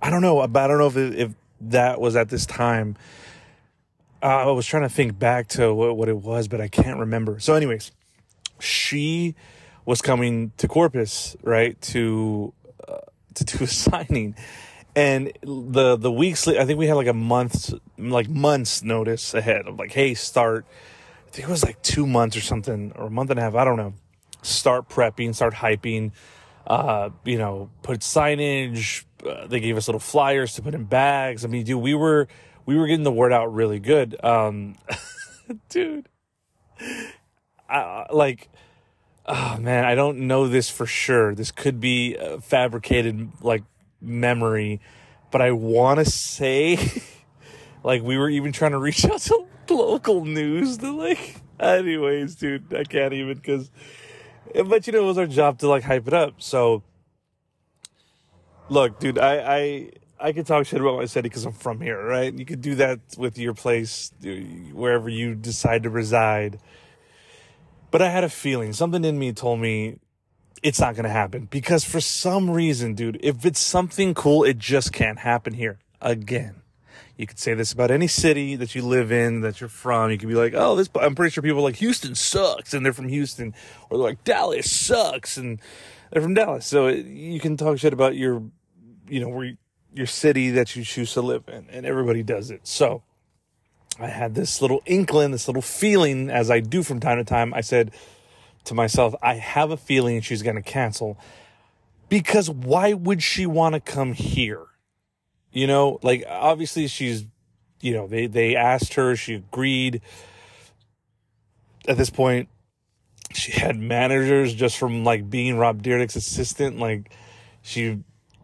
I 0.01 0.09
don't 0.09 0.21
know, 0.21 0.41
I 0.41 0.47
don't 0.47 0.77
know 0.77 0.87
if 0.87 0.97
it, 0.97 1.15
if 1.15 1.33
that 1.61 2.01
was 2.01 2.15
at 2.15 2.29
this 2.29 2.45
time. 2.45 2.97
Uh, 4.21 4.25
I 4.25 4.51
was 4.51 4.65
trying 4.65 4.83
to 4.83 4.89
think 4.89 5.17
back 5.17 5.47
to 5.49 5.73
what, 5.73 5.95
what 5.95 6.09
it 6.09 6.17
was, 6.17 6.47
but 6.47 6.59
I 6.59 6.67
can't 6.67 6.99
remember. 6.99 7.39
So, 7.39 7.55
anyways, 7.55 7.91
she 8.59 9.35
was 9.85 10.01
coming 10.01 10.51
to 10.57 10.67
Corpus, 10.67 11.35
right, 11.41 11.79
to 11.81 12.53
uh, 12.87 12.97
to 13.35 13.43
do 13.43 13.63
a 13.63 13.67
signing, 13.67 14.35
and 14.95 15.31
the 15.41 15.97
the 15.97 16.11
weeks 16.11 16.47
I 16.47 16.65
think 16.65 16.79
we 16.79 16.87
had 16.87 16.95
like 16.95 17.07
a 17.07 17.13
month, 17.13 17.73
like 17.97 18.29
months 18.29 18.83
notice 18.83 19.33
ahead 19.33 19.67
of 19.67 19.77
like, 19.77 19.91
hey, 19.91 20.13
start 20.13 20.65
I 21.33 21.35
think 21.35 21.47
it 21.47 21.51
was 21.51 21.63
like 21.63 21.81
two 21.81 22.05
months 22.05 22.37
or 22.37 22.41
something, 22.41 22.91
or 22.95 23.07
a 23.07 23.09
month 23.09 23.31
and 23.31 23.39
a 23.39 23.41
half. 23.41 23.55
I 23.55 23.65
don't 23.65 23.77
know. 23.77 23.95
Start 24.43 24.89
prepping, 24.89 25.33
start 25.33 25.55
hyping. 25.55 26.11
uh, 26.67 27.09
you 27.25 27.37
know, 27.37 27.69
put 27.81 27.99
signage. 27.99 29.03
Uh, 29.25 29.47
they 29.47 29.59
gave 29.59 29.77
us 29.77 29.87
little 29.87 29.99
flyers 29.99 30.53
to 30.55 30.61
put 30.61 30.73
in 30.73 30.85
bags. 30.85 31.43
I 31.45 31.47
mean, 31.47 31.63
dude, 31.65 31.81
we 31.81 31.93
were 31.93 32.27
we 32.65 32.77
were 32.77 32.87
getting 32.87 33.03
the 33.03 33.11
word 33.11 33.33
out 33.33 33.53
really 33.53 33.79
good, 33.79 34.15
um, 34.23 34.75
dude. 35.69 36.07
I, 37.69 38.05
like, 38.11 38.49
oh 39.25 39.57
man, 39.59 39.85
I 39.85 39.95
don't 39.95 40.19
know 40.27 40.47
this 40.47 40.69
for 40.69 40.85
sure. 40.85 41.35
This 41.35 41.51
could 41.51 41.79
be 41.79 42.17
fabricated 42.41 43.31
like 43.41 43.63
memory, 44.01 44.81
but 45.31 45.41
I 45.41 45.51
want 45.51 45.99
to 45.99 46.05
say, 46.05 46.77
like, 47.83 48.03
we 48.03 48.17
were 48.17 48.29
even 48.29 48.51
trying 48.51 48.71
to 48.71 48.79
reach 48.79 49.05
out 49.05 49.21
to 49.21 49.45
local 49.69 50.25
news 50.25 50.77
to 50.79 50.91
like. 50.91 51.35
Anyways, 51.59 52.35
dude, 52.35 52.73
I 52.73 52.83
can't 52.83 53.13
even 53.13 53.35
because 53.35 53.71
but 54.53 54.85
you 54.87 54.93
know, 54.93 55.03
it 55.03 55.05
was 55.05 55.17
our 55.17 55.27
job 55.27 55.59
to 55.59 55.67
like 55.67 55.83
hype 55.83 56.07
it 56.07 56.13
up. 56.13 56.41
So, 56.41 56.83
look, 58.69 58.99
dude, 58.99 59.17
I 59.17 59.57
I 59.57 59.89
I 60.19 60.31
could 60.31 60.45
talk 60.45 60.65
shit 60.65 60.79
about 60.79 60.97
my 60.97 61.05
city 61.05 61.29
because 61.29 61.45
I'm 61.45 61.53
from 61.53 61.81
here, 61.81 62.01
right? 62.01 62.33
You 62.33 62.45
could 62.45 62.61
do 62.61 62.75
that 62.75 62.99
with 63.17 63.37
your 63.37 63.53
place, 63.53 64.11
wherever 64.71 65.09
you 65.09 65.35
decide 65.35 65.83
to 65.83 65.89
reside. 65.89 66.59
But 67.91 68.01
I 68.01 68.09
had 68.09 68.23
a 68.23 68.29
feeling, 68.29 68.73
something 68.73 69.03
in 69.05 69.19
me 69.19 69.33
told 69.33 69.59
me 69.59 69.99
it's 70.63 70.79
not 70.79 70.95
going 70.95 71.03
to 71.03 71.09
happen 71.09 71.45
because 71.51 71.83
for 71.83 71.99
some 71.99 72.49
reason, 72.49 72.95
dude, 72.95 73.19
if 73.21 73.45
it's 73.45 73.59
something 73.59 74.13
cool, 74.13 74.43
it 74.43 74.57
just 74.57 74.93
can't 74.93 75.19
happen 75.19 75.53
here 75.53 75.77
again. 76.01 76.62
You 77.17 77.27
could 77.27 77.39
say 77.39 77.53
this 77.53 77.71
about 77.71 77.91
any 77.91 78.07
city 78.07 78.55
that 78.55 78.73
you 78.73 78.81
live 78.81 79.11
in, 79.11 79.41
that 79.41 79.61
you're 79.61 79.69
from. 79.69 80.09
You 80.09 80.17
could 80.17 80.29
be 80.29 80.35
like, 80.35 80.53
oh, 80.55 80.75
this, 80.75 80.89
I'm 80.99 81.13
pretty 81.13 81.31
sure 81.31 81.43
people 81.43 81.61
like, 81.61 81.75
Houston 81.75 82.15
sucks, 82.15 82.73
and 82.73 82.83
they're 82.83 82.93
from 82.93 83.09
Houston. 83.09 83.53
Or 83.89 83.97
they're 83.97 84.07
like, 84.07 84.23
Dallas 84.23 84.71
sucks, 84.71 85.37
and 85.37 85.59
they're 86.11 86.21
from 86.21 86.33
Dallas. 86.33 86.65
So 86.65 86.87
it, 86.87 87.05
you 87.05 87.39
can 87.39 87.55
talk 87.55 87.77
shit 87.77 87.93
about 87.93 88.15
your, 88.15 88.41
you 89.07 89.19
know, 89.19 89.29
where, 89.29 89.53
your 89.93 90.07
city 90.07 90.49
that 90.51 90.75
you 90.75 90.83
choose 90.83 91.13
to 91.13 91.21
live 91.21 91.43
in, 91.47 91.67
and 91.69 91.85
everybody 91.85 92.23
does 92.23 92.49
it. 92.49 92.61
So 92.67 93.03
I 93.99 94.07
had 94.07 94.33
this 94.33 94.61
little 94.61 94.81
inkling, 94.85 95.31
this 95.31 95.47
little 95.47 95.61
feeling, 95.61 96.31
as 96.31 96.49
I 96.49 96.59
do 96.61 96.81
from 96.81 96.99
time 96.99 97.17
to 97.17 97.23
time. 97.23 97.53
I 97.53 97.61
said 97.61 97.91
to 98.63 98.73
myself, 98.73 99.13
I 99.21 99.35
have 99.35 99.69
a 99.69 99.77
feeling 99.77 100.19
she's 100.21 100.41
going 100.41 100.55
to 100.55 100.61
cancel 100.61 101.19
because 102.09 102.49
why 102.49 102.93
would 102.93 103.21
she 103.21 103.45
want 103.45 103.75
to 103.75 103.79
come 103.79 104.13
here? 104.13 104.65
You 105.53 105.67
know, 105.67 105.99
like 106.01 106.25
obviously 106.27 106.87
she's, 106.87 107.25
you 107.79 107.93
know, 107.93 108.07
they, 108.07 108.25
they 108.25 108.55
asked 108.55 108.95
her, 108.95 109.15
she 109.15 109.35
agreed. 109.35 110.01
At 111.87 111.97
this 111.97 112.09
point, 112.09 112.49
she 113.33 113.51
had 113.51 113.77
managers 113.77 114.53
just 114.53 114.77
from 114.77 115.03
like 115.03 115.29
being 115.29 115.57
Rob 115.57 115.83
Dyrdek's 115.83 116.15
assistant. 116.15 116.79
Like 116.79 117.11
she, 117.61 118.03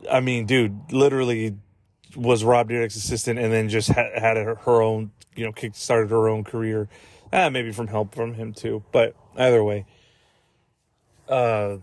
I 0.09 0.19
mean, 0.19 0.45
dude, 0.45 0.91
literally 0.91 1.57
was 2.15 2.43
Rob 2.43 2.69
Dyrdek's 2.69 2.95
assistant 2.95 3.39
and 3.39 3.51
then 3.51 3.69
just 3.69 3.89
had, 3.89 4.17
had 4.17 4.37
her, 4.37 4.81
own, 4.81 5.11
you 5.35 5.45
know, 5.45 5.51
kick 5.51 5.75
started 5.75 6.11
her 6.11 6.29
own 6.29 6.43
career. 6.43 6.87
Ah, 7.33 7.49
maybe 7.49 7.71
from 7.71 7.87
help 7.87 8.13
from 8.13 8.35
him 8.35 8.53
too. 8.53 8.83
But 8.91 9.15
either 9.35 9.63
way, 9.63 9.85
uh, 11.27 11.77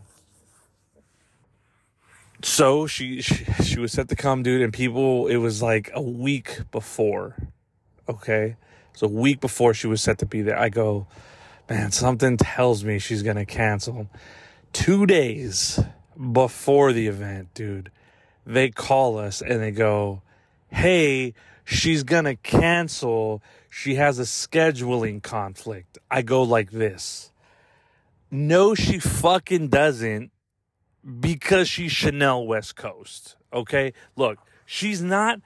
so 2.43 2.87
she, 2.87 3.21
she 3.23 3.45
she 3.63 3.81
was 3.81 3.93
set 3.93 4.09
to 4.09 4.17
come, 4.17 4.43
dude, 4.43 4.63
and 4.63 4.73
people. 4.73 5.27
It 5.27 5.37
was 5.37 5.63
like 5.63 5.91
a 5.95 6.03
week 6.03 6.61
before. 6.71 7.37
Okay, 8.09 8.57
so 8.95 9.07
a 9.07 9.11
week 9.11 9.41
before 9.41 9.75
she 9.75 9.87
was 9.87 10.03
set 10.03 10.19
to 10.19 10.27
be 10.27 10.43
there. 10.43 10.59
I 10.59 10.69
go, 10.69 11.07
man, 11.69 11.93
something 11.93 12.37
tells 12.37 12.85
me 12.85 12.99
she's 12.99 13.23
gonna 13.23 13.47
cancel. 13.47 14.09
Two 14.73 15.07
days 15.07 15.81
before 16.33 16.93
the 16.93 17.07
event, 17.07 17.55
dude, 17.55 17.91
they 18.45 18.71
call 18.71 19.19
us 19.19 19.41
and 19.41 19.63
they 19.63 19.71
go, 19.71 20.23
hey, 20.69 21.35
she's 21.65 22.03
gonna 22.03 22.37
cancel. 22.37 23.43
She 23.71 23.97
has 23.97 24.19
a 24.19 24.23
scheduling 24.23 25.23
conflict. 25.23 25.99
I 26.11 26.23
go 26.23 26.43
like 26.43 26.71
this. 26.71 27.33
No, 28.31 28.75
she 28.75 28.99
fucking 28.99 29.69
doesn't 29.69 30.31
because 31.21 31.69
she's 31.69 31.93
Chanel 31.93 32.47
West 32.47 32.77
Coast. 32.77 33.37
Okay? 33.53 33.93
Look, 34.17 34.39
she's 34.65 35.01
not 35.01 35.41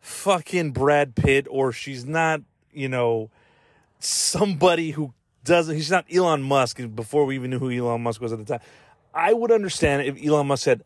fucking 0.00 0.72
Brad 0.72 1.14
Pitt 1.14 1.46
or 1.50 1.72
she's 1.72 2.04
not, 2.04 2.40
you 2.72 2.88
know, 2.88 3.30
somebody 3.98 4.92
who 4.92 5.12
doesn't, 5.44 5.74
he's 5.74 5.90
not 5.90 6.06
Elon 6.12 6.42
Musk 6.42 6.80
before 6.94 7.24
we 7.26 7.34
even 7.36 7.50
knew 7.50 7.58
who 7.58 7.70
Elon 7.70 8.02
Musk 8.02 8.20
was 8.20 8.32
at 8.32 8.38
the 8.38 8.44
time. 8.44 8.60
I 9.12 9.32
would 9.32 9.52
understand 9.52 10.02
if 10.02 10.22
Elon 10.24 10.46
Musk 10.46 10.64
said, 10.64 10.82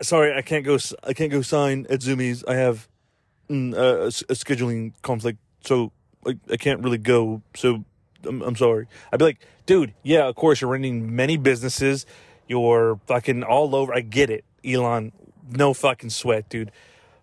sorry, 0.00 0.34
I 0.34 0.42
can't 0.42 0.64
go, 0.64 0.78
I 1.04 1.12
can't 1.12 1.30
go 1.30 1.42
sign 1.42 1.86
at 1.90 2.00
Zumiez. 2.00 2.42
I 2.48 2.54
have 2.54 2.88
mm, 3.48 3.74
a, 3.74 4.06
a, 4.06 4.34
scheduling 4.34 4.94
conflict. 5.02 5.38
So 5.64 5.92
I, 6.26 6.38
I 6.50 6.56
can't 6.56 6.82
really 6.82 6.98
go. 6.98 7.42
So 7.54 7.84
I'm, 8.24 8.42
I'm 8.42 8.56
sorry. 8.56 8.88
I'd 9.12 9.18
be 9.18 9.26
like, 9.26 9.46
dude, 9.66 9.94
yeah, 10.02 10.26
of 10.26 10.34
course 10.34 10.60
you're 10.60 10.70
running 10.70 11.14
many 11.14 11.36
businesses 11.36 12.06
you're 12.48 13.00
fucking 13.06 13.42
all 13.42 13.74
over. 13.74 13.94
I 13.94 14.00
get 14.00 14.30
it, 14.30 14.44
Elon. 14.64 15.12
No 15.50 15.74
fucking 15.74 16.10
sweat, 16.10 16.48
dude. 16.48 16.70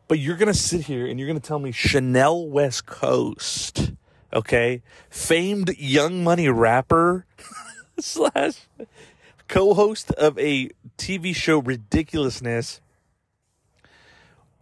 But 0.07 0.19
you're 0.19 0.37
gonna 0.37 0.53
sit 0.53 0.81
here 0.81 1.05
and 1.05 1.19
you're 1.19 1.27
gonna 1.27 1.39
tell 1.39 1.59
me 1.59 1.71
Chanel 1.71 2.47
West 2.47 2.85
Coast, 2.85 3.93
okay, 4.33 4.81
famed 5.09 5.75
Young 5.77 6.23
Money 6.23 6.49
rapper 6.49 7.25
slash 7.99 8.67
co-host 9.47 10.11
of 10.11 10.37
a 10.39 10.69
TV 10.97 11.35
show 11.35 11.59
ridiculousness 11.59 12.81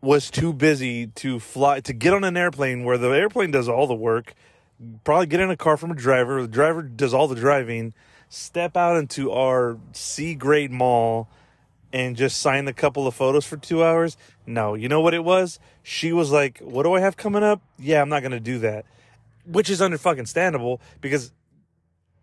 was 0.01 0.31
too 0.31 0.53
busy 0.53 1.07
to 1.07 1.39
fly 1.39 1.79
to 1.81 1.93
get 1.93 2.13
on 2.13 2.23
an 2.23 2.37
airplane 2.37 2.83
where 2.83 2.97
the 2.97 3.09
airplane 3.09 3.51
does 3.51 3.67
all 3.67 3.87
the 3.87 3.95
work 3.95 4.33
probably 5.03 5.25
get 5.25 5.39
in 5.39 5.49
a 5.49 5.57
car 5.57 5.75
from 5.75 5.91
a 5.91 5.95
driver 5.95 6.41
the 6.41 6.47
driver 6.47 6.81
does 6.81 7.13
all 7.13 7.27
the 7.27 7.35
driving 7.35 7.93
step 8.29 8.75
out 8.75 8.97
into 8.97 9.31
our 9.31 9.77
C 9.93 10.35
grade 10.35 10.71
mall 10.71 11.29
and 11.93 12.15
just 12.15 12.39
sign 12.39 12.67
a 12.67 12.73
couple 12.73 13.07
of 13.07 13.15
photos 13.15 13.45
for 13.45 13.57
two 13.57 13.83
hours. 13.83 14.17
No, 14.45 14.73
you 14.73 14.89
know 14.89 15.01
what 15.01 15.13
it 15.13 15.23
was? 15.23 15.59
She 15.83 16.11
was 16.11 16.31
like, 16.31 16.59
What 16.59 16.83
do 16.83 16.93
I 16.93 16.99
have 16.99 17.17
coming 17.17 17.43
up? 17.43 17.61
Yeah, 17.79 18.01
I'm 18.01 18.09
not 18.09 18.21
going 18.21 18.31
to 18.31 18.39
do 18.39 18.59
that. 18.59 18.85
Which 19.45 19.69
is 19.69 19.81
under 19.81 19.97
fucking 19.97 20.25
standable 20.25 20.79
because, 20.99 21.31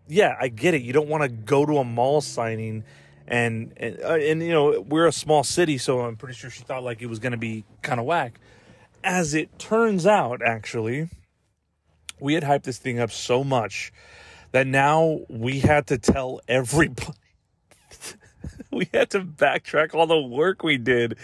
yeah, 0.07 0.37
I 0.39 0.49
get 0.49 0.75
it. 0.75 0.83
You 0.83 0.93
don't 0.93 1.09
want 1.09 1.23
to 1.23 1.29
go 1.29 1.65
to 1.65 1.79
a 1.79 1.85
mall 1.85 2.21
signing 2.21 2.85
and, 3.27 3.73
and, 3.79 3.99
uh, 4.03 4.15
and, 4.15 4.43
you 4.43 4.53
know, 4.53 4.81
we're 4.87 5.07
a 5.07 5.13
small 5.13 5.45
city, 5.45 5.79
so 5.79 6.01
I'm 6.01 6.17
pretty 6.17 6.35
sure 6.35 6.51
she 6.51 6.63
thought 6.63 6.83
like 6.83 7.01
it 7.01 7.07
was 7.07 7.19
going 7.19 7.33
to 7.33 7.39
be 7.39 7.65
kind 7.81 7.99
of 7.99 8.05
whack. 8.05 8.39
As 9.03 9.35
it 9.35 9.59
turns 9.59 10.07
out, 10.07 10.43
actually, 10.43 11.09
we 12.21 12.35
had 12.35 12.43
hyped 12.43 12.65
this 12.65 12.79
thing 12.79 12.99
up 12.99 13.11
so 13.11 13.43
much 13.43 13.93
that 14.55 14.69
now 14.69 15.19
we 15.29 15.59
had 15.59 15.89
to 15.89 15.99
tell 15.99 16.41
everybody 16.47 17.19
we 18.71 18.89
had 18.95 19.11
to 19.11 19.21
backtrack 19.21 19.95
all 19.95 20.07
the 20.07 20.17
work 20.17 20.63
we 20.63 20.79
did. 20.79 21.19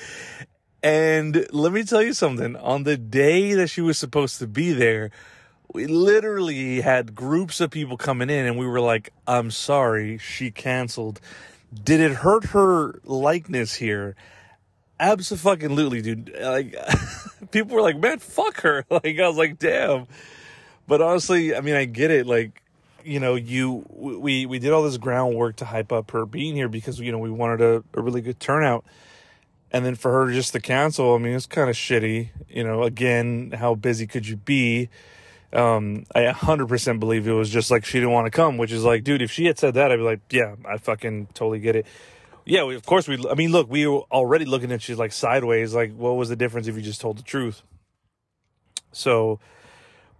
And 0.82 1.46
let 1.52 1.72
me 1.72 1.84
tell 1.84 2.02
you 2.02 2.12
something. 2.12 2.56
On 2.56 2.82
the 2.82 2.96
day 2.96 3.54
that 3.54 3.68
she 3.68 3.82
was 3.82 3.98
supposed 3.98 4.40
to 4.40 4.48
be 4.48 4.72
there, 4.72 5.12
we 5.72 5.86
literally 5.86 6.80
had 6.80 7.14
groups 7.14 7.60
of 7.60 7.70
people 7.70 7.96
coming 7.96 8.30
in 8.30 8.46
and 8.46 8.58
we 8.58 8.66
were 8.66 8.80
like, 8.80 9.12
I'm 9.28 9.52
sorry, 9.52 10.18
she 10.18 10.50
canceled. 10.50 11.20
Did 11.72 12.00
it 12.00 12.10
hurt 12.10 12.46
her 12.46 12.98
likeness 13.04 13.74
here? 13.74 14.16
Absolutely, 14.98 16.02
dude. 16.02 16.34
Like, 16.36 16.74
people 17.52 17.76
were 17.76 17.82
like, 17.82 17.96
man, 17.96 18.18
fuck 18.18 18.62
her. 18.62 18.84
Like, 18.90 19.20
I 19.20 19.28
was 19.28 19.36
like, 19.36 19.60
damn. 19.60 20.08
But 20.88 21.00
honestly, 21.00 21.54
I 21.54 21.60
mean, 21.60 21.76
I 21.76 21.84
get 21.84 22.10
it. 22.10 22.26
Like, 22.26 22.59
you 23.04 23.20
know, 23.20 23.34
you 23.34 23.84
we 23.90 24.46
we 24.46 24.58
did 24.58 24.72
all 24.72 24.82
this 24.82 24.96
groundwork 24.96 25.56
to 25.56 25.64
hype 25.64 25.92
up 25.92 26.10
her 26.12 26.26
being 26.26 26.54
here 26.54 26.68
because 26.68 26.98
you 27.00 27.12
know 27.12 27.18
we 27.18 27.30
wanted 27.30 27.60
a, 27.60 27.84
a 27.94 28.02
really 28.02 28.20
good 28.20 28.40
turnout, 28.40 28.84
and 29.70 29.84
then 29.84 29.94
for 29.94 30.12
her 30.12 30.32
just 30.32 30.52
to 30.52 30.60
cancel, 30.60 31.14
I 31.14 31.18
mean, 31.18 31.34
it's 31.34 31.46
kind 31.46 31.70
of 31.70 31.76
shitty. 31.76 32.30
You 32.48 32.64
know, 32.64 32.82
again, 32.82 33.52
how 33.56 33.74
busy 33.74 34.06
could 34.06 34.26
you 34.26 34.36
be? 34.36 34.88
Um, 35.52 36.06
I 36.14 36.26
100% 36.26 37.00
believe 37.00 37.26
it 37.26 37.32
was 37.32 37.50
just 37.50 37.70
like 37.72 37.84
she 37.84 37.98
didn't 37.98 38.12
want 38.12 38.26
to 38.26 38.30
come, 38.30 38.56
which 38.56 38.70
is 38.70 38.84
like, 38.84 39.02
dude, 39.02 39.20
if 39.20 39.32
she 39.32 39.46
had 39.46 39.58
said 39.58 39.74
that, 39.74 39.90
I'd 39.90 39.96
be 39.96 40.02
like, 40.02 40.20
yeah, 40.30 40.54
I 40.64 40.78
fucking 40.78 41.28
totally 41.34 41.58
get 41.58 41.74
it. 41.74 41.86
Yeah, 42.44 42.64
we, 42.64 42.76
of 42.76 42.86
course 42.86 43.08
we. 43.08 43.22
I 43.28 43.34
mean, 43.34 43.52
look, 43.52 43.70
we 43.70 43.86
were 43.86 44.02
already 44.12 44.44
looking 44.44 44.72
at 44.72 44.88
you 44.88 44.96
like 44.96 45.12
sideways. 45.12 45.74
Like, 45.74 45.94
what 45.94 46.12
was 46.12 46.28
the 46.28 46.36
difference 46.36 46.66
if 46.66 46.76
you 46.76 46.82
just 46.82 47.00
told 47.00 47.18
the 47.18 47.22
truth? 47.22 47.62
So 48.92 49.40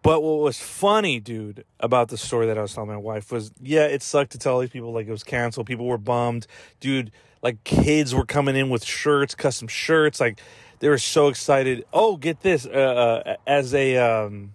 but 0.03 0.23
what 0.23 0.41
was 0.41 0.59
funny, 0.59 1.21
dude, 1.21 1.65
about 1.79 2.09
the 2.09 2.17
story 2.17 2.47
that 2.47 2.57
I 2.57 2.63
was 2.63 2.75
telling 2.75 2.89
my 2.89 2.97
wife 2.97 3.31
was, 3.31 3.53
yeah, 3.61 3.85
it 3.85 4.03
sucked 4.03 4.33
to 4.33 4.39
tell 4.39 4.59
these 4.59 4.71
people 4.71 4.93
like 4.93 5.07
it 5.07 5.11
was 5.11 5.25
canceled. 5.25 5.67
People 5.67 5.87
were 5.87 5.99
bummed, 5.99 6.47
dude. 6.81 7.11
Like 7.43 7.65
kids 7.65 8.15
were 8.15 8.25
coming 8.27 8.57
in 8.57 8.71
with 8.71 8.85
shirts, 8.85 9.35
custom 9.35 9.69
shirts. 9.69 10.21
Like 10.21 10.41
they 10.81 10.89
were 10.89 10.99
so 10.99 11.29
excited. 11.29 11.85
Oh, 11.93 12.17
get 12.17 12.41
this! 12.41 12.67
Uh, 12.67 13.23
uh, 13.27 13.37
as 13.47 13.75
a 13.75 13.97
um, 13.97 14.53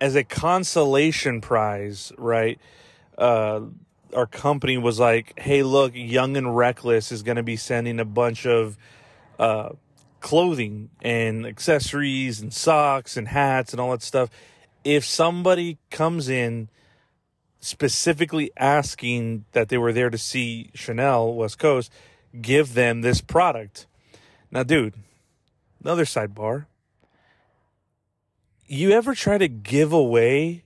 as 0.00 0.14
a 0.14 0.24
consolation 0.24 1.40
prize, 1.40 2.12
right? 2.18 2.60
Uh, 3.18 3.62
our 4.14 4.26
company 4.26 4.78
was 4.78 5.00
like, 5.00 5.38
"Hey, 5.38 5.62
look, 5.62 5.92
Young 5.94 6.36
and 6.36 6.56
Reckless 6.56 7.10
is 7.10 7.22
going 7.22 7.36
to 7.36 7.42
be 7.42 7.56
sending 7.56 7.98
a 7.98 8.04
bunch 8.04 8.46
of 8.46 8.76
uh, 9.38 9.70
clothing 10.22 10.88
and 11.02 11.44
accessories 11.44 12.40
and 12.40 12.54
socks 12.54 13.16
and 13.16 13.28
hats 13.28 13.72
and 13.72 13.80
all 13.80 13.90
that 13.90 14.02
stuff. 14.02 14.30
If 14.84 15.04
somebody 15.04 15.78
comes 15.90 16.28
in 16.28 16.70
specifically 17.60 18.50
asking 18.56 19.44
that 19.52 19.68
they 19.68 19.78
were 19.78 19.92
there 19.92 20.10
to 20.10 20.18
see 20.18 20.70
Chanel 20.74 21.34
West 21.34 21.58
Coast, 21.58 21.92
give 22.40 22.74
them 22.74 23.02
this 23.02 23.20
product." 23.20 23.86
Now, 24.50 24.62
dude, 24.62 24.94
another 25.82 26.04
sidebar. 26.04 26.66
You 28.66 28.92
ever 28.92 29.14
try 29.14 29.38
to 29.38 29.48
give 29.48 29.92
away 29.92 30.64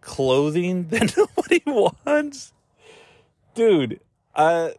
clothing 0.00 0.88
that 0.90 1.16
nobody 1.16 1.62
wants? 1.66 2.52
Dude, 3.54 4.00
uh, 4.34 4.70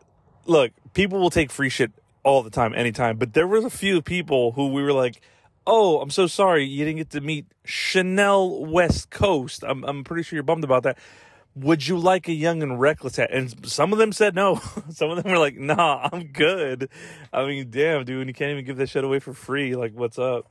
look, 0.45 0.71
people 0.93 1.19
will 1.19 1.29
take 1.29 1.51
free 1.51 1.69
shit 1.69 1.91
all 2.23 2.43
the 2.43 2.49
time, 2.49 2.73
anytime, 2.73 3.17
but 3.17 3.33
there 3.33 3.47
was 3.47 3.65
a 3.65 3.69
few 3.69 4.01
people 4.01 4.53
who 4.53 4.67
we 4.69 4.81
were 4.81 4.93
like, 4.93 5.21
oh, 5.65 5.99
I'm 6.01 6.09
so 6.09 6.27
sorry 6.27 6.65
you 6.65 6.85
didn't 6.85 6.97
get 6.97 7.09
to 7.11 7.21
meet 7.21 7.45
Chanel 7.65 8.65
West 8.65 9.09
Coast. 9.09 9.63
I'm, 9.65 9.83
I'm 9.83 10.03
pretty 10.03 10.23
sure 10.23 10.37
you're 10.37 10.43
bummed 10.43 10.63
about 10.63 10.83
that. 10.83 10.97
Would 11.55 11.87
you 11.87 11.97
like 11.97 12.27
a 12.27 12.33
young 12.33 12.63
and 12.63 12.79
reckless 12.79 13.17
hat? 13.17 13.29
And 13.31 13.67
some 13.67 13.93
of 13.93 13.99
them 13.99 14.11
said 14.11 14.33
no. 14.33 14.55
some 14.89 15.11
of 15.11 15.21
them 15.21 15.31
were 15.31 15.37
like, 15.37 15.57
nah, 15.57 16.09
I'm 16.11 16.27
good. 16.27 16.89
I 17.31 17.45
mean, 17.45 17.69
damn, 17.69 18.05
dude, 18.05 18.27
you 18.27 18.33
can't 18.33 18.51
even 18.51 18.65
give 18.65 18.77
that 18.77 18.89
shit 18.89 19.03
away 19.03 19.19
for 19.19 19.33
free. 19.33 19.75
Like, 19.75 19.93
what's 19.93 20.17
up? 20.17 20.47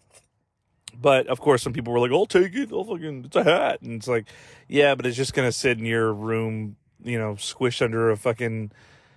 But 0.94 1.26
of 1.26 1.40
course, 1.40 1.62
some 1.62 1.72
people 1.72 1.92
were 1.92 1.98
like, 1.98 2.10
"I'll 2.10 2.26
take 2.26 2.54
it. 2.54 2.70
I'll 2.70 2.84
fucking, 2.84 3.24
it's 3.24 3.36
a 3.36 3.44
hat." 3.44 3.80
And 3.80 3.94
it's 3.94 4.08
like, 4.08 4.26
yeah, 4.68 4.94
but 4.94 5.06
it's 5.06 5.16
just 5.16 5.32
gonna 5.32 5.50
sit 5.50 5.78
in 5.78 5.86
your 5.86 6.12
room, 6.12 6.76
you 7.02 7.18
know, 7.18 7.34
squished 7.34 7.82
under 7.82 8.10
a 8.10 8.16
fucking 8.16 8.72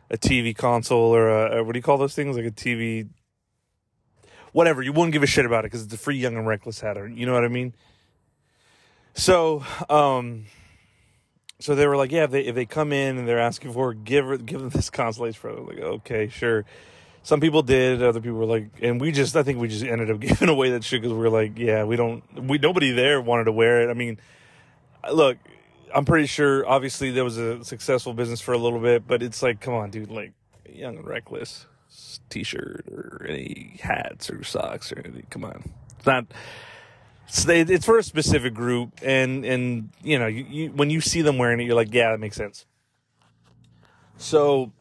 a 0.09 0.17
TV 0.17 0.55
console 0.55 1.15
or 1.15 1.29
a, 1.29 1.57
a 1.57 1.63
what 1.63 1.73
do 1.73 1.79
you 1.79 1.83
call 1.83 1.97
those 1.97 2.15
things? 2.15 2.35
Like 2.35 2.45
a 2.45 2.51
TV, 2.51 3.07
whatever. 4.51 4.81
You 4.81 4.93
wouldn't 4.93 5.13
give 5.13 5.23
a 5.23 5.27
shit 5.27 5.45
about 5.45 5.65
it 5.65 5.71
because 5.71 5.83
it's 5.83 5.93
a 5.93 5.97
free 5.97 6.17
young 6.17 6.35
and 6.37 6.47
reckless 6.47 6.79
hat. 6.79 6.97
Or, 6.97 7.07
you 7.07 7.25
know 7.25 7.33
what 7.33 7.43
I 7.43 7.49
mean? 7.49 7.73
So, 9.13 9.63
um, 9.89 10.45
so 11.59 11.75
they 11.75 11.87
were 11.87 11.97
like, 11.97 12.11
yeah, 12.11 12.25
if 12.25 12.31
they 12.31 12.41
if 12.41 12.55
they 12.55 12.65
come 12.65 12.91
in 12.91 13.17
and 13.17 13.27
they're 13.27 13.39
asking 13.39 13.73
for 13.73 13.93
give 13.93 14.45
give 14.45 14.59
them 14.59 14.69
this 14.69 14.89
consolation 14.89 15.39
for, 15.39 15.53
like, 15.53 15.79
okay, 15.79 16.27
sure 16.29 16.65
some 17.25 17.39
people 17.39 17.63
did 17.63 18.03
other 18.03 18.21
people 18.21 18.37
were 18.37 18.45
like 18.45 18.69
and 18.83 19.01
we 19.01 19.11
just 19.11 19.35
i 19.35 19.41
think 19.41 19.59
we 19.59 19.67
just 19.67 19.83
ended 19.83 20.11
up 20.11 20.19
giving 20.21 20.47
away 20.47 20.69
that 20.69 20.83
shit 20.83 21.01
because 21.01 21.11
we 21.11 21.19
were 21.19 21.29
like 21.29 21.57
yeah 21.57 21.83
we 21.83 21.95
don't 21.95 22.23
we 22.47 22.57
nobody 22.59 22.91
there 22.91 23.19
wanted 23.19 23.45
to 23.45 23.51
wear 23.51 23.81
it 23.81 23.89
i 23.89 23.93
mean 23.93 24.17
look 25.11 25.37
i'm 25.93 26.05
pretty 26.05 26.27
sure 26.27 26.67
obviously 26.67 27.11
there 27.11 27.23
was 27.23 27.37
a 27.37 27.63
successful 27.63 28.13
business 28.13 28.41
for 28.41 28.53
a 28.53 28.57
little 28.57 28.79
bit 28.79 29.07
but 29.07 29.21
it's 29.21 29.41
like 29.41 29.59
come 29.59 29.73
on 29.73 29.89
dude 29.89 30.09
like 30.09 30.33
young 30.67 30.97
and 30.97 31.07
reckless 31.07 31.67
t-shirt 32.29 32.85
or 32.91 33.25
any 33.27 33.79
hats 33.81 34.29
or 34.29 34.43
socks 34.43 34.91
or 34.91 34.99
anything 34.99 35.25
come 35.29 35.43
on 35.43 35.63
it's 35.97 36.05
not 36.05 36.25
it's, 37.27 37.47
it's 37.47 37.85
for 37.85 37.97
a 37.97 38.03
specific 38.03 38.53
group 38.53 38.91
and 39.01 39.45
and 39.45 39.89
you 40.03 40.19
know 40.19 40.27
you, 40.27 40.45
you 40.49 40.69
when 40.71 40.89
you 40.89 41.01
see 41.01 41.21
them 41.21 41.37
wearing 41.37 41.59
it 41.59 41.63
you're 41.63 41.75
like 41.75 41.93
yeah 41.93 42.11
that 42.11 42.19
makes 42.19 42.35
sense 42.35 42.65
so 44.17 44.71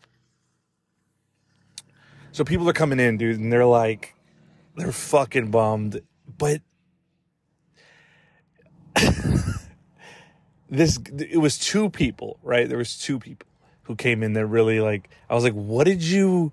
so 2.34 2.42
people 2.42 2.68
are 2.68 2.72
coming 2.72 2.98
in, 2.98 3.16
dude, 3.16 3.38
and 3.38 3.52
they're 3.52 3.64
like, 3.64 4.16
they're 4.74 4.90
fucking 4.90 5.52
bummed. 5.52 6.00
But 6.36 6.62
this, 10.78 10.98
it 11.18 11.38
was 11.38 11.58
two 11.58 11.90
people, 11.90 12.38
right? 12.42 12.68
There 12.68 12.78
was 12.78 12.98
two 12.98 13.18
people 13.18 13.46
who 13.84 13.96
came 13.96 14.22
in 14.22 14.32
that 14.34 14.46
really 14.46 14.80
like, 14.80 15.10
I 15.28 15.34
was 15.34 15.44
like, 15.44 15.52
what 15.52 15.84
did 15.84 16.02
you 16.02 16.52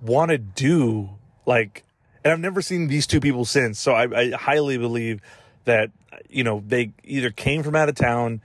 want 0.00 0.30
to 0.30 0.38
do? 0.38 1.10
Like, 1.46 1.84
and 2.24 2.32
I've 2.32 2.40
never 2.40 2.62
seen 2.62 2.88
these 2.88 3.06
two 3.06 3.20
people 3.20 3.44
since. 3.44 3.78
So 3.78 3.92
I, 3.92 4.18
I 4.18 4.30
highly 4.30 4.78
believe 4.78 5.20
that, 5.64 5.90
you 6.28 6.44
know, 6.44 6.62
they 6.66 6.92
either 7.04 7.30
came 7.30 7.62
from 7.62 7.76
out 7.76 7.88
of 7.88 7.94
town. 7.94 8.40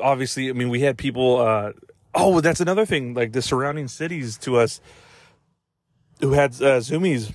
Obviously, 0.00 0.48
I 0.48 0.52
mean, 0.52 0.68
we 0.68 0.80
had 0.80 0.98
people, 0.98 1.40
uh, 1.40 1.72
oh, 2.14 2.40
that's 2.40 2.60
another 2.60 2.86
thing, 2.86 3.14
like 3.14 3.32
the 3.32 3.42
surrounding 3.42 3.88
cities 3.88 4.38
to 4.38 4.56
us 4.56 4.80
who 6.20 6.32
had 6.32 6.52
uh, 6.52 6.80
Zumiez 6.80 7.32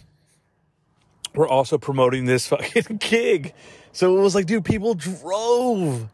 were 1.36 1.48
also 1.48 1.78
promoting 1.78 2.26
this 2.26 2.48
fucking 2.50 2.98
gig. 2.98 3.54
So 3.92 4.18
it 4.18 4.22
was 4.22 4.36
like, 4.36 4.46
dude, 4.46 4.66
people 4.66 4.96
drove 4.96 6.10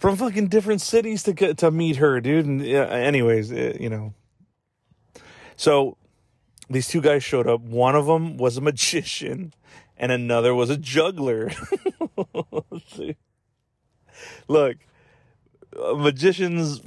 from 0.00 0.16
fucking 0.16 0.48
different 0.48 0.80
cities 0.80 1.22
to 1.24 1.32
get 1.32 1.58
to 1.58 1.70
meet 1.70 1.96
her, 1.96 2.20
dude. 2.20 2.46
And 2.46 2.62
uh, 2.62 2.88
anyways, 2.88 3.52
uh, 3.52 3.76
you 3.78 3.88
know. 3.90 4.14
So 5.56 5.96
these 6.68 6.88
two 6.88 7.00
guys 7.02 7.22
showed 7.22 7.46
up. 7.46 7.60
One 7.60 7.94
of 7.94 8.06
them 8.06 8.38
was 8.38 8.56
a 8.56 8.60
magician, 8.60 9.52
and 9.96 10.10
another 10.10 10.54
was 10.54 10.70
a 10.70 10.76
juggler. 10.76 11.52
Look, 14.48 14.76
magicians 15.96 16.80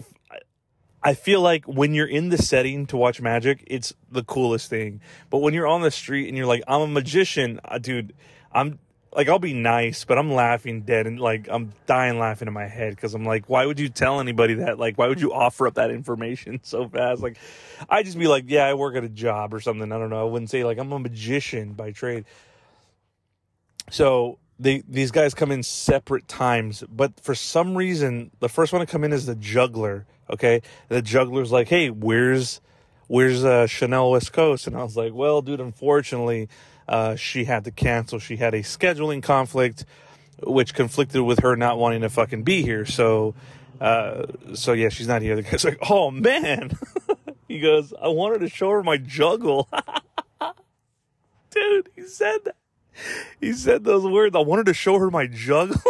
I 1.03 1.13
feel 1.15 1.41
like 1.41 1.65
when 1.65 1.93
you're 1.93 2.07
in 2.07 2.29
the 2.29 2.37
setting 2.37 2.85
to 2.87 2.97
watch 2.97 3.19
magic, 3.19 3.63
it's 3.67 3.93
the 4.09 4.23
coolest 4.23 4.69
thing. 4.69 5.01
But 5.29 5.39
when 5.39 5.53
you're 5.53 5.67
on 5.67 5.81
the 5.81 5.91
street 5.91 6.29
and 6.29 6.37
you're 6.37 6.47
like, 6.47 6.63
I'm 6.65 6.81
a 6.81 6.87
magician, 6.87 7.59
uh, 7.65 7.77
dude, 7.77 8.13
I'm 8.53 8.79
like, 9.15 9.29
I'll 9.29 9.39
be 9.39 9.53
nice, 9.53 10.05
but 10.05 10.17
I'm 10.17 10.31
laughing 10.31 10.81
dead 10.81 11.07
and 11.07 11.19
like, 11.19 11.47
I'm 11.49 11.73
dying 11.85 12.19
laughing 12.19 12.47
in 12.47 12.53
my 12.53 12.67
head 12.67 12.95
because 12.95 13.13
I'm 13.13 13.25
like, 13.25 13.49
why 13.49 13.65
would 13.65 13.79
you 13.79 13.89
tell 13.89 14.19
anybody 14.19 14.55
that? 14.55 14.79
Like, 14.79 14.97
why 14.97 15.07
would 15.07 15.21
you 15.21 15.33
offer 15.33 15.67
up 15.67 15.75
that 15.75 15.91
information 15.91 16.59
so 16.63 16.87
fast? 16.87 17.21
Like, 17.21 17.37
I'd 17.89 18.05
just 18.05 18.17
be 18.17 18.27
like, 18.27 18.45
yeah, 18.47 18.65
I 18.65 18.73
work 18.73 18.95
at 18.95 19.03
a 19.03 19.09
job 19.09 19.53
or 19.53 19.59
something. 19.59 19.91
I 19.91 19.97
don't 19.97 20.09
know. 20.09 20.21
I 20.21 20.29
wouldn't 20.29 20.49
say 20.49 20.63
like 20.63 20.77
I'm 20.77 20.91
a 20.91 20.99
magician 20.99 21.73
by 21.73 21.91
trade. 21.91 22.25
So 23.89 24.39
they 24.59 24.83
these 24.87 25.11
guys 25.11 25.33
come 25.33 25.51
in 25.51 25.63
separate 25.63 26.27
times, 26.27 26.83
but 26.89 27.19
for 27.19 27.35
some 27.35 27.75
reason, 27.77 28.31
the 28.39 28.49
first 28.49 28.71
one 28.71 28.79
to 28.79 28.85
come 28.85 29.03
in 29.03 29.11
is 29.11 29.25
the 29.25 29.35
juggler 29.35 30.05
Okay, 30.29 30.61
the 30.89 31.01
juggler's 31.01 31.51
like, 31.51 31.67
"Hey, 31.67 31.89
where's 31.89 32.61
where's 33.07 33.43
uh, 33.43 33.67
Chanel 33.67 34.11
West 34.11 34.31
Coast?" 34.33 34.67
And 34.67 34.75
I 34.77 34.83
was 34.83 34.95
like, 34.95 35.13
"Well, 35.13 35.41
dude, 35.41 35.59
unfortunately, 35.59 36.49
uh, 36.87 37.15
she 37.15 37.45
had 37.45 37.63
to 37.65 37.71
cancel. 37.71 38.19
She 38.19 38.37
had 38.37 38.53
a 38.53 38.59
scheduling 38.61 39.23
conflict, 39.23 39.85
which 40.41 40.73
conflicted 40.73 41.21
with 41.21 41.39
her 41.39 41.55
not 41.55 41.77
wanting 41.77 42.01
to 42.01 42.09
fucking 42.09 42.43
be 42.43 42.61
here. 42.61 42.85
So, 42.85 43.35
uh, 43.79 44.25
so 44.53 44.73
yeah, 44.73 44.89
she's 44.89 45.07
not 45.07 45.21
here." 45.21 45.35
The 45.41 45.43
guy's 45.43 45.63
like, 45.63 45.79
"Oh 45.89 46.11
man," 46.11 46.77
he 47.47 47.59
goes, 47.59 47.93
"I 48.01 48.09
wanted 48.09 48.39
to 48.39 48.49
show 48.49 48.69
her 48.71 48.83
my 48.83 48.97
juggle." 48.97 49.69
dude, 51.51 51.89
he 51.95 52.03
said 52.03 52.39
that. 52.45 52.55
He 53.41 53.53
said 53.53 53.83
those 53.83 54.05
words. 54.05 54.35
I 54.35 54.39
wanted 54.39 54.67
to 54.67 54.73
show 54.73 54.99
her 54.99 55.09
my 55.09 55.25
juggle. 55.27 55.81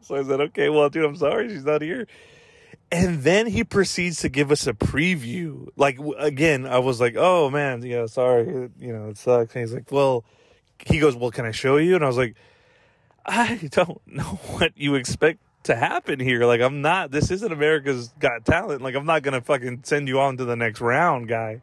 so 0.00 0.16
I 0.16 0.22
said, 0.24 0.40
"Okay, 0.40 0.68
well, 0.68 0.88
dude, 0.88 1.04
I'm 1.04 1.16
sorry, 1.16 1.48
she's 1.48 1.64
not 1.64 1.82
here." 1.82 2.06
And 2.94 3.24
then 3.24 3.48
he 3.48 3.64
proceeds 3.64 4.20
to 4.20 4.28
give 4.28 4.52
us 4.52 4.68
a 4.68 4.72
preview. 4.72 5.66
Like 5.74 5.98
again, 6.16 6.64
I 6.64 6.78
was 6.78 7.00
like, 7.00 7.16
"Oh 7.18 7.50
man, 7.50 7.82
yeah, 7.82 8.06
sorry, 8.06 8.70
you 8.78 8.92
know, 8.92 9.08
it 9.08 9.18
sucks." 9.18 9.52
And 9.56 9.62
he's 9.62 9.74
like, 9.74 9.90
"Well," 9.90 10.24
he 10.86 11.00
goes, 11.00 11.16
"Well, 11.16 11.32
can 11.32 11.44
I 11.44 11.50
show 11.50 11.76
you?" 11.76 11.96
And 11.96 12.04
I 12.04 12.06
was 12.06 12.16
like, 12.16 12.36
"I 13.26 13.68
don't 13.72 14.00
know 14.06 14.22
what 14.22 14.74
you 14.76 14.94
expect 14.94 15.40
to 15.64 15.74
happen 15.74 16.20
here. 16.20 16.44
Like, 16.44 16.60
I'm 16.60 16.82
not. 16.82 17.10
This 17.10 17.32
isn't 17.32 17.52
America's 17.52 18.14
Got 18.20 18.44
Talent. 18.44 18.80
Like, 18.80 18.94
I'm 18.94 19.06
not 19.06 19.24
gonna 19.24 19.40
fucking 19.40 19.80
send 19.82 20.06
you 20.06 20.20
on 20.20 20.36
to 20.36 20.44
the 20.44 20.54
next 20.54 20.80
round, 20.80 21.26
guy." 21.26 21.62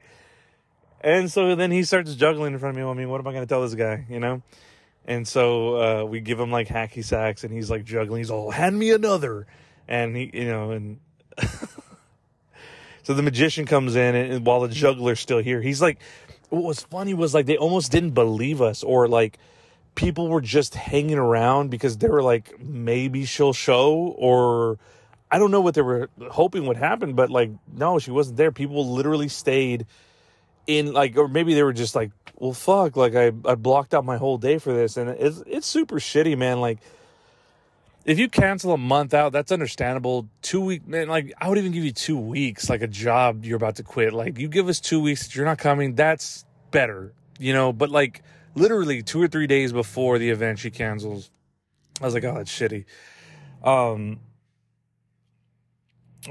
And 1.00 1.32
so 1.32 1.56
then 1.56 1.72
he 1.72 1.84
starts 1.84 2.14
juggling 2.16 2.52
in 2.52 2.60
front 2.60 2.78
of 2.78 2.84
me. 2.84 2.90
I 2.90 2.94
mean, 2.94 3.10
what 3.10 3.22
am 3.22 3.28
I 3.28 3.32
gonna 3.32 3.46
tell 3.46 3.62
this 3.62 3.76
guy? 3.76 4.06
You 4.10 4.20
know? 4.20 4.42
And 5.06 5.26
so 5.26 6.02
uh, 6.02 6.04
we 6.04 6.20
give 6.20 6.42
him 6.42 6.52
like 6.52 6.68
hacky 6.68 7.06
sacks, 7.06 7.46
and 7.46 7.54
he's 7.54 7.72
like 7.72 7.86
juggling. 7.86 8.20
He's 8.20 8.32
all, 8.32 8.52
"Hand 8.52 8.78
me 8.78 8.92
another," 8.92 9.48
and 9.88 10.14
he, 10.18 10.30
you 10.34 10.46
know, 10.46 10.72
and 10.72 11.00
so 13.04 13.14
the 13.14 13.22
magician 13.24 13.66
comes 13.66 13.96
in, 13.96 14.16
and 14.16 14.46
while 14.46 14.62
the 14.62 14.70
juggler's 14.70 15.20
still 15.20 15.40
here, 15.40 15.62
he's 15.62 15.82
like, 15.82 16.00
what 16.50 16.64
was 16.64 16.82
funny 16.82 17.14
was 17.14 17.34
like 17.34 17.46
they 17.46 17.58
almost 17.58 17.92
didn't 17.92 18.12
believe 18.12 18.62
us, 18.62 18.84
or 18.84 19.08
like 19.08 19.38
people 19.96 20.28
were 20.28 20.42
just 20.42 20.76
hanging 20.76 21.18
around 21.18 21.70
because 21.70 21.98
they 21.98 22.08
were 22.08 22.24
like, 22.24 22.60
maybe 22.60 23.26
she'll 23.26 23.54
show, 23.54 24.16
or 24.18 24.78
I 25.30 25.40
don't 25.40 25.52
know 25.52 25.62
what 25.62 25.76
they 25.76 25.82
were 25.82 26.10
hoping 26.30 26.66
would 26.66 26.78
happen, 26.78 27.14
but 27.14 27.30
like, 27.30 27.52
no, 27.74 28.00
she 28.00 28.12
wasn't 28.12 28.38
there. 28.38 28.52
People 28.52 28.92
literally 28.94 29.30
stayed 29.30 29.86
in 30.68 30.94
like, 30.94 31.18
or 31.18 31.28
maybe 31.28 31.54
they 31.54 31.64
were 31.64 31.74
just 31.74 31.96
like, 31.96 32.12
well, 32.36 32.54
fuck, 32.54 32.96
like 32.96 33.16
I, 33.16 33.32
I 33.46 33.56
blocked 33.56 33.94
out 33.94 34.04
my 34.04 34.18
whole 34.18 34.38
day 34.38 34.58
for 34.58 34.74
this, 34.74 34.98
and 34.98 35.10
it's 35.12 35.44
it's 35.46 35.68
super 35.68 36.00
shitty, 36.00 36.38
man. 36.38 36.60
Like 36.60 36.80
if 38.06 38.18
you 38.18 38.30
cancel 38.30 38.74
a 38.74 38.78
month 38.78 39.14
out, 39.14 39.32
that's 39.32 39.52
understandable. 39.52 40.28
Two 40.42 40.62
week, 40.62 40.88
man, 40.88 41.08
like 41.08 41.34
I 41.40 41.50
would 41.50 41.58
even 41.58 41.72
give 41.72 41.84
you 41.84 41.92
two 41.92 42.18
weeks, 42.18 42.70
like 42.70 42.82
a 42.82 42.88
job 42.88 43.46
you're 43.46 43.58
about 43.58 43.76
to 43.76 43.84
quit. 43.84 44.14
Like 44.14 44.38
you 44.38 44.48
give 44.48 44.68
us 44.68 44.80
two 44.80 45.00
weeks 45.00 45.24
that 45.24 45.36
you're 45.36 45.46
not 45.46 45.58
coming, 45.58 45.96
that's 45.96 46.46
better, 46.72 47.14
you 47.40 47.54
know. 47.54 47.72
But 47.72 47.90
like 47.90 48.24
literally 48.56 49.04
two 49.04 49.22
or 49.22 49.28
three 49.28 49.48
days 49.48 49.72
before 49.72 50.18
the 50.18 50.30
event, 50.30 50.60
she 50.60 50.72
cancels. 50.72 51.30
I 52.02 52.06
was 52.06 52.14
like, 52.14 52.24
oh, 52.24 52.36
that's 52.36 52.52
shitty. 52.52 52.86
Um, 53.64 54.20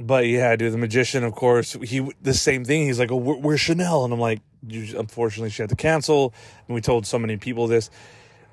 but 0.00 0.26
yeah, 0.26 0.54
dude, 0.56 0.72
the 0.72 0.78
magician, 0.78 1.24
of 1.24 1.34
course, 1.34 1.72
he 1.82 2.08
the 2.22 2.34
same 2.34 2.64
thing. 2.64 2.86
He's 2.86 2.98
like, 2.98 3.10
"Oh, 3.10 3.16
where, 3.16 3.36
where's 3.36 3.60
Chanel?" 3.60 4.04
And 4.04 4.12
I'm 4.14 4.20
like, 4.20 4.40
"Unfortunately, 4.68 5.50
she 5.50 5.62
had 5.62 5.70
to 5.70 5.76
cancel." 5.76 6.32
And 6.68 6.74
we 6.74 6.80
told 6.80 7.06
so 7.06 7.18
many 7.18 7.36
people 7.36 7.66
this. 7.66 7.90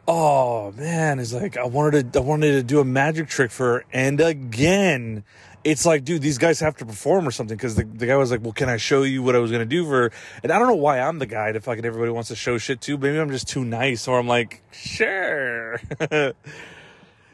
Oh 0.08 0.72
man, 0.72 1.20
it's 1.20 1.34
like, 1.34 1.58
I 1.58 1.66
wanted 1.66 2.14
to, 2.14 2.20
I 2.20 2.22
wanted 2.22 2.54
to 2.54 2.64
do 2.64 2.80
a 2.80 2.86
magic 2.86 3.28
trick 3.28 3.52
for 3.52 3.80
her, 3.80 3.86
and 3.92 4.22
again, 4.22 5.26
it's 5.64 5.86
like, 5.86 6.06
dude, 6.06 6.22
these 6.22 6.38
guys 6.38 6.62
have 6.62 6.78
to 6.78 6.86
perform 6.86 7.28
or 7.28 7.32
something. 7.32 7.58
Because 7.58 7.76
the, 7.76 7.84
the 7.84 8.06
guy 8.06 8.16
was 8.16 8.32
like, 8.32 8.42
well, 8.42 8.54
can 8.54 8.70
I 8.70 8.78
show 8.78 9.04
you 9.04 9.22
what 9.22 9.36
I 9.36 9.40
was 9.40 9.52
gonna 9.52 9.66
do 9.66 9.84
for 9.84 10.04
her? 10.04 10.12
And 10.44 10.52
I 10.52 10.60
don't 10.60 10.70
know 10.70 10.76
why 10.76 11.00
I'm 11.00 11.20
the 11.20 11.26
guy 11.26 11.52
that 11.52 11.62
fucking 11.62 11.84
everybody 11.84 12.12
wants 12.12 12.30
to 12.30 12.36
show 12.36 12.58
shit 12.58 12.80
to. 12.82 12.98
Maybe 12.98 13.20
I'm 13.20 13.32
just 13.32 13.50
too 13.50 13.66
nice, 13.66 14.08
or 14.08 14.18
I'm 14.18 14.28
like, 14.28 14.64
sure. 14.72 15.82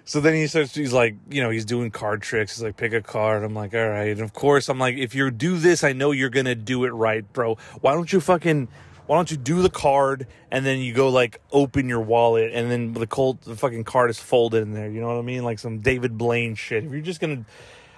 So 0.05 0.19
then 0.19 0.33
he 0.33 0.47
starts, 0.47 0.75
he's 0.75 0.91
like, 0.91 1.15
you 1.29 1.41
know, 1.41 1.49
he's 1.49 1.63
doing 1.65 1.89
card 1.89 2.21
tricks. 2.21 2.57
He's 2.57 2.63
like, 2.63 2.75
pick 2.75 2.91
a 2.93 3.01
card. 3.01 3.43
I'm 3.43 3.53
like, 3.53 3.73
all 3.73 3.87
right. 3.87 4.09
And 4.09 4.19
of 4.21 4.33
course, 4.33 4.67
I'm 4.67 4.77
like, 4.77 4.97
if 4.97 5.15
you 5.15 5.31
do 5.31 5.57
this, 5.57 5.83
I 5.83 5.93
know 5.93 6.11
you're 6.11 6.29
going 6.29 6.45
to 6.45 6.55
do 6.55 6.83
it 6.83 6.89
right, 6.89 7.31
bro. 7.31 7.55
Why 7.79 7.93
don't 7.93 8.11
you 8.11 8.19
fucking, 8.19 8.67
why 9.05 9.17
don't 9.17 9.29
you 9.31 9.37
do 9.37 9.61
the 9.61 9.69
card 9.69 10.27
and 10.49 10.65
then 10.65 10.79
you 10.79 10.93
go 10.93 11.09
like 11.09 11.41
open 11.51 11.89
your 11.89 12.01
wallet 12.01 12.51
and 12.53 12.71
then 12.71 12.93
the 12.93 13.07
cold, 13.07 13.41
the 13.41 13.55
fucking 13.55 13.83
card 13.83 14.09
is 14.09 14.19
folded 14.19 14.61
in 14.61 14.73
there. 14.73 14.89
You 14.89 15.01
know 15.01 15.07
what 15.07 15.17
I 15.17 15.21
mean? 15.21 15.43
Like 15.43 15.59
some 15.59 15.79
David 15.79 16.17
Blaine 16.17 16.55
shit. 16.55 16.83
If 16.83 16.91
you're 16.91 17.01
just 17.01 17.19
to, 17.21 17.45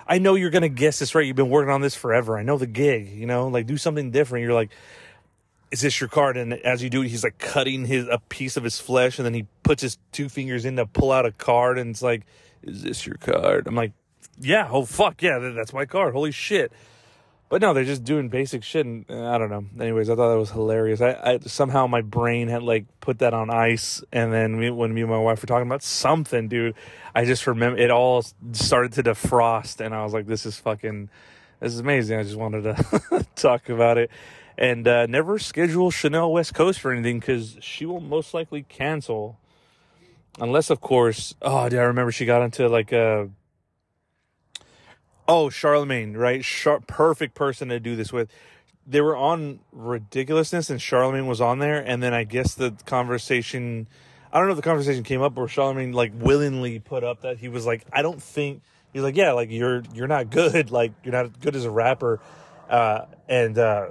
I 0.07 0.19
know 0.19 0.35
you're 0.35 0.51
to 0.63 0.69
guess 0.69 0.99
this 0.99 1.15
right. 1.15 1.25
You've 1.25 1.35
been 1.35 1.49
working 1.49 1.71
on 1.71 1.81
this 1.81 1.95
forever. 1.95 2.37
I 2.37 2.43
know 2.43 2.57
the 2.57 2.67
gig, 2.67 3.09
you 3.09 3.25
know, 3.25 3.47
like 3.47 3.67
do 3.67 3.77
something 3.77 4.11
different. 4.11 4.43
You're 4.43 4.53
like, 4.53 4.71
is 5.71 5.81
this 5.81 5.99
your 5.99 6.09
card? 6.09 6.37
And 6.37 6.53
as 6.53 6.81
you 6.81 6.89
do 6.89 7.01
it, 7.01 7.09
he's 7.09 7.23
like 7.23 7.37
cutting 7.37 7.85
his 7.85 8.07
a 8.07 8.19
piece 8.29 8.55
of 8.55 8.63
his 8.63 8.79
flesh, 8.79 9.19
and 9.19 9.25
then 9.25 9.33
he 9.33 9.45
puts 9.63 9.81
his 9.81 9.97
two 10.11 10.29
fingers 10.29 10.63
in 10.63 10.75
to 10.77 10.85
pull 10.85 11.11
out 11.11 11.25
a 11.25 11.31
card, 11.31 11.77
and 11.77 11.89
it's 11.89 12.01
like, 12.01 12.25
is 12.63 12.83
this 12.83 13.05
your 13.05 13.15
card? 13.15 13.67
I'm 13.67 13.75
like, 13.75 13.91
yeah, 14.39 14.69
oh 14.71 14.85
fuck 14.85 15.21
yeah, 15.21 15.39
that's 15.39 15.73
my 15.73 15.85
card. 15.85 16.13
Holy 16.13 16.31
shit. 16.31 16.71
But 17.47 17.61
no, 17.61 17.73
they're 17.73 17.83
just 17.83 18.03
doing 18.03 18.29
basic 18.29 18.63
shit, 18.63 18.85
and 18.85 19.05
uh, 19.09 19.29
I 19.29 19.37
don't 19.37 19.49
know. 19.49 19.65
Anyways, 19.79 20.09
I 20.09 20.15
thought 20.15 20.31
that 20.31 20.39
was 20.39 20.51
hilarious. 20.51 20.99
I, 20.99 21.13
I 21.13 21.39
somehow 21.39 21.85
my 21.85 22.01
brain 22.01 22.47
had 22.47 22.63
like 22.63 22.85
put 23.01 23.19
that 23.19 23.33
on 23.33 23.49
ice, 23.49 24.03
and 24.11 24.33
then 24.33 24.75
when 24.75 24.93
me 24.93 25.01
and 25.01 25.09
my 25.09 25.19
wife 25.19 25.41
were 25.41 25.47
talking 25.47 25.67
about 25.67 25.83
something, 25.83 26.47
dude, 26.47 26.75
I 27.13 27.25
just 27.25 27.45
remember 27.45 27.79
it 27.79 27.91
all 27.91 28.25
started 28.53 28.93
to 28.93 29.03
defrost, 29.03 29.79
and 29.79 29.93
I 29.93 30.03
was 30.03 30.13
like, 30.13 30.25
this 30.25 30.45
is 30.45 30.57
fucking, 30.57 31.09
this 31.59 31.73
is 31.73 31.79
amazing. 31.79 32.19
I 32.19 32.23
just 32.23 32.35
wanted 32.35 32.63
to 32.63 33.25
talk 33.35 33.69
about 33.69 33.99
it 33.99 34.09
and 34.57 34.87
uh, 34.87 35.05
never 35.05 35.39
schedule 35.39 35.91
Chanel 35.91 36.31
West 36.31 36.53
Coast 36.53 36.79
for 36.79 36.91
anything 36.91 37.19
because 37.19 37.57
she 37.61 37.85
will 37.85 37.99
most 37.99 38.33
likely 38.33 38.63
cancel, 38.63 39.37
unless 40.39 40.69
of 40.69 40.81
course. 40.81 41.35
Oh, 41.41 41.67
did 41.69 41.79
I 41.79 41.83
remember 41.83 42.11
she 42.11 42.25
got 42.25 42.41
into 42.41 42.67
like 42.69 42.91
a. 42.91 43.29
Oh, 45.27 45.49
Charlemagne, 45.49 46.15
right? 46.15 46.43
Char- 46.43 46.81
perfect 46.81 47.33
person 47.33 47.69
to 47.69 47.79
do 47.79 47.95
this 47.95 48.13
with. 48.13 48.29
They 48.87 49.01
were 49.01 49.15
on 49.15 49.59
ridiculousness, 49.71 50.69
and 50.69 50.79
Charlemagne 50.79 51.25
was 51.25 51.41
on 51.41 51.57
there, 51.57 51.81
and 51.81 52.03
then 52.03 52.13
I 52.13 52.23
guess 52.23 52.53
the 52.53 52.75
conversation. 52.85 53.87
I 54.31 54.37
don't 54.37 54.47
know 54.47 54.51
if 54.51 54.57
the 54.57 54.63
conversation 54.63 55.03
came 55.03 55.21
up 55.21 55.33
where 55.33 55.47
Charlemagne 55.47 55.93
like 55.93 56.11
willingly 56.13 56.79
put 56.79 57.03
up 57.03 57.21
that 57.21 57.39
he 57.39 57.47
was 57.47 57.65
like, 57.65 57.83
I 57.91 58.01
don't 58.01 58.21
think 58.21 58.61
he's 58.93 59.01
like, 59.01 59.15
yeah, 59.15 59.31
like 59.31 59.49
you're 59.49 59.81
you're 59.93 60.07
not 60.07 60.29
good, 60.29 60.69
like 60.71 60.91
you're 61.03 61.13
not 61.13 61.39
good 61.39 61.55
as 61.55 61.65
a 61.65 61.71
rapper, 61.71 62.19
uh, 62.69 63.05
and 63.27 63.57
uh, 63.57 63.87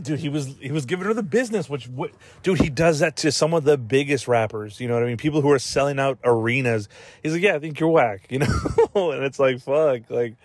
dude, 0.00 0.20
he 0.20 0.28
was 0.28 0.54
he 0.60 0.72
was 0.72 0.86
giving 0.86 1.06
her 1.06 1.14
the 1.14 1.22
business. 1.22 1.68
Which, 1.68 1.88
what, 1.88 2.12
dude, 2.42 2.60
he 2.60 2.70
does 2.70 3.00
that 3.00 3.16
to 3.16 3.32
some 3.32 3.52
of 3.54 3.64
the 3.64 3.76
biggest 3.76 4.26
rappers. 4.26 4.80
You 4.80 4.88
know 4.88 4.94
what 4.94 5.02
I 5.02 5.06
mean? 5.06 5.16
People 5.16 5.42
who 5.42 5.50
are 5.50 5.58
selling 5.58 5.98
out 5.98 6.18
arenas. 6.24 6.88
He's 7.22 7.32
like, 7.32 7.42
yeah, 7.42 7.54
I 7.54 7.58
think 7.58 7.78
you're 7.78 7.90
whack. 7.90 8.26
You 8.32 8.38
know, 8.38 9.10
and 9.10 9.24
it's 9.24 9.38
like, 9.38 9.60
fuck, 9.60 10.08
like, 10.08 10.36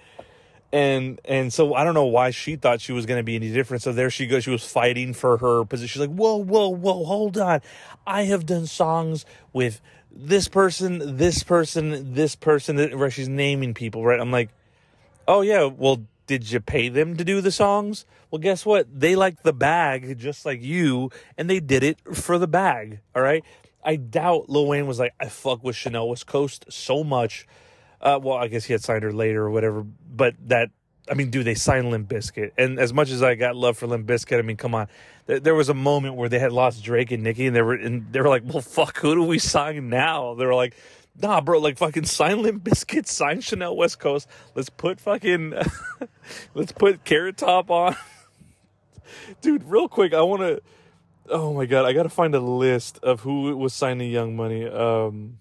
and 0.74 1.22
and 1.24 1.54
so 1.54 1.74
I 1.74 1.86
don't 1.86 1.94
know 1.94 2.06
why 2.06 2.32
she 2.32 2.58
thought 2.58 2.82
she 2.82 2.92
was 2.92 3.06
going 3.06 3.20
to 3.20 3.24
be 3.24 3.36
any 3.36 3.52
different. 3.54 3.84
So 3.84 3.94
there 3.94 4.10
she 4.10 4.28
goes. 4.28 4.44
She 4.44 4.50
was 4.50 4.66
fighting 4.66 5.14
for 5.14 5.38
her 5.38 5.64
position. 5.64 5.88
She's 5.88 6.08
like, 6.08 6.18
whoa, 6.18 6.36
whoa, 6.36 6.68
whoa, 6.70 7.06
hold 7.06 7.38
on. 7.38 7.62
I 8.06 8.24
have 8.24 8.46
done 8.46 8.66
songs 8.66 9.26
with 9.54 9.80
this 10.12 10.50
person, 10.50 11.18
this 11.18 11.44
person, 11.44 12.14
this 12.14 12.36
person. 12.36 12.78
Where 13.00 13.10
she's 13.10 13.30
naming 13.30 13.74
people, 13.74 14.04
right? 14.04 14.20
I'm 14.20 14.32
like, 14.32 14.50
oh 15.28 15.42
yeah, 15.42 15.64
well 15.64 16.06
did 16.28 16.52
you 16.52 16.60
pay 16.60 16.90
them 16.90 17.18
to 17.18 17.24
do 17.24 17.42
the 17.42 17.52
songs? 17.52 18.06
Well, 18.30 18.40
guess 18.40 18.66
what? 18.66 18.88
They 19.00 19.16
like 19.16 19.44
the 19.44 19.54
bag 19.54 20.20
just 20.20 20.46
like 20.46 20.62
you, 20.62 21.10
and 21.38 21.50
they 21.50 21.60
did 21.60 21.84
it 21.84 21.98
for 22.16 22.38
the 22.38 22.48
bag. 22.48 23.00
All 23.16 23.22
right. 23.22 23.44
I 23.84 23.96
doubt 23.96 24.50
Lil 24.50 24.68
Wayne 24.68 24.86
was 24.86 25.00
like, 25.00 25.14
I 25.20 25.30
fuck 25.30 25.64
with 25.64 25.76
Chanel 25.76 26.10
West 26.10 26.28
Coast 26.28 26.66
so 26.70 27.06
much. 27.06 27.48
Uh, 28.02 28.20
well, 28.22 28.38
I 28.38 28.48
guess 28.48 28.66
he 28.66 28.74
had 28.74 28.84
signed 28.84 29.04
her 29.04 29.14
later 29.14 29.44
or 29.44 29.50
whatever, 29.50 29.84
but 29.84 30.36
that, 30.50 30.70
I 31.10 31.14
mean, 31.14 31.30
dude, 31.30 31.46
they 31.46 31.56
signed 31.56 31.90
Limp 31.90 32.10
Bizkit. 32.10 32.52
And 32.58 32.80
as 32.80 32.94
much 32.94 33.10
as 33.10 33.24
I 33.24 33.36
got 33.36 33.56
love 33.56 33.78
for 33.78 33.88
Limp 33.88 34.06
Bizkit, 34.06 34.38
I 34.38 34.42
mean, 34.42 34.58
come 34.58 34.76
on. 34.76 34.88
There, 35.26 35.40
there 35.40 35.56
was 35.56 35.70
a 35.70 35.74
moment 35.74 36.16
where 36.16 36.28
they 36.28 36.38
had 36.38 36.52
lost 36.52 36.84
Drake 36.84 37.12
and 37.12 37.24
Nicki, 37.24 37.48
and 37.48 37.56
they 37.56 37.62
were, 37.62 37.74
and 37.74 38.12
they 38.12 38.20
were 38.20 38.28
like, 38.28 38.44
well, 38.46 38.62
fuck, 38.62 38.98
who 38.98 39.16
do 39.16 39.24
we 39.24 39.40
sign 39.40 39.90
now? 39.90 40.34
They 40.34 40.46
were 40.46 40.54
like, 40.54 40.76
nah, 41.22 41.42
bro, 41.42 41.60
like 41.60 41.78
fucking 41.78 42.06
sign 42.06 42.42
Limp 42.42 42.64
Bizkit, 42.64 43.08
sign 43.08 43.42
Chanel 43.42 43.76
West 43.76 44.00
Coast. 44.00 44.28
Let's 44.56 44.70
put 44.70 45.00
fucking, 45.00 45.54
let's 46.54 46.72
put 46.72 47.04
Carrot 47.04 47.38
Top 47.38 47.70
on. 47.70 47.96
Dude, 49.42 49.64
real 49.64 49.88
quick, 49.88 50.14
I 50.14 50.22
want 50.22 50.42
to, 50.42 50.62
oh 51.30 51.54
my 51.54 51.66
God, 51.66 51.86
I 51.86 51.94
got 51.94 52.04
to 52.04 52.10
find 52.10 52.36
a 52.36 52.40
list 52.40 53.00
of 53.04 53.22
who 53.22 53.56
was 53.56 53.74
signing 53.74 54.12
Young 54.12 54.36
Money. 54.36 54.68
Um, 54.68 55.40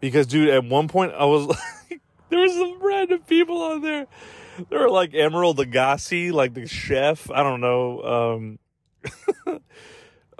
because, 0.00 0.26
dude, 0.26 0.48
at 0.50 0.64
one 0.64 0.88
point 0.88 1.12
I 1.16 1.24
was 1.24 1.46
like, 1.90 2.00
there 2.28 2.40
was 2.40 2.52
some 2.52 2.82
random 2.82 3.20
people 3.20 3.62
on 3.62 3.82
there. 3.82 4.06
There 4.68 4.80
were 4.80 4.90
like 4.90 5.12
Emeril 5.12 5.56
Lagasse, 5.56 6.32
like 6.32 6.54
the 6.54 6.66
chef. 6.66 7.30
I 7.30 7.42
don't 7.42 7.60
know. 7.60 8.58
Um, 9.46 9.60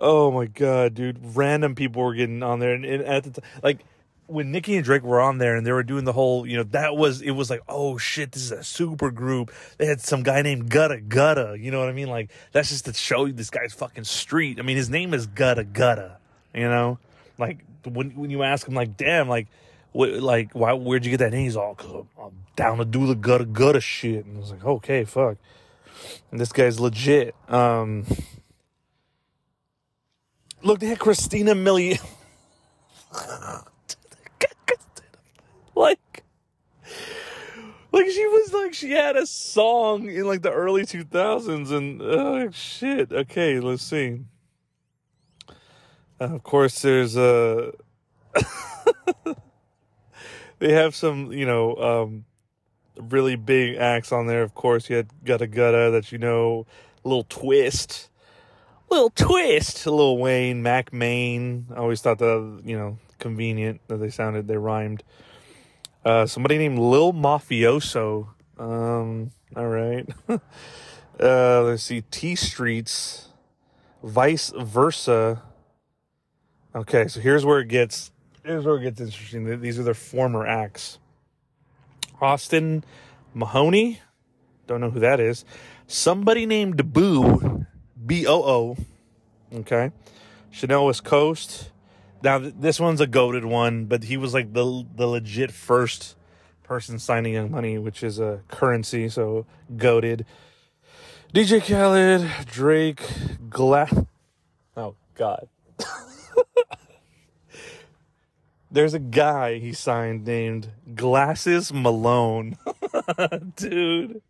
Oh 0.04 0.32
my 0.32 0.46
god, 0.46 0.94
dude! 0.94 1.20
Random 1.22 1.76
people 1.76 2.02
were 2.02 2.12
getting 2.12 2.42
on 2.42 2.58
there, 2.58 2.74
and, 2.74 2.84
and 2.84 3.04
at 3.04 3.22
the 3.22 3.40
time, 3.40 3.50
like 3.62 3.78
when 4.26 4.50
Nicki 4.50 4.74
and 4.74 4.84
Drake 4.84 5.04
were 5.04 5.20
on 5.20 5.38
there, 5.38 5.54
and 5.54 5.64
they 5.64 5.70
were 5.70 5.84
doing 5.84 6.04
the 6.04 6.12
whole, 6.12 6.44
you 6.44 6.56
know, 6.56 6.64
that 6.64 6.96
was 6.96 7.22
it 7.22 7.30
was 7.30 7.50
like, 7.50 7.62
oh 7.68 7.98
shit, 7.98 8.32
this 8.32 8.42
is 8.42 8.50
a 8.50 8.64
super 8.64 9.12
group. 9.12 9.52
They 9.78 9.86
had 9.86 10.00
some 10.00 10.24
guy 10.24 10.42
named 10.42 10.70
Gudda 10.70 11.06
Gudda. 11.06 11.62
You 11.62 11.70
know 11.70 11.78
what 11.78 11.88
I 11.88 11.92
mean? 11.92 12.08
Like 12.08 12.30
that's 12.50 12.70
just 12.70 12.86
to 12.86 12.92
show 12.92 13.26
you 13.26 13.32
this 13.32 13.48
guy's 13.48 13.72
fucking 13.72 14.02
street. 14.02 14.58
I 14.58 14.62
mean, 14.62 14.76
his 14.76 14.90
name 14.90 15.14
is 15.14 15.28
Gudda 15.28 15.72
Gudda. 15.72 16.16
You 16.52 16.68
know, 16.68 16.98
like 17.38 17.58
when 17.84 18.10
when 18.16 18.30
you 18.30 18.42
ask 18.42 18.66
him, 18.66 18.74
like, 18.74 18.96
damn, 18.96 19.28
like. 19.28 19.46
What, 19.94 20.08
like, 20.22 20.52
why? 20.54 20.72
Where'd 20.72 21.04
you 21.04 21.10
get 21.10 21.18
that 21.18 21.32
name? 21.32 21.44
He's 21.44 21.54
all, 21.54 21.74
cause 21.74 22.06
I'm, 22.18 22.24
I'm 22.24 22.32
down 22.56 22.78
to 22.78 22.86
do 22.86 23.06
the 23.06 23.14
gutta 23.14 23.44
gutta 23.44 23.82
shit. 23.82 24.24
And 24.24 24.38
I 24.38 24.40
was 24.40 24.50
like, 24.50 24.64
okay, 24.64 25.04
fuck. 25.04 25.36
And 26.30 26.40
this 26.40 26.50
guy's 26.50 26.80
legit. 26.80 27.34
Um, 27.46 28.06
Look, 30.62 30.80
had 30.80 30.98
Christina 31.00 31.54
Milian. 31.54 32.00
like, 35.74 36.22
like 37.90 38.06
she 38.08 38.26
was 38.26 38.52
like 38.52 38.72
she 38.72 38.92
had 38.92 39.16
a 39.16 39.26
song 39.26 40.08
in 40.08 40.24
like 40.24 40.42
the 40.42 40.52
early 40.52 40.86
two 40.86 41.02
thousands, 41.02 41.72
and 41.72 42.00
oh 42.00 42.48
shit. 42.52 43.10
Okay, 43.10 43.58
let's 43.58 43.82
see. 43.82 44.20
Uh, 46.20 46.26
of 46.26 46.44
course, 46.44 46.80
there's 46.82 47.16
a. 47.16 47.72
they 50.60 50.72
have 50.72 50.94
some, 50.94 51.32
you 51.32 51.44
know, 51.44 51.74
um, 51.76 52.24
really 52.96 53.34
big 53.34 53.76
acts 53.76 54.12
on 54.12 54.28
there. 54.28 54.42
Of 54.42 54.54
course, 54.54 54.88
you 54.88 54.94
had 54.94 55.08
Gudda 55.24 55.52
Gudda 55.52 55.90
that 55.90 56.12
you 56.12 56.18
know, 56.18 56.66
Lil 57.02 57.24
Twist 57.24 58.10
Lil 58.92 59.08
Twist. 59.08 59.86
Lil 59.86 60.18
Wayne, 60.18 60.62
Mack 60.62 60.92
Maine. 60.92 61.66
I 61.70 61.76
always 61.76 62.02
thought 62.02 62.18
that, 62.18 62.60
you 62.62 62.76
know, 62.76 62.98
convenient 63.18 63.80
that 63.88 63.96
they 63.96 64.10
sounded, 64.10 64.46
they 64.46 64.58
rhymed. 64.58 65.02
Uh, 66.04 66.26
somebody 66.26 66.58
named 66.58 66.78
Lil 66.78 67.14
Mafioso. 67.14 68.28
Um, 68.58 69.30
all 69.56 69.66
right. 69.66 70.06
uh, 70.28 71.62
let's 71.62 71.84
see. 71.84 72.02
T 72.02 72.36
Streets. 72.36 73.28
Vice 74.02 74.52
versa. 74.58 75.42
Okay, 76.74 77.08
so 77.08 77.20
here's 77.20 77.46
where 77.46 77.60
it 77.60 77.68
gets 77.68 78.12
here's 78.44 78.66
where 78.66 78.76
it 78.76 78.82
gets 78.82 79.00
interesting. 79.00 79.60
These 79.62 79.78
are 79.78 79.84
their 79.84 79.94
former 79.94 80.46
acts. 80.46 80.98
Austin 82.20 82.84
Mahone. 83.32 83.98
Don't 84.66 84.82
know 84.82 84.90
who 84.90 85.00
that 85.00 85.18
is. 85.18 85.46
Somebody 85.86 86.44
named 86.44 86.92
Boo 86.92 87.66
B 88.04 88.26
O 88.26 88.42
O. 88.42 88.76
Okay. 89.54 89.90
Chanel 90.50 90.86
West 90.86 91.04
Coast. 91.04 91.70
Now 92.22 92.38
this 92.38 92.78
one's 92.78 93.00
a 93.00 93.06
goaded 93.06 93.44
one, 93.44 93.86
but 93.86 94.04
he 94.04 94.16
was 94.16 94.34
like 94.34 94.52
the 94.52 94.86
the 94.94 95.06
legit 95.06 95.50
first 95.50 96.16
person 96.62 96.98
signing 96.98 97.34
Young 97.34 97.50
Money, 97.50 97.78
which 97.78 98.02
is 98.02 98.18
a 98.18 98.42
currency, 98.48 99.08
so 99.08 99.44
goaded. 99.76 100.24
DJ 101.34 101.60
Khaled, 101.62 102.46
Drake, 102.46 103.02
Glass. 103.48 103.94
Oh 104.76 104.94
God. 105.14 105.48
there's 108.70 108.94
a 108.94 108.98
guy 108.98 109.58
he 109.58 109.72
signed 109.72 110.24
named 110.24 110.70
Glasses 110.94 111.72
Malone. 111.72 112.56
Dude, 113.56 114.22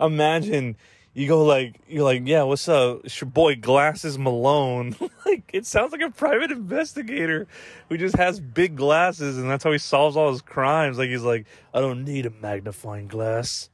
imagine 0.00 0.76
you 1.14 1.28
go 1.28 1.44
like 1.44 1.80
you're 1.88 2.04
like, 2.04 2.26
yeah, 2.26 2.42
what's 2.42 2.68
up? 2.68 3.02
It's 3.04 3.20
your 3.20 3.28
boy 3.28 3.56
Glasses 3.56 4.18
Malone. 4.18 4.96
like 5.26 5.44
it 5.52 5.66
sounds 5.66 5.92
like 5.92 6.00
a 6.00 6.10
private 6.10 6.50
investigator 6.50 7.46
who 7.88 7.98
just 7.98 8.16
has 8.16 8.40
big 8.40 8.76
glasses 8.76 9.38
and 9.38 9.50
that's 9.50 9.64
how 9.64 9.72
he 9.72 9.78
solves 9.78 10.16
all 10.16 10.30
his 10.30 10.42
crimes. 10.42 10.98
Like 10.98 11.10
he's 11.10 11.22
like, 11.22 11.46
I 11.74 11.80
don't 11.80 12.04
need 12.04 12.26
a 12.26 12.30
magnifying 12.30 13.08
glass. 13.08 13.68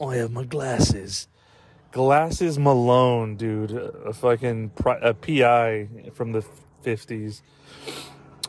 I 0.00 0.16
have 0.16 0.32
my 0.32 0.44
glasses. 0.44 1.28
Glasses 1.92 2.58
Malone, 2.58 3.36
dude, 3.36 3.72
a 3.72 4.12
fucking 4.12 4.72
a 4.86 5.14
PI 5.14 5.88
from 6.14 6.32
the 6.32 6.42
fifties. 6.82 7.42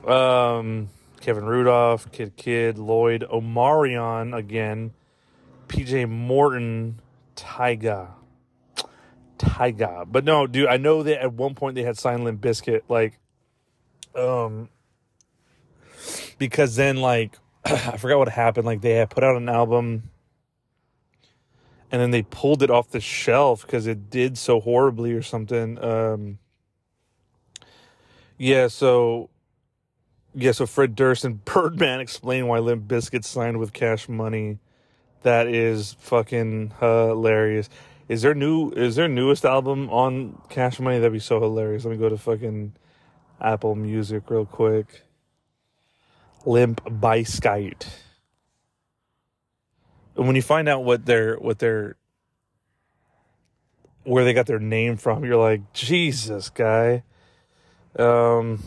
Um, 0.08 0.90
Kevin 1.20 1.46
Rudolph, 1.46 2.12
Kidd 2.12 2.36
Kidd, 2.36 2.78
Lloyd, 2.78 3.26
Omarion 3.32 4.36
again, 4.36 4.92
PJ 5.68 6.10
Morton, 6.10 7.02
Tyga. 7.36 8.10
Tyga. 9.44 10.06
But 10.10 10.24
no, 10.24 10.48
dude, 10.48 10.68
I 10.68 10.78
know 10.78 11.04
that 11.04 11.22
at 11.22 11.34
one 11.34 11.56
point 11.56 11.76
they 11.76 11.84
had 11.84 11.98
signed 11.98 12.24
Limp 12.24 12.42
Bizkit, 12.42 12.82
like, 12.90 13.20
um, 14.16 14.70
because 16.38 16.76
then, 16.76 16.98
like, 16.98 17.38
I 17.66 17.98
forgot 17.98 18.18
what 18.20 18.30
happened. 18.30 18.66
Like, 18.66 18.82
they 18.82 18.96
had 18.96 19.10
put 19.10 19.24
out 19.24 19.36
an 19.36 19.50
album 19.50 20.10
and 21.94 22.02
then 22.02 22.10
they 22.10 22.24
pulled 22.24 22.64
it 22.64 22.72
off 22.72 22.90
the 22.90 23.00
shelf 23.00 23.62
because 23.62 23.86
it 23.86 24.10
did 24.10 24.36
so 24.36 24.60
horribly 24.60 25.14
or 25.14 25.22
something. 25.22 25.78
Um, 25.82 26.40
yeah, 28.36 28.68
so 28.68 29.30
yeah, 30.34 30.54
so 30.54 30.66
Fred 30.66 30.96
Durst 30.96 31.24
and 31.24 31.46
Birdman 31.46 32.00
explain 32.00 32.48
why 32.48 32.58
Limp 32.58 32.88
Bizkit 32.88 33.24
signed 33.24 33.60
with 33.60 33.74
Cash 33.74 34.10
Money. 34.10 34.58
That 35.22 35.48
is 35.48 35.96
fucking 36.00 36.74
hilarious. 36.80 37.70
Is 38.10 38.22
there 38.22 38.34
new 38.34 38.72
is 38.72 38.96
their 38.96 39.08
newest 39.08 39.46
album 39.46 39.90
on 39.90 40.42
Cash 40.50 40.80
Money? 40.80 41.00
That'd 41.00 41.14
be 41.14 41.20
so 41.20 41.40
hilarious. 41.40 41.86
Let 41.86 41.92
me 41.92 41.98
go 41.98 42.10
to 42.10 42.18
fucking 42.18 42.74
Apple 43.40 43.76
Music 43.76 44.30
real 44.30 44.46
quick. 44.46 45.04
Limp 46.46 46.84
Bizkit. 46.84 47.88
And 50.16 50.28
when 50.28 50.36
you 50.36 50.42
find 50.42 50.68
out 50.68 50.84
what 50.84 51.06
their 51.06 51.36
what 51.38 51.60
their 51.60 51.96
where 54.04 54.26
they 54.26 54.34
got 54.34 54.48
their 54.48 54.60
name 54.60 54.98
from, 54.98 55.24
you're 55.24 55.38
like, 55.38 55.72
Jesus, 55.74 56.50
guy. 56.50 57.04
Um, 57.98 58.62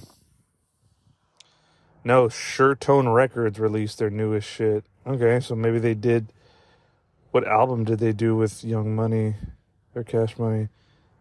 no, 2.04 2.28
Tone 2.28 3.08
Records 3.08 3.58
released 3.58 3.98
their 3.98 4.10
newest 4.10 4.48
shit. 4.48 4.84
Okay, 5.06 5.40
so 5.40 5.54
maybe 5.54 5.78
they 5.78 5.94
did. 5.94 6.32
What 7.30 7.46
album 7.46 7.84
did 7.84 7.98
they 7.98 8.12
do 8.12 8.36
with 8.36 8.64
Young 8.64 8.94
Money 8.94 9.34
or 9.94 10.04
Cash 10.04 10.38
Money? 10.38 10.68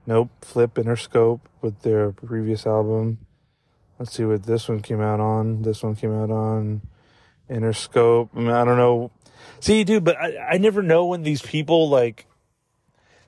Nope, 0.08 0.30
Flip 0.42 0.74
Interscope 0.76 1.42
with 1.62 1.82
their 1.82 2.12
previous 2.12 2.66
album. 2.66 3.20
Let's 3.98 4.14
see 4.14 4.26
what 4.26 4.44
this 4.44 4.70
one 4.70 4.82
came 4.82 5.02
out 5.02 5.20
on. 5.20 5.64
This 5.64 5.82
one 5.82 5.96
came 5.96 6.14
out 6.14 6.30
on 6.30 6.82
Interscope. 7.50 8.30
I, 8.36 8.40
mean, 8.40 8.50
I 8.50 8.64
don't 8.66 8.78
know. 8.78 9.12
See, 9.60 9.84
dude, 9.84 10.04
but 10.04 10.18
I, 10.18 10.54
I 10.54 10.58
never 10.58 10.84
know 10.84 11.06
when 11.06 11.24
these 11.24 11.42
people 11.42 11.90
like 11.90 12.28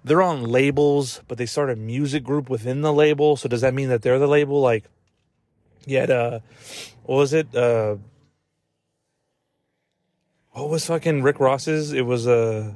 they're 0.03 0.21
on 0.21 0.43
labels, 0.43 1.21
but 1.27 1.37
they 1.37 1.45
start 1.45 1.69
a 1.69 1.75
music 1.75 2.23
group 2.23 2.49
within 2.49 2.81
the 2.81 2.93
label. 2.93 3.35
So 3.35 3.49
does 3.49 3.61
that 3.61 3.73
mean 3.73 3.89
that 3.89 4.01
they're 4.01 4.19
the 4.19 4.27
label? 4.27 4.61
Like, 4.61 4.85
yeah, 5.85 6.03
uh, 6.03 6.39
what 7.03 7.15
was 7.15 7.33
it? 7.33 7.53
Uh, 7.55 7.97
what 10.57 10.69
was 10.69 10.87
fucking 10.87 11.21
Rick 11.21 11.39
Ross's? 11.39 11.93
It 11.93 12.01
was 12.01 12.25
a 12.25 12.73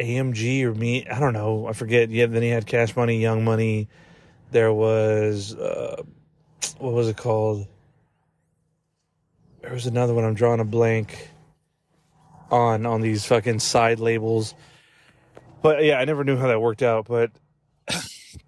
uh, 0.00 0.02
AMG 0.02 0.62
or 0.64 0.74
me. 0.74 1.06
I 1.06 1.20
don't 1.20 1.32
know. 1.32 1.68
I 1.68 1.72
forget. 1.72 2.10
Yeah. 2.10 2.26
Then 2.26 2.42
he 2.42 2.48
had 2.48 2.66
Cash 2.66 2.96
Money, 2.96 3.20
Young 3.20 3.44
Money. 3.44 3.88
There 4.50 4.72
was 4.72 5.54
uh, 5.54 6.02
what 6.78 6.92
was 6.92 7.08
it 7.08 7.16
called? 7.16 7.68
There 9.62 9.72
was 9.72 9.86
another 9.86 10.12
one. 10.12 10.24
I'm 10.24 10.34
drawing 10.34 10.58
a 10.58 10.64
blank 10.64 11.30
on 12.50 12.84
on 12.84 13.00
these 13.00 13.24
fucking 13.24 13.60
side 13.60 14.00
labels. 14.00 14.54
But 15.62 15.84
yeah, 15.84 15.98
I 15.98 16.04
never 16.04 16.24
knew 16.24 16.36
how 16.36 16.48
that 16.48 16.60
worked 16.60 16.82
out. 16.82 17.06
But 17.06 17.30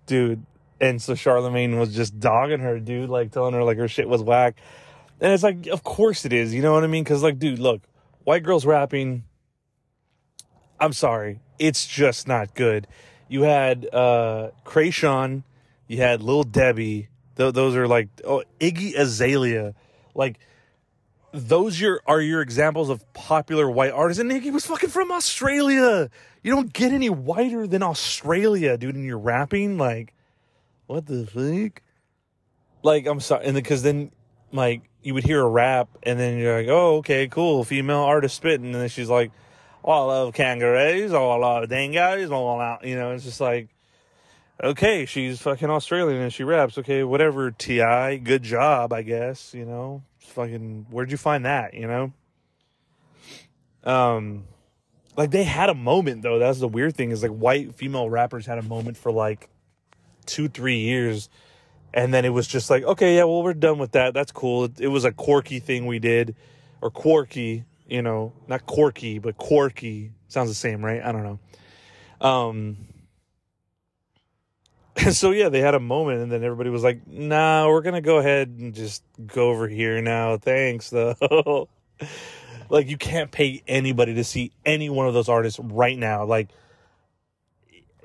dude, 0.06 0.44
and 0.80 1.00
so 1.00 1.14
Charlemagne 1.14 1.78
was 1.78 1.94
just 1.94 2.18
dogging 2.18 2.60
her, 2.60 2.80
dude, 2.80 3.10
like 3.10 3.30
telling 3.30 3.54
her 3.54 3.62
like 3.62 3.78
her 3.78 3.88
shit 3.88 4.08
was 4.08 4.22
whack. 4.24 4.56
And 5.20 5.32
it's 5.32 5.42
like, 5.42 5.66
of 5.68 5.82
course 5.82 6.24
it 6.24 6.32
is. 6.32 6.54
You 6.54 6.62
know 6.62 6.72
what 6.72 6.84
I 6.84 6.88
mean? 6.88 7.04
Because 7.04 7.22
like, 7.22 7.38
dude, 7.38 7.58
look, 7.58 7.82
white 8.24 8.42
girls 8.42 8.66
rapping. 8.66 9.24
I'm 10.78 10.92
sorry, 10.92 11.40
it's 11.58 11.86
just 11.86 12.28
not 12.28 12.54
good. 12.54 12.86
You 13.28 13.42
had 13.42 13.88
uh 13.92 14.50
Kreayshawn, 14.64 15.42
you 15.88 15.98
had 15.98 16.22
Lil 16.22 16.44
Debbie. 16.44 17.08
Th- 17.36 17.52
those 17.52 17.74
are 17.76 17.88
like 17.88 18.08
oh 18.24 18.44
Iggy 18.60 18.94
Azalea, 18.94 19.74
like 20.14 20.38
those 21.32 21.80
your 21.80 22.00
are 22.06 22.20
your 22.20 22.40
examples 22.40 22.88
of 22.88 23.12
popular 23.12 23.70
white 23.70 23.92
artists. 23.92 24.20
And 24.20 24.30
Iggy 24.30 24.52
was 24.52 24.66
fucking 24.66 24.90
from 24.90 25.12
Australia. 25.12 26.10
You 26.42 26.52
don't 26.54 26.72
get 26.72 26.92
any 26.92 27.10
whiter 27.10 27.66
than 27.66 27.82
Australia, 27.82 28.76
dude. 28.78 28.94
In 28.94 29.04
your 29.04 29.18
rapping, 29.18 29.78
like, 29.78 30.14
what 30.86 31.06
the 31.06 31.26
fuck? 31.26 31.82
Like, 32.82 33.06
I'm 33.06 33.20
sorry, 33.20 33.46
and 33.46 33.54
because 33.54 33.82
then, 33.82 34.12
like, 34.52 34.85
you 35.06 35.14
would 35.14 35.24
hear 35.24 35.40
a 35.40 35.48
rap, 35.48 35.88
and 36.02 36.18
then 36.18 36.36
you're 36.36 36.58
like, 36.58 36.68
oh, 36.68 36.96
okay, 36.96 37.28
cool, 37.28 37.62
female 37.62 38.00
artist 38.00 38.34
spitting, 38.34 38.66
and 38.66 38.74
then 38.74 38.88
she's 38.88 39.08
like, 39.08 39.30
oh, 39.84 39.92
I 39.92 40.00
love 40.00 40.34
kangaroos, 40.34 41.12
oh, 41.12 41.30
I 41.30 41.36
love 41.36 41.68
dingoes, 41.68 42.32
all 42.32 42.60
out, 42.60 42.84
you 42.84 42.96
know, 42.96 43.12
it's 43.12 43.22
just 43.22 43.40
like, 43.40 43.68
okay, 44.60 45.06
she's 45.06 45.40
fucking 45.40 45.70
Australian 45.70 46.20
and 46.20 46.32
she 46.32 46.42
raps, 46.42 46.76
okay, 46.78 47.04
whatever, 47.04 47.52
Ti, 47.52 48.18
good 48.18 48.42
job, 48.42 48.92
I 48.92 49.02
guess, 49.02 49.54
you 49.54 49.64
know, 49.64 50.02
fucking, 50.18 50.86
where'd 50.90 51.12
you 51.12 51.16
find 51.16 51.44
that, 51.44 51.74
you 51.74 51.86
know? 51.86 52.12
Um, 53.84 54.44
like 55.16 55.30
they 55.30 55.44
had 55.44 55.68
a 55.68 55.74
moment 55.74 56.22
though. 56.22 56.40
That's 56.40 56.58
the 56.58 56.68
weird 56.68 56.96
thing 56.96 57.12
is 57.12 57.22
like 57.22 57.30
white 57.30 57.74
female 57.74 58.10
rappers 58.10 58.44
had 58.44 58.58
a 58.58 58.62
moment 58.62 58.96
for 58.96 59.12
like 59.12 59.48
two, 60.26 60.48
three 60.48 60.78
years. 60.78 61.28
And 61.96 62.12
then 62.12 62.26
it 62.26 62.28
was 62.28 62.46
just 62.46 62.68
like, 62.68 62.84
okay, 62.84 63.16
yeah, 63.16 63.24
well, 63.24 63.42
we're 63.42 63.54
done 63.54 63.78
with 63.78 63.92
that. 63.92 64.12
That's 64.12 64.30
cool. 64.30 64.64
It, 64.64 64.80
it 64.80 64.88
was 64.88 65.06
a 65.06 65.12
quirky 65.12 65.60
thing 65.60 65.86
we 65.86 65.98
did, 65.98 66.36
or 66.82 66.90
quirky, 66.90 67.64
you 67.88 68.02
know, 68.02 68.34
not 68.46 68.66
quirky, 68.66 69.18
but 69.18 69.38
quirky. 69.38 70.12
Sounds 70.28 70.50
the 70.50 70.54
same, 70.54 70.84
right? 70.84 71.02
I 71.02 71.10
don't 71.10 71.24
know. 71.24 72.28
Um, 72.28 72.76
so 75.10 75.30
yeah, 75.30 75.48
they 75.48 75.60
had 75.60 75.74
a 75.74 75.80
moment, 75.80 76.20
and 76.20 76.30
then 76.30 76.44
everybody 76.44 76.68
was 76.68 76.84
like, 76.84 77.06
"Nah, 77.06 77.66
we're 77.66 77.80
gonna 77.80 78.02
go 78.02 78.18
ahead 78.18 78.48
and 78.48 78.74
just 78.74 79.02
go 79.26 79.48
over 79.48 79.66
here 79.66 80.02
now. 80.02 80.36
Thanks, 80.36 80.90
though." 80.90 81.68
Like 82.68 82.88
you 82.88 82.96
can't 82.96 83.30
pay 83.30 83.62
anybody 83.68 84.14
to 84.14 84.24
see 84.24 84.52
any 84.64 84.90
one 84.90 85.06
of 85.06 85.14
those 85.14 85.28
artists 85.28 85.60
right 85.60 85.96
now. 85.96 86.24
Like, 86.24 86.48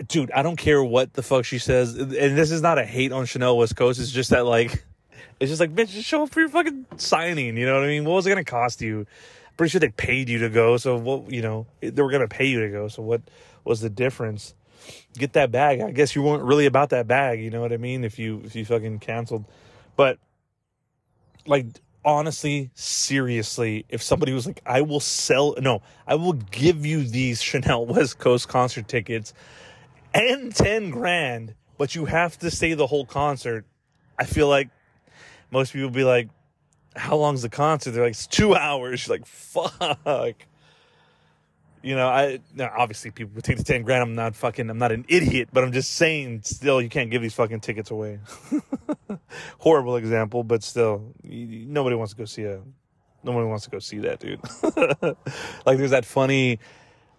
dude, 0.07 0.31
I 0.31 0.41
don't 0.41 0.57
care 0.57 0.83
what 0.83 1.13
the 1.13 1.23
fuck 1.23 1.45
she 1.45 1.59
says. 1.59 1.95
And 1.95 2.11
this 2.11 2.51
is 2.51 2.61
not 2.61 2.77
a 2.77 2.85
hate 2.85 3.11
on 3.11 3.25
Chanel 3.25 3.57
West 3.57 3.75
Coast. 3.75 3.99
It's 3.99 4.11
just 4.11 4.29
that 4.31 4.45
like, 4.45 4.83
it's 5.39 5.49
just 5.49 5.59
like, 5.59 5.73
bitch, 5.73 5.89
just 5.89 6.07
show 6.07 6.23
up 6.23 6.29
for 6.29 6.39
your 6.39 6.49
fucking 6.49 6.85
signing. 6.97 7.57
You 7.57 7.65
know 7.65 7.75
what 7.75 7.83
I 7.83 7.87
mean? 7.87 8.05
What 8.05 8.15
was 8.15 8.27
it 8.27 8.29
gonna 8.29 8.43
cost 8.43 8.81
you? 8.81 9.05
pretty 9.61 9.69
sure 9.73 9.79
they 9.79 9.89
paid 9.89 10.27
you 10.27 10.39
to 10.39 10.49
go. 10.49 10.75
So 10.77 10.97
what, 10.97 11.31
you 11.31 11.43
know, 11.43 11.67
they 11.81 12.01
were 12.01 12.09
gonna 12.09 12.27
pay 12.27 12.47
you 12.47 12.61
to 12.61 12.69
go. 12.69 12.87
So 12.87 13.03
what 13.03 13.21
was 13.63 13.79
the 13.79 13.91
difference? 13.91 14.55
Get 15.13 15.33
that 15.33 15.51
bag. 15.51 15.81
I 15.81 15.91
guess 15.91 16.15
you 16.15 16.23
weren't 16.23 16.41
really 16.41 16.65
about 16.65 16.89
that 16.89 17.07
bag. 17.07 17.39
You 17.39 17.51
know 17.51 17.61
what 17.61 17.71
I 17.71 17.77
mean? 17.77 18.03
If 18.03 18.17
you 18.17 18.41
if 18.43 18.55
you 18.55 18.65
fucking 18.65 18.99
canceled, 18.99 19.45
but 19.95 20.17
like 21.45 21.67
honestly, 22.03 22.71
seriously, 22.73 23.85
if 23.87 24.01
somebody 24.01 24.33
was 24.33 24.47
like, 24.47 24.61
I 24.65 24.81
will 24.81 24.99
sell, 24.99 25.53
no, 25.59 25.83
I 26.07 26.15
will 26.15 26.33
give 26.33 26.83
you 26.83 27.03
these 27.03 27.39
Chanel 27.39 27.85
West 27.93 28.17
Coast 28.17 28.47
concert 28.47 28.87
tickets 28.87 29.31
and 30.13 30.55
10 30.55 30.89
grand, 30.89 31.55
but 31.77 31.95
you 31.95 32.05
have 32.05 32.37
to 32.39 32.51
stay 32.51 32.73
the 32.73 32.87
whole 32.87 33.05
concert. 33.05 33.65
I 34.17 34.25
feel 34.25 34.47
like 34.47 34.69
most 35.51 35.73
people 35.73 35.89
be 35.89 36.03
like, 36.03 36.29
how 36.95 37.15
long's 37.15 37.41
the 37.41 37.49
concert? 37.49 37.91
They're 37.91 38.03
like, 38.03 38.11
it's 38.11 38.27
two 38.27 38.55
hours. 38.55 38.99
She's 38.99 39.09
like, 39.09 39.25
fuck 39.25 40.45
you 41.83 41.95
know, 41.95 42.07
I 42.07 42.39
now 42.53 42.71
obviously 42.75 43.11
people 43.11 43.33
would 43.35 43.43
take 43.43 43.57
the 43.57 43.63
ten 43.63 43.83
grand. 43.83 44.03
I'm 44.03 44.15
not 44.15 44.35
fucking. 44.35 44.69
I'm 44.69 44.77
not 44.77 44.91
an 44.91 45.05
idiot, 45.07 45.49
but 45.51 45.63
I'm 45.63 45.71
just 45.71 45.93
saying. 45.93 46.41
Still, 46.43 46.81
you 46.81 46.89
can't 46.89 47.09
give 47.09 47.21
these 47.21 47.33
fucking 47.33 47.61
tickets 47.61 47.91
away. 47.91 48.19
Horrible 49.59 49.95
example, 49.95 50.43
but 50.43 50.63
still, 50.63 51.13
nobody 51.23 51.95
wants 51.95 52.13
to 52.13 52.17
go 52.17 52.25
see 52.25 52.43
a. 52.43 52.61
Nobody 53.23 53.45
wants 53.45 53.65
to 53.65 53.69
go 53.69 53.79
see 53.79 53.99
that, 53.99 54.19
dude. 54.19 54.39
like, 55.65 55.77
there's 55.77 55.91
that 55.91 56.05
funny 56.05 56.59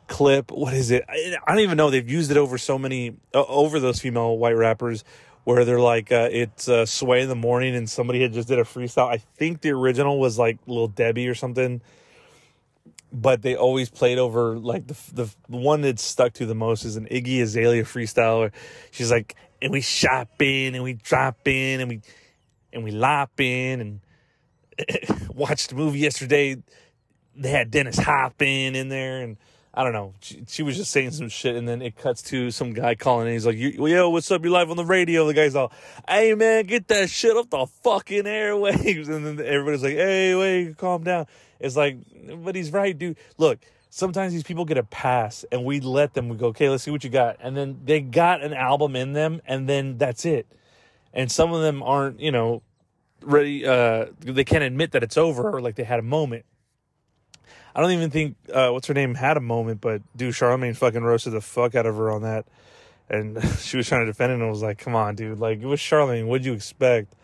clip. 0.08 0.50
What 0.50 0.74
is 0.74 0.90
it? 0.90 1.04
I, 1.08 1.36
I 1.46 1.52
don't 1.52 1.62
even 1.62 1.76
know. 1.76 1.90
They've 1.90 2.08
used 2.08 2.30
it 2.30 2.36
over 2.36 2.58
so 2.58 2.78
many, 2.78 3.16
uh, 3.34 3.44
over 3.44 3.80
those 3.80 4.00
female 4.00 4.36
white 4.38 4.56
rappers, 4.56 5.04
where 5.44 5.64
they're 5.64 5.80
like 5.80 6.12
uh, 6.12 6.28
it's 6.30 6.68
uh, 6.68 6.86
sway 6.86 7.22
in 7.22 7.28
the 7.28 7.34
morning 7.34 7.74
and 7.74 7.88
somebody 7.88 8.22
had 8.22 8.32
just 8.32 8.48
did 8.48 8.58
a 8.58 8.64
freestyle. 8.64 9.08
I 9.08 9.18
think 9.18 9.60
the 9.60 9.70
original 9.70 10.18
was 10.18 10.38
like 10.38 10.58
Little 10.66 10.88
Debbie 10.88 11.28
or 11.28 11.34
something, 11.34 11.80
but 13.12 13.42
they 13.42 13.56
always 13.56 13.90
played 13.90 14.18
over 14.18 14.56
like 14.56 14.86
the 14.86 14.96
the 15.12 15.34
one 15.48 15.80
that 15.82 15.98
stuck 15.98 16.34
to 16.34 16.46
the 16.46 16.54
most 16.54 16.84
is 16.84 16.96
an 16.96 17.06
Iggy 17.06 17.42
Azalea 17.42 17.84
freestyle. 17.84 18.38
Where 18.40 18.52
she's 18.90 19.10
like, 19.10 19.34
and 19.60 19.72
we 19.72 19.80
shop 19.80 20.40
in 20.40 20.74
and 20.74 20.84
we 20.84 20.94
drop 20.94 21.46
in 21.46 21.80
and 21.80 21.88
we 21.88 22.00
and 22.72 22.84
we 22.84 22.90
lop 22.90 23.40
in 23.40 23.80
and 23.80 24.00
watched 25.28 25.70
the 25.70 25.74
movie 25.74 26.00
yesterday. 26.00 26.56
They 27.34 27.50
had 27.50 27.70
Dennis 27.70 27.98
Hopin 27.98 28.74
in 28.74 28.88
there 28.88 29.22
and 29.22 29.38
I 29.74 29.84
don't 29.84 29.94
know. 29.94 30.12
She, 30.20 30.44
she, 30.48 30.62
was 30.62 30.76
just 30.76 30.90
saying 30.90 31.12
some 31.12 31.30
shit, 31.30 31.56
and 31.56 31.66
then 31.66 31.80
it 31.80 31.96
cuts 31.96 32.20
to 32.24 32.50
some 32.50 32.74
guy 32.74 32.94
calling, 32.94 33.26
and 33.26 33.32
he's 33.32 33.46
like, 33.46 33.56
"Yo, 33.56 34.10
what's 34.10 34.30
up? 34.30 34.42
You're 34.42 34.52
live 34.52 34.70
on 34.70 34.76
the 34.76 34.84
radio." 34.84 35.26
The 35.26 35.32
guy's 35.32 35.54
all, 35.54 35.72
"Hey, 36.06 36.34
man, 36.34 36.64
get 36.64 36.88
that 36.88 37.08
shit 37.08 37.34
off 37.34 37.48
the 37.48 37.66
fucking 37.82 38.24
airwaves." 38.24 39.08
And 39.12 39.26
then 39.26 39.46
everybody's 39.46 39.82
like, 39.82 39.94
"Hey, 39.94 40.34
wait, 40.34 40.76
calm 40.76 41.04
down." 41.04 41.26
It's 41.58 41.74
like, 41.74 41.96
but 42.44 42.54
he's 42.54 42.70
right, 42.70 42.96
dude. 42.96 43.16
Look, 43.38 43.60
sometimes 43.88 44.34
these 44.34 44.42
people 44.42 44.66
get 44.66 44.76
a 44.76 44.82
pass, 44.82 45.42
and 45.50 45.64
we 45.64 45.80
let 45.80 46.12
them. 46.12 46.28
We 46.28 46.36
go, 46.36 46.48
"Okay, 46.48 46.68
let's 46.68 46.82
see 46.82 46.90
what 46.90 47.02
you 47.02 47.08
got," 47.10 47.38
and 47.40 47.56
then 47.56 47.80
they 47.82 48.02
got 48.02 48.42
an 48.42 48.52
album 48.52 48.94
in 48.94 49.14
them, 49.14 49.40
and 49.46 49.66
then 49.66 49.96
that's 49.96 50.26
it. 50.26 50.46
And 51.14 51.32
some 51.32 51.50
of 51.50 51.62
them 51.62 51.82
aren't, 51.82 52.20
you 52.20 52.30
know, 52.30 52.60
ready. 53.22 53.66
Uh, 53.66 54.06
they 54.20 54.44
can't 54.44 54.64
admit 54.64 54.92
that 54.92 55.02
it's 55.02 55.16
over, 55.16 55.50
or 55.50 55.62
like 55.62 55.76
they 55.76 55.84
had 55.84 55.98
a 55.98 56.02
moment 56.02 56.44
I 57.74 57.80
don't 57.80 57.92
even 57.92 58.10
think 58.10 58.36
uh, 58.52 58.70
what's 58.70 58.86
her 58.88 58.94
name 58.94 59.14
had 59.14 59.36
a 59.36 59.40
moment, 59.40 59.80
but 59.80 60.02
dude, 60.16 60.34
Charlemagne 60.34 60.74
fucking 60.74 61.02
roasted 61.02 61.32
the 61.32 61.40
fuck 61.40 61.74
out 61.74 61.86
of 61.86 61.96
her 61.96 62.10
on 62.10 62.22
that, 62.22 62.44
and 63.08 63.42
she 63.60 63.76
was 63.76 63.88
trying 63.88 64.02
to 64.02 64.06
defend 64.06 64.32
it, 64.32 64.40
and 64.40 64.48
was 64.48 64.62
like, 64.62 64.78
"Come 64.78 64.94
on, 64.94 65.14
dude! 65.14 65.38
Like 65.38 65.60
it 65.60 65.66
was 65.66 65.80
Charlemagne. 65.80 66.26
What'd 66.26 66.44
you 66.44 66.52
expect?" 66.52 67.14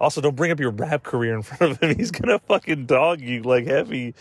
Also, 0.00 0.20
don't 0.20 0.36
bring 0.36 0.50
up 0.50 0.60
your 0.60 0.70
rap 0.70 1.02
career 1.02 1.34
in 1.34 1.42
front 1.42 1.72
of 1.72 1.80
him. 1.80 1.96
He's 1.96 2.10
gonna 2.10 2.38
fucking 2.38 2.86
dog 2.86 3.20
you 3.20 3.42
like 3.42 3.66
heavy. 3.66 4.14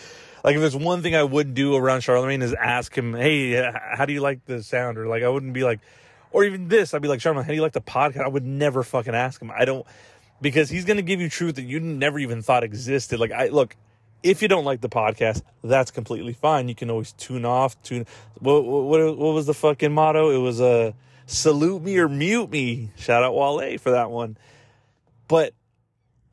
Like 0.44 0.56
if 0.56 0.62
there's 0.62 0.76
one 0.76 1.02
thing 1.02 1.16
I 1.16 1.24
wouldn't 1.24 1.56
do 1.56 1.76
around 1.76 2.02
Charlemagne 2.02 2.42
is 2.42 2.54
ask 2.54 2.96
him, 2.96 3.14
"Hey, 3.14 3.54
how 3.96 4.06
do 4.06 4.14
you 4.14 4.22
like 4.22 4.46
the 4.46 4.64
sound?" 4.64 4.98
Or 4.98 5.08
like 5.08 5.24
I 5.24 5.30
wouldn't 5.30 5.54
be 5.54 5.64
like, 5.64 5.80
or 6.32 6.44
even 6.44 6.68
this, 6.68 6.94
I'd 6.94 7.02
be 7.02 7.08
like, 7.08 7.22
"Charlemagne, 7.22 7.46
how 7.46 7.50
do 7.50 7.56
you 7.56 7.62
like 7.62 7.74
the 7.74 7.82
podcast?" 7.82 8.24
I 8.24 8.28
would 8.28 8.46
never 8.46 8.84
fucking 8.84 9.16
ask 9.16 9.42
him. 9.42 9.52
I 9.52 9.66
don't 9.66 9.86
because 10.42 10.70
he's 10.70 10.86
gonna 10.86 11.02
give 11.02 11.22
you 11.22 11.30
truth 11.30 11.56
that 11.56 11.64
you 11.64 11.80
never 11.80 12.20
even 12.20 12.42
thought 12.42 12.64
existed. 12.64 13.20
Like 13.20 13.32
I 13.32 13.48
look, 13.48 13.76
if 14.26 14.42
you 14.42 14.48
don't 14.48 14.66
like 14.66 14.82
the 14.82 14.90
podcast, 14.90 15.44
that's 15.64 15.92
completely 15.92 16.34
fine. 16.34 16.68
You 16.68 16.74
can 16.74 16.90
always 16.90 17.12
tune 17.14 17.46
off. 17.46 17.82
Tune. 17.84 18.08
What 18.40 18.66
what 18.66 19.18
what 19.18 19.34
was 19.36 19.46
the 19.46 19.54
fucking 19.54 19.94
motto? 19.94 20.32
It 20.32 20.40
was 20.40 20.60
a 20.60 20.66
uh, 20.66 20.92
salute 21.28 21.84
me 21.84 22.00
or 22.00 22.10
mute 22.10 22.50
me. 22.50 22.90
Shout 22.98 23.24
out 23.24 23.36
Wale 23.36 23.78
for 23.78 23.92
that 23.92 24.10
one. 24.10 24.36
But 25.28 25.54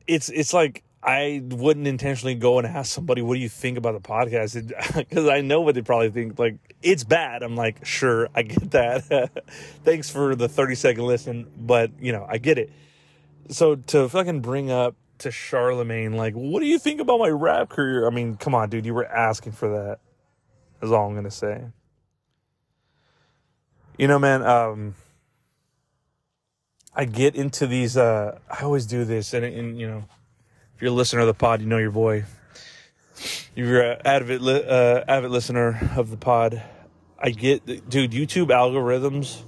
it's 0.07 0.29
it's 0.29 0.53
like 0.53 0.83
I 1.03 1.43
wouldn't 1.45 1.85
intentionally 1.85 2.33
go 2.33 2.57
and 2.57 2.65
ask 2.65 2.91
somebody, 2.91 3.21
"What 3.21 3.35
do 3.35 3.41
you 3.41 3.49
think 3.49 3.77
about 3.77 3.93
the 3.93 4.07
podcast?" 4.07 4.95
Because 4.95 5.27
I 5.29 5.41
know 5.41 5.61
what 5.61 5.75
they 5.75 5.83
probably 5.83 6.09
think. 6.09 6.39
Like 6.39 6.55
it's 6.81 7.03
bad. 7.03 7.43
I'm 7.43 7.55
like, 7.55 7.85
sure, 7.85 8.27
I 8.33 8.41
get 8.41 8.71
that. 8.71 9.45
Thanks 9.85 10.09
for 10.09 10.35
the 10.35 10.49
30 10.49 10.73
second 10.73 11.05
listen, 11.05 11.47
but 11.55 11.91
you 12.01 12.11
know, 12.11 12.25
I 12.27 12.39
get 12.39 12.57
it. 12.57 12.71
So 13.49 13.75
to 13.75 14.09
fucking 14.09 14.41
bring 14.41 14.71
up 14.71 14.95
to 15.23 15.31
Charlemagne, 15.31 16.13
like, 16.13 16.33
what 16.33 16.61
do 16.61 16.65
you 16.65 16.79
think 16.79 17.01
about 17.01 17.19
my 17.19 17.29
rap 17.29 17.69
career? 17.69 18.07
I 18.07 18.09
mean, 18.09 18.35
come 18.35 18.55
on, 18.55 18.69
dude, 18.69 18.85
you 18.85 18.93
were 18.93 19.05
asking 19.05 19.53
for 19.53 19.69
that. 19.69 19.99
That's 20.79 20.91
all 20.91 21.07
I'm 21.07 21.15
gonna 21.15 21.31
say. 21.31 21.65
You 23.97 24.07
know, 24.07 24.19
man, 24.19 24.43
um, 24.43 24.95
I 26.95 27.05
get 27.05 27.35
into 27.35 27.67
these, 27.67 27.97
uh, 27.97 28.39
I 28.49 28.63
always 28.63 28.85
do 28.85 29.05
this, 29.05 29.33
and, 29.33 29.43
and 29.45 29.79
you 29.79 29.87
know, 29.87 30.03
if 30.75 30.81
you're 30.81 30.91
a 30.91 30.93
listener 30.93 31.21
of 31.21 31.27
the 31.27 31.33
pod, 31.33 31.61
you 31.61 31.67
know 31.67 31.77
your 31.77 31.91
boy. 31.91 32.25
If 33.15 33.51
you're 33.55 33.81
an 33.81 34.01
avid, 34.05 34.41
uh, 34.41 35.03
avid 35.07 35.31
listener 35.31 35.91
of 35.95 36.09
the 36.09 36.17
pod, 36.17 36.61
I 37.17 37.29
get, 37.29 37.65
dude, 37.65 38.11
YouTube 38.11 38.47
algorithms 38.47 39.41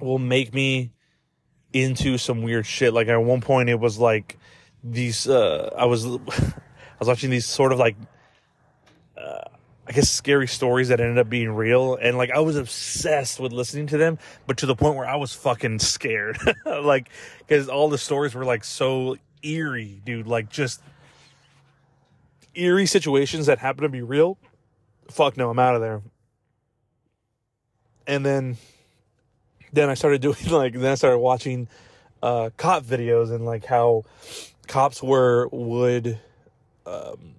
will 0.00 0.18
make 0.18 0.54
me 0.54 0.92
into 1.82 2.18
some 2.18 2.42
weird 2.42 2.66
shit. 2.66 2.92
Like 2.92 3.08
at 3.08 3.16
one 3.16 3.40
point, 3.40 3.68
it 3.68 3.78
was 3.78 3.98
like 3.98 4.38
these. 4.82 5.28
Uh, 5.28 5.74
I 5.76 5.86
was 5.86 6.06
I 6.06 6.18
was 6.98 7.08
watching 7.08 7.30
these 7.30 7.46
sort 7.46 7.72
of 7.72 7.78
like. 7.78 7.96
Uh, 9.16 9.44
I 9.88 9.92
guess 9.92 10.10
scary 10.10 10.46
stories 10.46 10.88
that 10.88 11.00
ended 11.00 11.16
up 11.16 11.30
being 11.30 11.50
real. 11.50 11.96
And 11.96 12.18
like 12.18 12.30
I 12.30 12.40
was 12.40 12.56
obsessed 12.56 13.40
with 13.40 13.52
listening 13.52 13.86
to 13.86 13.96
them, 13.96 14.18
but 14.46 14.58
to 14.58 14.66
the 14.66 14.76
point 14.76 14.96
where 14.96 15.08
I 15.08 15.16
was 15.16 15.32
fucking 15.32 15.78
scared. 15.78 16.38
like, 16.66 17.08
cause 17.48 17.68
all 17.68 17.88
the 17.88 17.96
stories 17.96 18.34
were 18.34 18.44
like 18.44 18.64
so 18.64 19.16
eerie, 19.42 20.00
dude. 20.04 20.26
Like 20.26 20.50
just 20.50 20.82
eerie 22.54 22.84
situations 22.84 23.46
that 23.46 23.58
happen 23.58 23.82
to 23.82 23.88
be 23.88 24.02
real. 24.02 24.36
Fuck 25.10 25.38
no, 25.38 25.48
I'm 25.48 25.58
out 25.58 25.74
of 25.74 25.80
there. 25.80 26.02
And 28.06 28.26
then 28.26 28.58
then 29.72 29.90
I 29.90 29.94
started 29.94 30.20
doing 30.20 30.36
like 30.50 30.74
then 30.74 30.92
I 30.92 30.94
started 30.94 31.18
watching 31.18 31.68
uh, 32.22 32.50
cop 32.56 32.84
videos 32.84 33.30
and 33.30 33.44
like 33.44 33.64
how 33.64 34.04
cops 34.66 35.02
were 35.02 35.48
would 35.48 36.18
um, 36.86 37.34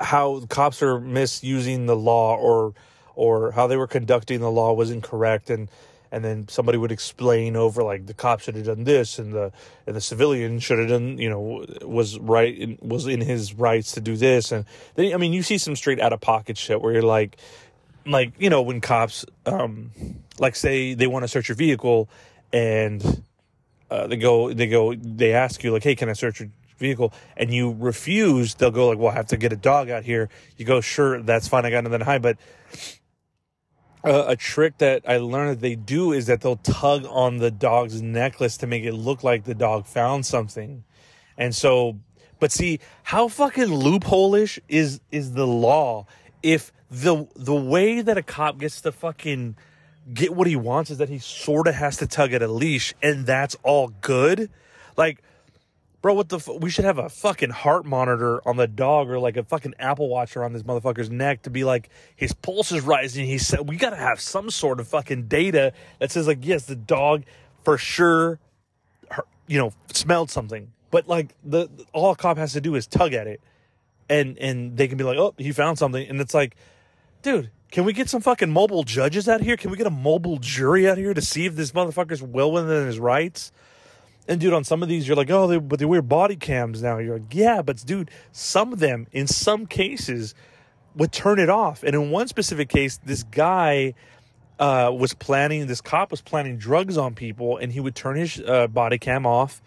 how 0.00 0.40
cops 0.48 0.82
are 0.82 1.00
misusing 1.00 1.86
the 1.86 1.96
law 1.96 2.36
or 2.36 2.74
or 3.14 3.52
how 3.52 3.66
they 3.66 3.76
were 3.76 3.86
conducting 3.86 4.40
the 4.40 4.50
law 4.50 4.72
was 4.72 4.90
incorrect 4.90 5.50
and 5.50 5.68
and 6.14 6.24
then 6.24 6.46
somebody 6.46 6.78
would 6.78 6.92
explain 6.92 7.56
over 7.56 7.82
like 7.82 8.06
the 8.06 8.14
cop 8.14 8.38
should 8.38 8.54
have 8.54 8.66
done 8.66 8.84
this 8.84 9.18
and 9.18 9.32
the 9.32 9.50
and 9.86 9.96
the 9.96 10.00
civilian 10.00 10.60
should 10.60 10.78
have 10.78 10.88
done 10.88 11.18
you 11.18 11.28
know 11.28 11.66
was 11.82 12.18
right 12.20 12.56
in, 12.56 12.78
was 12.80 13.08
in 13.08 13.20
his 13.20 13.52
rights 13.54 13.92
to 13.92 14.00
do 14.00 14.16
this. 14.16 14.52
And 14.52 14.64
then 14.94 15.12
I 15.12 15.16
mean 15.16 15.32
you 15.32 15.42
see 15.42 15.58
some 15.58 15.74
straight 15.74 16.00
out 16.00 16.12
of 16.12 16.20
pocket 16.20 16.56
shit 16.56 16.80
where 16.80 16.92
you're 16.92 17.02
like 17.02 17.36
like 18.06 18.32
you 18.38 18.50
know 18.50 18.62
when 18.62 18.80
cops 18.80 19.24
um 19.46 19.90
like 20.38 20.56
say 20.56 20.94
they 20.94 21.06
want 21.06 21.22
to 21.22 21.28
search 21.28 21.48
your 21.48 21.56
vehicle 21.56 22.08
and 22.52 23.22
uh, 23.90 24.06
they 24.06 24.16
go 24.16 24.52
they 24.52 24.66
go 24.66 24.94
they 24.94 25.32
ask 25.32 25.62
you 25.62 25.72
like 25.72 25.82
hey 25.82 25.94
can 25.94 26.08
i 26.08 26.12
search 26.12 26.40
your 26.40 26.50
vehicle? 26.78 27.12
And 27.36 27.52
you 27.52 27.76
refuse 27.78 28.54
they'll 28.54 28.70
go 28.70 28.88
like 28.88 28.98
well 28.98 29.10
i 29.10 29.14
have 29.14 29.28
to 29.28 29.36
get 29.36 29.52
a 29.52 29.56
dog 29.56 29.90
out 29.90 30.04
here. 30.04 30.28
You 30.56 30.64
go 30.64 30.80
sure 30.80 31.22
that's 31.22 31.48
fine 31.48 31.64
i 31.64 31.70
got 31.70 31.84
nothing 31.84 32.00
hide. 32.00 32.22
But 32.22 32.38
uh, 34.04 34.24
a 34.28 34.36
trick 34.36 34.78
that 34.78 35.02
i 35.08 35.16
learned 35.16 35.52
that 35.52 35.60
they 35.60 35.74
do 35.76 36.12
is 36.12 36.26
that 36.26 36.40
they'll 36.40 36.56
tug 36.56 37.06
on 37.08 37.38
the 37.38 37.50
dog's 37.50 38.02
necklace 38.02 38.56
to 38.58 38.66
make 38.66 38.84
it 38.84 38.92
look 38.92 39.24
like 39.24 39.44
the 39.44 39.54
dog 39.54 39.86
found 39.86 40.26
something. 40.26 40.84
And 41.36 41.54
so 41.54 41.98
but 42.40 42.52
see 42.52 42.80
how 43.04 43.28
fucking 43.28 43.66
loophole-ish 43.66 44.58
is 44.68 45.00
is 45.10 45.32
the 45.32 45.46
law 45.46 46.06
if 46.42 46.72
the 47.02 47.26
the 47.34 47.54
way 47.54 48.00
that 48.00 48.18
a 48.18 48.22
cop 48.22 48.58
gets 48.58 48.80
to 48.82 48.92
fucking 48.92 49.56
get 50.12 50.34
what 50.34 50.46
he 50.46 50.56
wants 50.56 50.90
is 50.90 50.98
that 50.98 51.08
he 51.08 51.18
sort 51.18 51.66
of 51.66 51.74
has 51.74 51.96
to 51.98 52.06
tug 52.06 52.32
at 52.32 52.42
a 52.42 52.48
leash 52.48 52.94
and 53.02 53.26
that's 53.26 53.56
all 53.62 53.88
good. 54.00 54.50
Like 54.96 55.22
bro 56.02 56.14
what 56.14 56.28
the 56.28 56.36
f- 56.36 56.60
we 56.60 56.68
should 56.68 56.84
have 56.84 56.98
a 56.98 57.08
fucking 57.08 57.50
heart 57.50 57.86
monitor 57.86 58.46
on 58.46 58.56
the 58.56 58.66
dog 58.66 59.08
or 59.08 59.18
like 59.18 59.36
a 59.36 59.42
fucking 59.42 59.74
apple 59.78 60.08
watch 60.08 60.36
around 60.36 60.52
this 60.52 60.62
motherfucker's 60.62 61.10
neck 61.10 61.42
to 61.42 61.50
be 61.50 61.64
like 61.64 61.88
his 62.14 62.34
pulse 62.34 62.70
is 62.72 62.82
rising 62.82 63.24
he 63.24 63.38
said 63.38 63.66
we 63.66 63.76
gotta 63.76 63.96
have 63.96 64.20
some 64.20 64.50
sort 64.50 64.80
of 64.80 64.86
fucking 64.86 65.26
data 65.26 65.72
that 65.98 66.10
says 66.10 66.26
like 66.26 66.38
yes 66.42 66.66
the 66.66 66.76
dog 66.76 67.24
for 67.64 67.78
sure 67.78 68.38
you 69.46 69.58
know 69.58 69.72
smelled 69.92 70.30
something 70.30 70.70
but 70.94 71.08
like 71.08 71.34
the 71.42 71.68
all 71.92 72.12
a 72.12 72.14
cop 72.14 72.36
has 72.36 72.52
to 72.52 72.60
do 72.60 72.76
is 72.76 72.86
tug 72.86 73.14
at 73.14 73.26
it. 73.26 73.40
And 74.08 74.38
and 74.38 74.76
they 74.76 74.86
can 74.86 74.96
be 74.96 75.02
like 75.02 75.18
oh 75.18 75.34
he 75.36 75.50
found 75.50 75.76
something. 75.76 76.08
And 76.08 76.20
it's 76.20 76.34
like 76.34 76.54
dude, 77.24 77.50
can 77.72 77.84
we 77.84 77.92
get 77.92 78.08
some 78.08 78.20
fucking 78.20 78.52
mobile 78.52 78.84
judges 78.84 79.28
out 79.28 79.40
here? 79.40 79.56
Can 79.56 79.72
we 79.72 79.76
get 79.76 79.88
a 79.88 79.90
mobile 79.90 80.38
jury 80.38 80.88
out 80.88 80.98
here 80.98 81.12
to 81.12 81.22
see 81.22 81.46
if 81.46 81.56
this 81.56 81.72
motherfucker's 81.72 82.22
well 82.22 82.52
within 82.52 82.86
his 82.86 83.00
rights? 83.00 83.50
And 84.28 84.40
dude, 84.40 84.52
on 84.52 84.62
some 84.62 84.82
of 84.82 84.88
these, 84.88 85.08
you're 85.08 85.16
like, 85.16 85.30
oh, 85.30 85.48
they, 85.48 85.58
but 85.58 85.78
they 85.78 85.84
wear 85.84 86.02
body 86.02 86.36
cams 86.36 86.82
now. 86.82 86.98
You're 86.98 87.18
like, 87.18 87.34
yeah, 87.34 87.62
but 87.62 87.84
dude, 87.84 88.10
some 88.30 88.72
of 88.72 88.78
them, 88.78 89.06
in 89.10 89.26
some 89.26 89.66
cases, 89.66 90.34
would 90.94 91.12
turn 91.12 91.40
it 91.40 91.50
off. 91.50 91.82
And 91.82 91.94
in 91.94 92.10
one 92.10 92.28
specific 92.28 92.68
case, 92.68 92.98
this 93.04 93.24
guy 93.24 93.94
uh, 94.58 94.92
was 94.96 95.14
planning, 95.14 95.66
this 95.66 95.80
cop 95.80 96.10
was 96.10 96.20
planning 96.20 96.58
drugs 96.58 96.96
on 96.96 97.14
people, 97.14 97.56
and 97.56 97.72
he 97.72 97.80
would 97.80 97.94
turn 97.94 98.16
his 98.16 98.40
uh, 98.46 98.66
body 98.68 98.98
cam 98.98 99.26
off, 99.26 99.60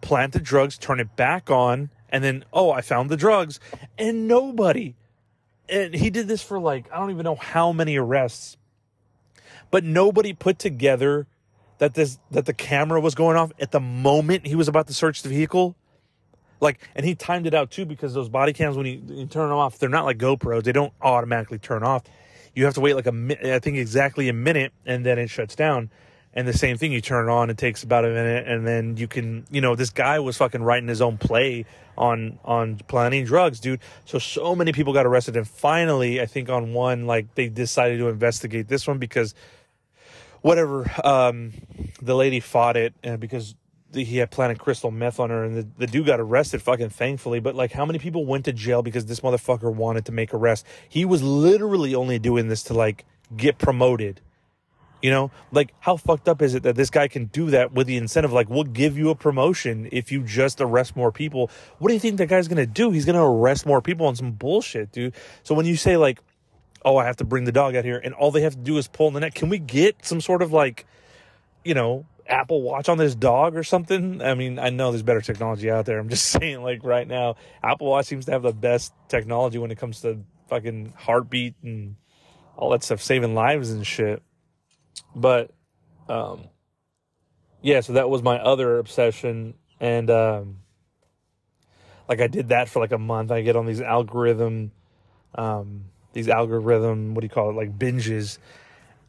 plant 0.00 0.32
the 0.32 0.40
drugs, 0.40 0.76
turn 0.76 1.00
it 1.00 1.16
back 1.16 1.50
on, 1.50 1.90
and 2.10 2.22
then, 2.22 2.44
oh, 2.52 2.70
I 2.70 2.82
found 2.82 3.08
the 3.08 3.16
drugs. 3.16 3.58
And 3.96 4.28
nobody 4.28 4.94
and 5.68 5.94
he 5.94 6.10
did 6.10 6.28
this 6.28 6.42
for 6.42 6.58
like 6.58 6.90
I 6.92 6.98
don't 6.98 7.10
even 7.10 7.24
know 7.24 7.36
how 7.36 7.72
many 7.72 7.96
arrests. 7.96 8.56
But 9.70 9.84
nobody 9.84 10.32
put 10.32 10.58
together 10.58 11.26
that 11.78 11.94
this 11.94 12.18
that 12.30 12.46
the 12.46 12.54
camera 12.54 13.00
was 13.00 13.14
going 13.14 13.36
off 13.36 13.52
at 13.60 13.70
the 13.70 13.80
moment 13.80 14.46
he 14.46 14.54
was 14.54 14.68
about 14.68 14.86
to 14.88 14.94
search 14.94 15.22
the 15.22 15.28
vehicle. 15.28 15.76
Like, 16.60 16.80
and 16.96 17.06
he 17.06 17.14
timed 17.14 17.46
it 17.46 17.54
out 17.54 17.70
too 17.70 17.86
because 17.86 18.14
those 18.14 18.28
body 18.28 18.52
cams, 18.52 18.76
when 18.76 18.86
you, 18.86 19.00
you 19.06 19.26
turn 19.26 19.48
them 19.48 19.58
off, 19.58 19.78
they're 19.78 19.88
not 19.88 20.04
like 20.04 20.18
GoPros. 20.18 20.64
They 20.64 20.72
don't 20.72 20.92
automatically 21.00 21.58
turn 21.58 21.84
off. 21.84 22.02
You 22.54 22.64
have 22.64 22.74
to 22.74 22.80
wait 22.80 22.94
like 22.94 23.06
a 23.06 23.12
minute, 23.12 23.46
I 23.46 23.60
think 23.60 23.76
exactly 23.76 24.28
a 24.28 24.32
minute, 24.32 24.72
and 24.84 25.06
then 25.06 25.18
it 25.20 25.30
shuts 25.30 25.54
down. 25.54 25.90
And 26.38 26.46
the 26.46 26.56
same 26.56 26.76
thing, 26.76 26.92
you 26.92 27.00
turn 27.00 27.28
it 27.28 27.32
on, 27.32 27.50
it 27.50 27.58
takes 27.58 27.82
about 27.82 28.04
a 28.04 28.10
minute, 28.10 28.46
and 28.46 28.64
then 28.64 28.96
you 28.96 29.08
can, 29.08 29.44
you 29.50 29.60
know, 29.60 29.74
this 29.74 29.90
guy 29.90 30.20
was 30.20 30.36
fucking 30.36 30.62
writing 30.62 30.88
his 30.88 31.02
own 31.02 31.18
play 31.18 31.64
on 31.96 32.38
on 32.44 32.76
planning 32.86 33.24
drugs, 33.24 33.58
dude. 33.58 33.80
So 34.04 34.20
so 34.20 34.54
many 34.54 34.70
people 34.70 34.92
got 34.92 35.04
arrested, 35.04 35.36
and 35.36 35.48
finally, 35.48 36.20
I 36.20 36.26
think 36.26 36.48
on 36.48 36.72
one, 36.72 37.08
like 37.08 37.34
they 37.34 37.48
decided 37.48 37.98
to 37.98 38.08
investigate 38.08 38.68
this 38.68 38.86
one 38.86 38.98
because 38.98 39.34
whatever, 40.40 40.88
um, 41.02 41.54
the 42.00 42.14
lady 42.14 42.38
fought 42.38 42.76
it 42.76 42.94
uh, 43.02 43.16
because 43.16 43.56
he 43.92 44.18
had 44.18 44.30
planted 44.30 44.60
crystal 44.60 44.92
meth 44.92 45.18
on 45.18 45.30
her, 45.30 45.42
and 45.42 45.56
the, 45.56 45.68
the 45.78 45.86
dude 45.88 46.06
got 46.06 46.20
arrested, 46.20 46.62
fucking 46.62 46.90
thankfully. 46.90 47.40
But 47.40 47.56
like, 47.56 47.72
how 47.72 47.84
many 47.84 47.98
people 47.98 48.24
went 48.24 48.44
to 48.44 48.52
jail 48.52 48.82
because 48.82 49.06
this 49.06 49.18
motherfucker 49.18 49.74
wanted 49.74 50.06
to 50.06 50.12
make 50.12 50.32
arrest? 50.32 50.64
He 50.88 51.04
was 51.04 51.20
literally 51.20 51.96
only 51.96 52.20
doing 52.20 52.46
this 52.46 52.62
to 52.64 52.74
like 52.74 53.04
get 53.36 53.58
promoted 53.58 54.20
you 55.02 55.10
know, 55.10 55.30
like 55.52 55.72
how 55.80 55.96
fucked 55.96 56.28
up 56.28 56.42
is 56.42 56.54
it 56.54 56.64
that 56.64 56.76
this 56.76 56.90
guy 56.90 57.08
can 57.08 57.26
do 57.26 57.50
that 57.50 57.72
with 57.72 57.86
the 57.86 57.96
incentive? 57.96 58.32
Like, 58.32 58.48
we'll 58.48 58.64
give 58.64 58.98
you 58.98 59.10
a 59.10 59.14
promotion 59.14 59.88
if 59.92 60.10
you 60.10 60.22
just 60.22 60.60
arrest 60.60 60.96
more 60.96 61.12
people. 61.12 61.50
What 61.78 61.88
do 61.88 61.94
you 61.94 62.00
think 62.00 62.18
that 62.18 62.28
guy's 62.28 62.48
gonna 62.48 62.66
do? 62.66 62.90
He's 62.90 63.04
gonna 63.04 63.24
arrest 63.24 63.66
more 63.66 63.80
people 63.80 64.06
on 64.06 64.16
some 64.16 64.32
bullshit, 64.32 64.92
dude. 64.92 65.14
So 65.42 65.54
when 65.54 65.66
you 65.66 65.76
say 65.76 65.96
like, 65.96 66.20
oh, 66.84 66.96
I 66.96 67.04
have 67.04 67.16
to 67.16 67.24
bring 67.24 67.44
the 67.44 67.52
dog 67.52 67.76
out 67.76 67.84
here, 67.84 67.98
and 67.98 68.14
all 68.14 68.30
they 68.30 68.42
have 68.42 68.54
to 68.54 68.60
do 68.60 68.78
is 68.78 68.88
pull 68.88 69.08
in 69.08 69.14
the 69.14 69.20
net, 69.20 69.34
can 69.34 69.48
we 69.48 69.58
get 69.58 70.04
some 70.04 70.20
sort 70.20 70.42
of 70.42 70.52
like, 70.52 70.86
you 71.64 71.74
know, 71.74 72.06
Apple 72.26 72.62
Watch 72.62 72.88
on 72.88 72.98
this 72.98 73.14
dog 73.14 73.56
or 73.56 73.62
something? 73.62 74.22
I 74.22 74.34
mean, 74.34 74.58
I 74.58 74.70
know 74.70 74.90
there's 74.90 75.02
better 75.02 75.20
technology 75.20 75.70
out 75.70 75.86
there. 75.86 75.98
I'm 75.98 76.08
just 76.08 76.26
saying, 76.28 76.62
like 76.62 76.84
right 76.84 77.06
now, 77.06 77.36
Apple 77.62 77.88
Watch 77.88 78.06
seems 78.06 78.26
to 78.26 78.32
have 78.32 78.42
the 78.42 78.52
best 78.52 78.92
technology 79.08 79.58
when 79.58 79.70
it 79.70 79.78
comes 79.78 80.00
to 80.02 80.20
fucking 80.48 80.94
heartbeat 80.96 81.54
and 81.62 81.96
all 82.56 82.70
that 82.70 82.82
stuff, 82.82 83.00
saving 83.00 83.34
lives 83.34 83.70
and 83.70 83.86
shit. 83.86 84.22
But 85.14 85.50
um, 86.08 86.44
yeah, 87.62 87.80
so 87.80 87.94
that 87.94 88.08
was 88.08 88.22
my 88.22 88.38
other 88.38 88.78
obsession, 88.78 89.54
and 89.80 90.10
um, 90.10 90.58
like 92.08 92.20
I 92.20 92.26
did 92.26 92.48
that 92.48 92.68
for 92.68 92.80
like 92.80 92.92
a 92.92 92.98
month. 92.98 93.30
I 93.30 93.42
get 93.42 93.56
on 93.56 93.66
these 93.66 93.80
algorithm, 93.80 94.72
um, 95.34 95.84
these 96.12 96.28
algorithm, 96.28 97.14
what 97.14 97.22
do 97.22 97.24
you 97.26 97.30
call 97.30 97.50
it, 97.50 97.54
like 97.54 97.78
binges, 97.78 98.38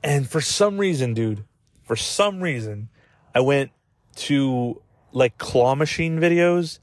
and 0.04 0.30
for 0.30 0.42
some 0.42 0.78
reason, 0.78 1.14
dude, 1.14 1.44
for 1.84 1.96
some 1.96 2.42
reason, 2.42 2.90
I 3.34 3.42
went 3.42 3.72
to 4.16 4.82
like 5.12 5.38
claw 5.38 5.76
machine 5.76 6.20
videos 6.20 6.80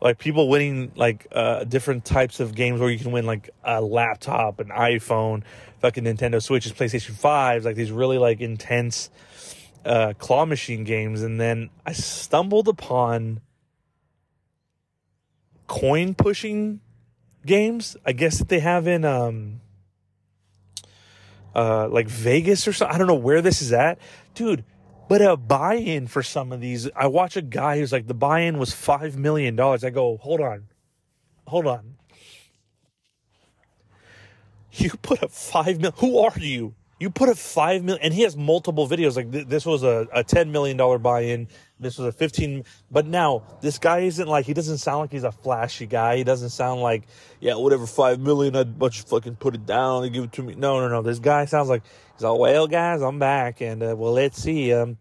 like 0.00 0.18
people 0.18 0.48
winning 0.48 0.92
like 0.94 1.26
uh, 1.32 1.64
different 1.64 2.04
types 2.04 2.40
of 2.40 2.54
games 2.54 2.80
where 2.80 2.90
you 2.90 2.98
can 2.98 3.12
win 3.12 3.26
like 3.26 3.50
a 3.64 3.80
laptop, 3.80 4.60
an 4.60 4.68
iPhone, 4.68 5.42
fucking 5.80 6.04
Nintendo 6.04 6.42
Switches, 6.42 6.72
PlayStation 6.72 7.12
Fives, 7.12 7.64
like 7.64 7.76
these 7.76 7.90
really 7.90 8.18
like 8.18 8.40
intense 8.40 9.10
uh, 9.84 10.12
claw 10.18 10.44
machine 10.44 10.84
games. 10.84 11.22
And 11.22 11.40
then 11.40 11.70
I 11.84 11.92
stumbled 11.92 12.68
upon 12.68 13.40
coin 15.66 16.14
pushing 16.14 16.80
games. 17.44 17.96
I 18.04 18.12
guess 18.12 18.38
that 18.38 18.48
they 18.48 18.60
have 18.60 18.86
in 18.86 19.04
um 19.04 19.60
uh 21.54 21.88
like 21.88 22.08
Vegas 22.08 22.68
or 22.68 22.72
something. 22.72 22.94
I 22.94 22.98
don't 22.98 23.06
know 23.06 23.14
where 23.14 23.42
this 23.42 23.62
is 23.62 23.72
at, 23.72 23.98
dude. 24.34 24.64
But 25.08 25.22
a 25.22 25.36
buy-in 25.36 26.06
for 26.06 26.22
some 26.22 26.52
of 26.52 26.60
these, 26.60 26.88
I 26.94 27.06
watch 27.06 27.36
a 27.36 27.42
guy 27.42 27.78
who's 27.78 27.92
like, 27.92 28.06
the 28.06 28.14
buy-in 28.14 28.58
was 28.58 28.72
five 28.74 29.16
million 29.16 29.56
dollars. 29.56 29.82
I 29.82 29.90
go, 29.90 30.18
hold 30.18 30.40
on, 30.40 30.68
hold 31.46 31.66
on. 31.66 31.94
You 34.72 34.90
put 35.02 35.22
a 35.22 35.28
five 35.28 35.78
million. 35.78 35.94
Who 35.96 36.18
are 36.18 36.38
you? 36.38 36.74
You 37.00 37.10
put 37.10 37.28
a 37.28 37.34
five 37.34 37.82
million, 37.82 38.04
and 38.04 38.14
he 38.14 38.22
has 38.22 38.36
multiple 38.36 38.88
videos. 38.88 39.16
Like 39.16 39.32
th- 39.32 39.46
this 39.46 39.64
was 39.64 39.82
a, 39.82 40.06
a 40.12 40.22
ten 40.22 40.52
million 40.52 40.76
dollar 40.76 40.98
buy-in. 40.98 41.48
This 41.80 41.98
was 41.98 42.08
a 42.08 42.12
fifteen. 42.12 42.64
But 42.90 43.06
now 43.06 43.42
this 43.60 43.78
guy 43.78 44.00
isn't 44.00 44.28
like 44.28 44.46
he 44.46 44.54
doesn't 44.54 44.78
sound 44.78 45.00
like 45.00 45.12
he's 45.12 45.24
a 45.24 45.32
flashy 45.32 45.86
guy. 45.86 46.16
He 46.16 46.24
doesn't 46.24 46.50
sound 46.50 46.80
like 46.80 47.04
yeah, 47.40 47.54
whatever 47.54 47.86
five 47.86 48.20
million, 48.20 48.56
I'd 48.56 48.78
much 48.78 49.02
fucking 49.02 49.36
put 49.36 49.54
it 49.54 49.66
down 49.66 50.04
and 50.04 50.12
give 50.12 50.24
it 50.24 50.32
to 50.32 50.42
me. 50.42 50.54
No, 50.54 50.80
no, 50.80 50.88
no. 50.88 51.02
This 51.02 51.18
guy 51.18 51.44
sounds 51.44 51.68
like 51.68 51.82
He's 52.18 52.24
all, 52.24 52.40
well, 52.40 52.66
guys, 52.66 53.00
I'm 53.00 53.20
back, 53.20 53.60
and 53.60 53.80
uh, 53.80 53.94
well, 53.96 54.12
let's 54.12 54.42
see. 54.42 54.72
Um, 54.72 54.98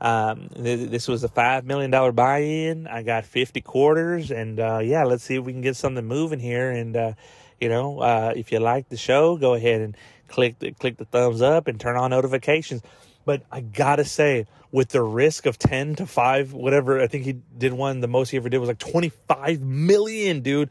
um, 0.00 0.48
th- 0.54 0.90
this 0.90 1.08
was 1.08 1.24
a 1.24 1.28
five 1.28 1.64
million 1.64 1.90
dollar 1.90 2.12
buy-in. 2.12 2.86
I 2.86 3.02
got 3.02 3.26
fifty 3.26 3.60
quarters, 3.60 4.30
and 4.30 4.60
uh, 4.60 4.78
yeah, 4.78 5.02
let's 5.02 5.24
see 5.24 5.34
if 5.34 5.44
we 5.44 5.50
can 5.50 5.60
get 5.60 5.74
something 5.74 6.06
moving 6.06 6.38
here. 6.38 6.70
And 6.70 6.96
uh, 6.96 7.12
you 7.60 7.68
know, 7.68 7.98
uh, 7.98 8.32
if 8.36 8.52
you 8.52 8.60
like 8.60 8.88
the 8.90 8.96
show, 8.96 9.36
go 9.36 9.54
ahead 9.54 9.80
and 9.80 9.96
click 10.28 10.60
the 10.60 10.70
click 10.70 10.98
the 10.98 11.04
thumbs 11.04 11.42
up 11.42 11.66
and 11.66 11.80
turn 11.80 11.96
on 11.96 12.10
notifications. 12.10 12.82
But 13.24 13.42
I 13.50 13.60
gotta 13.60 14.04
say, 14.04 14.46
with 14.70 14.88
the 14.88 15.02
risk 15.02 15.46
of 15.46 15.58
ten 15.58 15.94
to 15.96 16.06
five, 16.06 16.52
whatever, 16.52 17.00
I 17.00 17.06
think 17.06 17.24
he 17.24 17.36
did 17.56 17.72
one. 17.72 18.00
The 18.00 18.08
most 18.08 18.30
he 18.30 18.36
ever 18.36 18.48
did 18.48 18.58
was 18.58 18.68
like 18.68 18.78
twenty 18.78 19.10
five 19.28 19.60
million, 19.60 20.40
dude. 20.40 20.70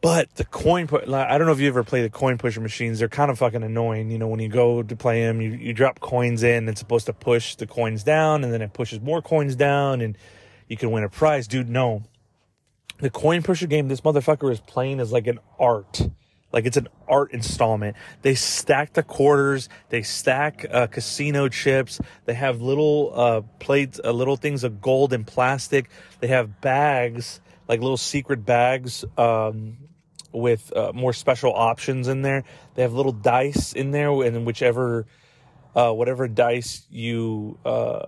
But 0.00 0.34
the 0.34 0.44
coin 0.44 0.88
put, 0.88 1.08
I 1.08 1.38
don't 1.38 1.46
know 1.46 1.52
if 1.52 1.60
you 1.60 1.68
ever 1.68 1.84
play 1.84 2.02
the 2.02 2.10
coin 2.10 2.36
pusher 2.36 2.60
machines. 2.60 2.98
They're 2.98 3.08
kind 3.08 3.30
of 3.30 3.38
fucking 3.38 3.62
annoying. 3.62 4.10
You 4.10 4.18
know, 4.18 4.26
when 4.26 4.40
you 4.40 4.48
go 4.48 4.82
to 4.82 4.96
play 4.96 5.22
them, 5.22 5.40
you, 5.40 5.50
you 5.50 5.72
drop 5.72 6.00
coins 6.00 6.42
in. 6.42 6.68
It's 6.68 6.80
supposed 6.80 7.06
to 7.06 7.12
push 7.12 7.54
the 7.54 7.68
coins 7.68 8.02
down, 8.02 8.42
and 8.42 8.52
then 8.52 8.62
it 8.62 8.72
pushes 8.72 9.00
more 9.00 9.22
coins 9.22 9.54
down, 9.54 10.00
and 10.00 10.18
you 10.66 10.76
can 10.76 10.90
win 10.90 11.04
a 11.04 11.08
prize. 11.08 11.46
Dude, 11.46 11.68
no. 11.68 12.02
The 12.98 13.10
coin 13.10 13.44
pusher 13.44 13.68
game, 13.68 13.86
this 13.86 14.00
motherfucker 14.00 14.50
is 14.50 14.60
playing 14.60 14.98
as 14.98 15.12
like 15.12 15.28
an 15.28 15.38
art. 15.56 16.02
Like 16.52 16.66
it's 16.66 16.76
an 16.76 16.88
art 17.08 17.32
installment. 17.32 17.96
They 18.20 18.34
stack 18.34 18.92
the 18.92 19.02
quarters. 19.02 19.68
They 19.88 20.02
stack 20.02 20.66
uh, 20.70 20.86
casino 20.86 21.48
chips. 21.48 22.00
They 22.26 22.34
have 22.34 22.60
little 22.60 23.12
uh, 23.14 23.40
plates, 23.58 24.00
uh, 24.04 24.12
little 24.12 24.36
things 24.36 24.62
of 24.64 24.80
gold 24.80 25.12
and 25.12 25.26
plastic. 25.26 25.88
They 26.20 26.28
have 26.28 26.60
bags, 26.60 27.40
like 27.68 27.80
little 27.80 27.96
secret 27.96 28.44
bags 28.44 29.04
um, 29.16 29.78
with 30.32 30.74
uh, 30.76 30.92
more 30.94 31.12
special 31.12 31.54
options 31.54 32.08
in 32.08 32.22
there. 32.22 32.44
They 32.74 32.82
have 32.82 32.92
little 32.92 33.12
dice 33.12 33.72
in 33.72 33.90
there, 33.90 34.10
and 34.22 34.44
whichever, 34.44 35.06
uh, 35.74 35.92
whatever 35.92 36.28
dice 36.28 36.86
you, 36.90 37.58
uh, 37.64 38.06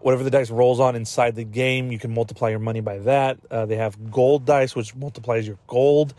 whatever 0.00 0.24
the 0.24 0.30
dice 0.30 0.50
rolls 0.50 0.80
on 0.80 0.96
inside 0.96 1.34
the 1.36 1.44
game, 1.44 1.92
you 1.92 1.98
can 1.98 2.12
multiply 2.12 2.50
your 2.50 2.58
money 2.58 2.80
by 2.80 2.98
that. 2.98 3.38
Uh, 3.50 3.66
they 3.66 3.76
have 3.76 4.10
gold 4.10 4.44
dice, 4.44 4.74
which 4.74 4.94
multiplies 4.94 5.46
your 5.46 5.58
gold. 5.66 6.14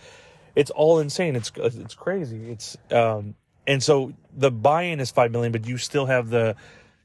It's 0.57 0.71
all 0.71 0.99
insane. 0.99 1.35
It's 1.35 1.51
it's 1.55 1.93
crazy. 1.93 2.49
It's 2.49 2.75
um, 2.89 3.35
and 3.67 3.83
so 3.83 4.13
the 4.35 4.49
buy-in 4.49 4.99
is 4.99 5.11
five 5.11 5.31
million, 5.31 5.51
but 5.51 5.67
you 5.67 5.77
still 5.77 6.07
have 6.07 6.29
the, 6.29 6.55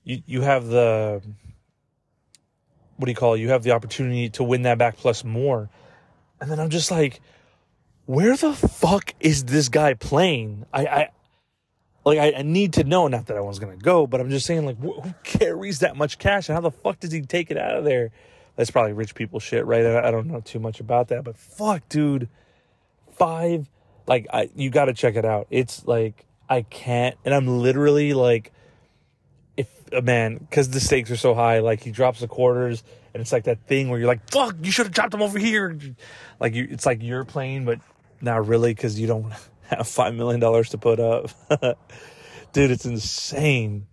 you 0.04 0.22
you 0.24 0.40
have 0.40 0.68
the. 0.68 1.20
What 2.96 3.04
do 3.04 3.10
you 3.10 3.16
call 3.16 3.34
it? 3.34 3.40
You 3.40 3.50
have 3.50 3.62
the 3.62 3.72
opportunity 3.72 4.30
to 4.30 4.42
win 4.42 4.62
that 4.62 4.78
back 4.78 4.96
plus 4.96 5.22
more. 5.22 5.68
And 6.40 6.50
then 6.50 6.60
I'm 6.60 6.70
just 6.70 6.90
like, 6.90 7.20
where 8.06 8.36
the 8.36 8.54
fuck 8.54 9.12
is 9.20 9.44
this 9.44 9.68
guy 9.68 9.94
playing? 9.94 10.64
I, 10.72 10.86
I 10.86 11.08
like 12.06 12.18
I, 12.18 12.38
I, 12.38 12.42
need 12.42 12.72
to 12.74 12.84
know. 12.84 13.06
Not 13.06 13.26
that 13.26 13.36
I 13.36 13.40
was 13.40 13.58
gonna 13.58 13.76
go, 13.76 14.06
but 14.06 14.22
I'm 14.22 14.30
just 14.30 14.46
saying, 14.46 14.64
like, 14.64 14.78
wh- 14.78 15.04
who 15.04 15.12
carries 15.24 15.80
that 15.80 15.94
much 15.94 16.18
cash, 16.18 16.48
and 16.48 16.54
how 16.54 16.62
the 16.62 16.70
fuck 16.70 17.00
does 17.00 17.12
he 17.12 17.20
take 17.20 17.50
it 17.50 17.58
out 17.58 17.76
of 17.76 17.84
there? 17.84 18.12
That's 18.56 18.70
probably 18.70 18.94
rich 18.94 19.14
people 19.14 19.40
shit, 19.40 19.66
right? 19.66 19.84
I, 19.84 20.08
I 20.08 20.10
don't 20.10 20.26
know 20.26 20.40
too 20.40 20.58
much 20.58 20.80
about 20.80 21.08
that, 21.08 21.22
but 21.22 21.36
fuck, 21.36 21.86
dude, 21.90 22.30
five. 23.22 23.68
Like, 24.06 24.26
I 24.32 24.50
you 24.54 24.70
got 24.70 24.86
to 24.86 24.94
check 24.94 25.16
it 25.16 25.24
out. 25.24 25.46
It's 25.50 25.86
like 25.86 26.26
I 26.48 26.62
can't, 26.62 27.16
and 27.24 27.32
I'm 27.34 27.46
literally 27.46 28.14
like, 28.14 28.52
if 29.56 29.68
a 29.92 29.98
uh, 29.98 30.00
man, 30.00 30.36
because 30.38 30.70
the 30.70 30.80
stakes 30.80 31.10
are 31.10 31.16
so 31.16 31.34
high. 31.34 31.60
Like 31.60 31.82
he 31.82 31.90
drops 31.90 32.20
the 32.20 32.28
quarters, 32.28 32.82
and 33.14 33.20
it's 33.20 33.32
like 33.32 33.44
that 33.44 33.66
thing 33.66 33.88
where 33.88 33.98
you're 33.98 34.08
like, 34.08 34.28
fuck, 34.30 34.56
you 34.62 34.72
should 34.72 34.86
have 34.86 34.92
dropped 34.92 35.12
them 35.12 35.22
over 35.22 35.38
here. 35.38 35.78
Like 36.40 36.54
you, 36.54 36.66
it's 36.70 36.84
like 36.84 37.02
you're 37.02 37.24
playing, 37.24 37.64
but 37.64 37.78
not 38.20 38.46
really 38.46 38.74
because 38.74 38.98
you 38.98 39.06
don't 39.06 39.32
have 39.68 39.86
five 39.86 40.14
million 40.14 40.40
dollars 40.40 40.70
to 40.70 40.78
put 40.78 41.00
up. 41.00 41.30
Dude, 42.52 42.70
it's 42.70 42.84
insane. 42.84 43.86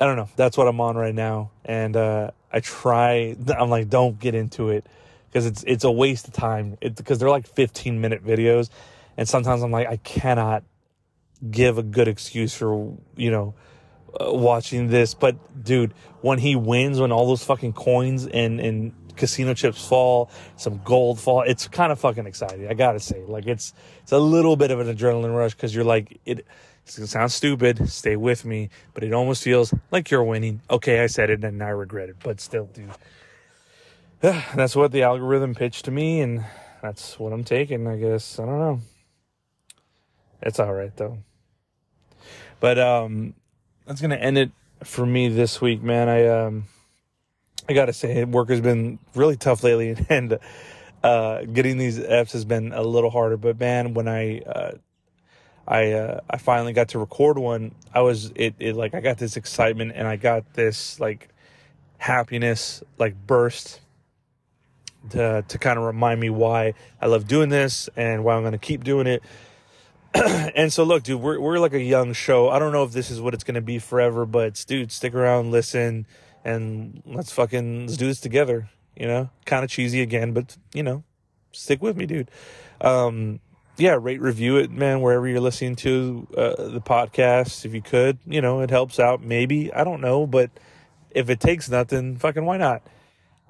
I 0.00 0.06
don't 0.06 0.16
know. 0.16 0.30
That's 0.36 0.56
what 0.56 0.66
I'm 0.66 0.80
on 0.80 0.96
right 0.96 1.14
now, 1.14 1.50
and 1.64 1.94
uh, 1.96 2.30
I 2.50 2.60
try. 2.60 3.36
I'm 3.58 3.68
like, 3.68 3.90
don't 3.90 4.18
get 4.18 4.34
into 4.34 4.70
it 4.70 4.86
because 5.30 5.46
it's 5.46 5.62
it's 5.66 5.84
a 5.84 5.90
waste 5.90 6.28
of 6.28 6.34
time. 6.34 6.76
Because 6.80 7.18
they're 7.18 7.30
like 7.30 7.46
15 7.46 8.00
minute 8.00 8.24
videos, 8.24 8.68
and 9.16 9.28
sometimes 9.28 9.62
I'm 9.62 9.70
like, 9.70 9.88
I 9.88 9.96
cannot 9.96 10.64
give 11.50 11.78
a 11.78 11.82
good 11.82 12.08
excuse 12.08 12.54
for 12.54 12.96
you 13.16 13.30
know 13.30 13.54
uh, 14.20 14.32
watching 14.32 14.88
this. 14.88 15.14
But 15.14 15.62
dude, 15.62 15.94
when 16.20 16.38
he 16.38 16.56
wins, 16.56 17.00
when 17.00 17.12
all 17.12 17.26
those 17.28 17.44
fucking 17.44 17.74
coins 17.74 18.26
and 18.26 18.60
and 18.60 18.92
casino 19.16 19.54
chips 19.54 19.86
fall, 19.86 20.30
some 20.56 20.80
gold 20.84 21.20
fall. 21.20 21.42
It's 21.42 21.68
kind 21.68 21.92
of 21.92 22.00
fucking 22.00 22.26
exciting. 22.26 22.68
I 22.68 22.74
gotta 22.74 23.00
say, 23.00 23.22
like 23.26 23.46
it's 23.46 23.72
it's 24.02 24.12
a 24.12 24.18
little 24.18 24.56
bit 24.56 24.70
of 24.70 24.80
an 24.80 24.94
adrenaline 24.94 25.36
rush 25.36 25.54
because 25.54 25.74
you're 25.74 25.84
like 25.84 26.20
it. 26.24 26.44
Sounds 26.86 27.34
stupid. 27.34 27.88
Stay 27.88 28.16
with 28.16 28.44
me, 28.44 28.70
but 28.94 29.04
it 29.04 29.12
almost 29.12 29.44
feels 29.44 29.72
like 29.92 30.10
you're 30.10 30.24
winning. 30.24 30.60
Okay, 30.68 31.00
I 31.00 31.06
said 31.06 31.30
it 31.30 31.44
and 31.44 31.62
I 31.62 31.68
regret 31.68 32.08
it, 32.08 32.16
but 32.20 32.40
still, 32.40 32.66
dude. 32.66 32.90
That's 34.20 34.76
what 34.76 34.92
the 34.92 35.02
algorithm 35.02 35.54
pitched 35.54 35.86
to 35.86 35.90
me, 35.90 36.20
and 36.20 36.44
that's 36.82 37.18
what 37.18 37.32
I'm 37.32 37.44
taking. 37.44 37.86
I 37.86 37.96
guess 37.96 38.38
I 38.38 38.44
don't 38.44 38.58
know. 38.58 38.80
It's 40.42 40.58
all 40.58 40.72
right 40.72 40.94
though. 40.94 41.18
But 42.60 42.78
um, 42.78 43.34
that's 43.86 44.02
gonna 44.02 44.16
end 44.16 44.36
it 44.36 44.50
for 44.84 45.06
me 45.06 45.28
this 45.28 45.60
week, 45.60 45.82
man, 45.82 46.08
I 46.08 46.26
um, 46.26 46.64
I 47.68 47.72
gotta 47.72 47.94
say, 47.94 48.24
work 48.24 48.50
has 48.50 48.60
been 48.60 48.98
really 49.14 49.36
tough 49.36 49.62
lately, 49.62 49.96
and 50.10 50.38
uh, 51.02 51.44
getting 51.44 51.78
these 51.78 51.98
Fs 51.98 52.32
has 52.32 52.44
been 52.44 52.72
a 52.72 52.82
little 52.82 53.10
harder. 53.10 53.38
But 53.38 53.58
man, 53.58 53.94
when 53.94 54.06
I 54.06 54.40
uh, 54.40 54.72
I 55.66 55.92
uh, 55.92 56.20
I 56.28 56.36
finally 56.36 56.74
got 56.74 56.88
to 56.88 56.98
record 56.98 57.38
one, 57.38 57.74
I 57.94 58.02
was 58.02 58.32
it, 58.34 58.54
it 58.58 58.76
like 58.76 58.94
I 58.94 59.00
got 59.00 59.16
this 59.16 59.38
excitement 59.38 59.92
and 59.94 60.06
I 60.06 60.16
got 60.16 60.52
this 60.52 61.00
like 61.00 61.28
happiness 61.96 62.82
like 62.98 63.14
burst 63.26 63.80
to 65.10 65.44
to 65.46 65.58
kind 65.58 65.78
of 65.78 65.84
remind 65.84 66.20
me 66.20 66.30
why 66.30 66.74
I 67.00 67.06
love 67.06 67.26
doing 67.26 67.48
this 67.48 67.88
and 67.96 68.24
why 68.24 68.34
I'm 68.34 68.42
going 68.42 68.52
to 68.52 68.58
keep 68.58 68.84
doing 68.84 69.06
it. 69.06 69.22
and 70.14 70.72
so 70.72 70.84
look, 70.84 71.02
dude, 71.02 71.20
we're 71.20 71.40
we're 71.40 71.58
like 71.58 71.72
a 71.72 71.82
young 71.82 72.12
show. 72.12 72.48
I 72.48 72.58
don't 72.58 72.72
know 72.72 72.84
if 72.84 72.92
this 72.92 73.10
is 73.10 73.20
what 73.20 73.34
it's 73.34 73.44
going 73.44 73.54
to 73.54 73.60
be 73.60 73.78
forever, 73.78 74.26
but 74.26 74.64
dude, 74.66 74.92
stick 74.92 75.14
around, 75.14 75.50
listen, 75.50 76.06
and 76.44 77.02
let's 77.06 77.32
fucking 77.32 77.86
let's 77.86 77.96
do 77.96 78.06
this 78.06 78.20
together. 78.20 78.68
You 78.96 79.06
know, 79.06 79.30
kind 79.46 79.64
of 79.64 79.70
cheesy 79.70 80.02
again, 80.02 80.32
but 80.32 80.56
you 80.74 80.82
know, 80.82 81.04
stick 81.52 81.80
with 81.80 81.96
me, 81.96 82.06
dude. 82.06 82.30
Um, 82.80 83.40
yeah, 83.76 83.96
rate 84.00 84.20
review 84.20 84.56
it, 84.56 84.70
man, 84.70 85.00
wherever 85.00 85.26
you're 85.26 85.40
listening 85.40 85.76
to 85.76 86.26
uh, 86.36 86.68
the 86.68 86.80
podcast. 86.80 87.64
If 87.64 87.72
you 87.72 87.80
could, 87.80 88.18
you 88.26 88.40
know, 88.40 88.60
it 88.60 88.70
helps 88.70 88.98
out. 88.98 89.22
Maybe 89.22 89.72
I 89.72 89.84
don't 89.84 90.00
know, 90.00 90.26
but 90.26 90.50
if 91.10 91.30
it 91.30 91.40
takes 91.40 91.68
nothing, 91.68 92.16
fucking 92.16 92.44
why 92.44 92.56
not? 92.56 92.82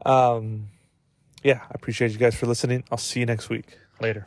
Um, 0.05 0.69
yeah, 1.43 1.61
I 1.63 1.73
appreciate 1.75 2.13
you 2.13 2.19
guys 2.19 2.35
for 2.35 2.47
listening. 2.47 2.85
I'll 2.91 2.99
see 2.99 3.21
you 3.21 3.27
next 3.27 3.49
week. 3.49 3.79
Later. 4.01 4.27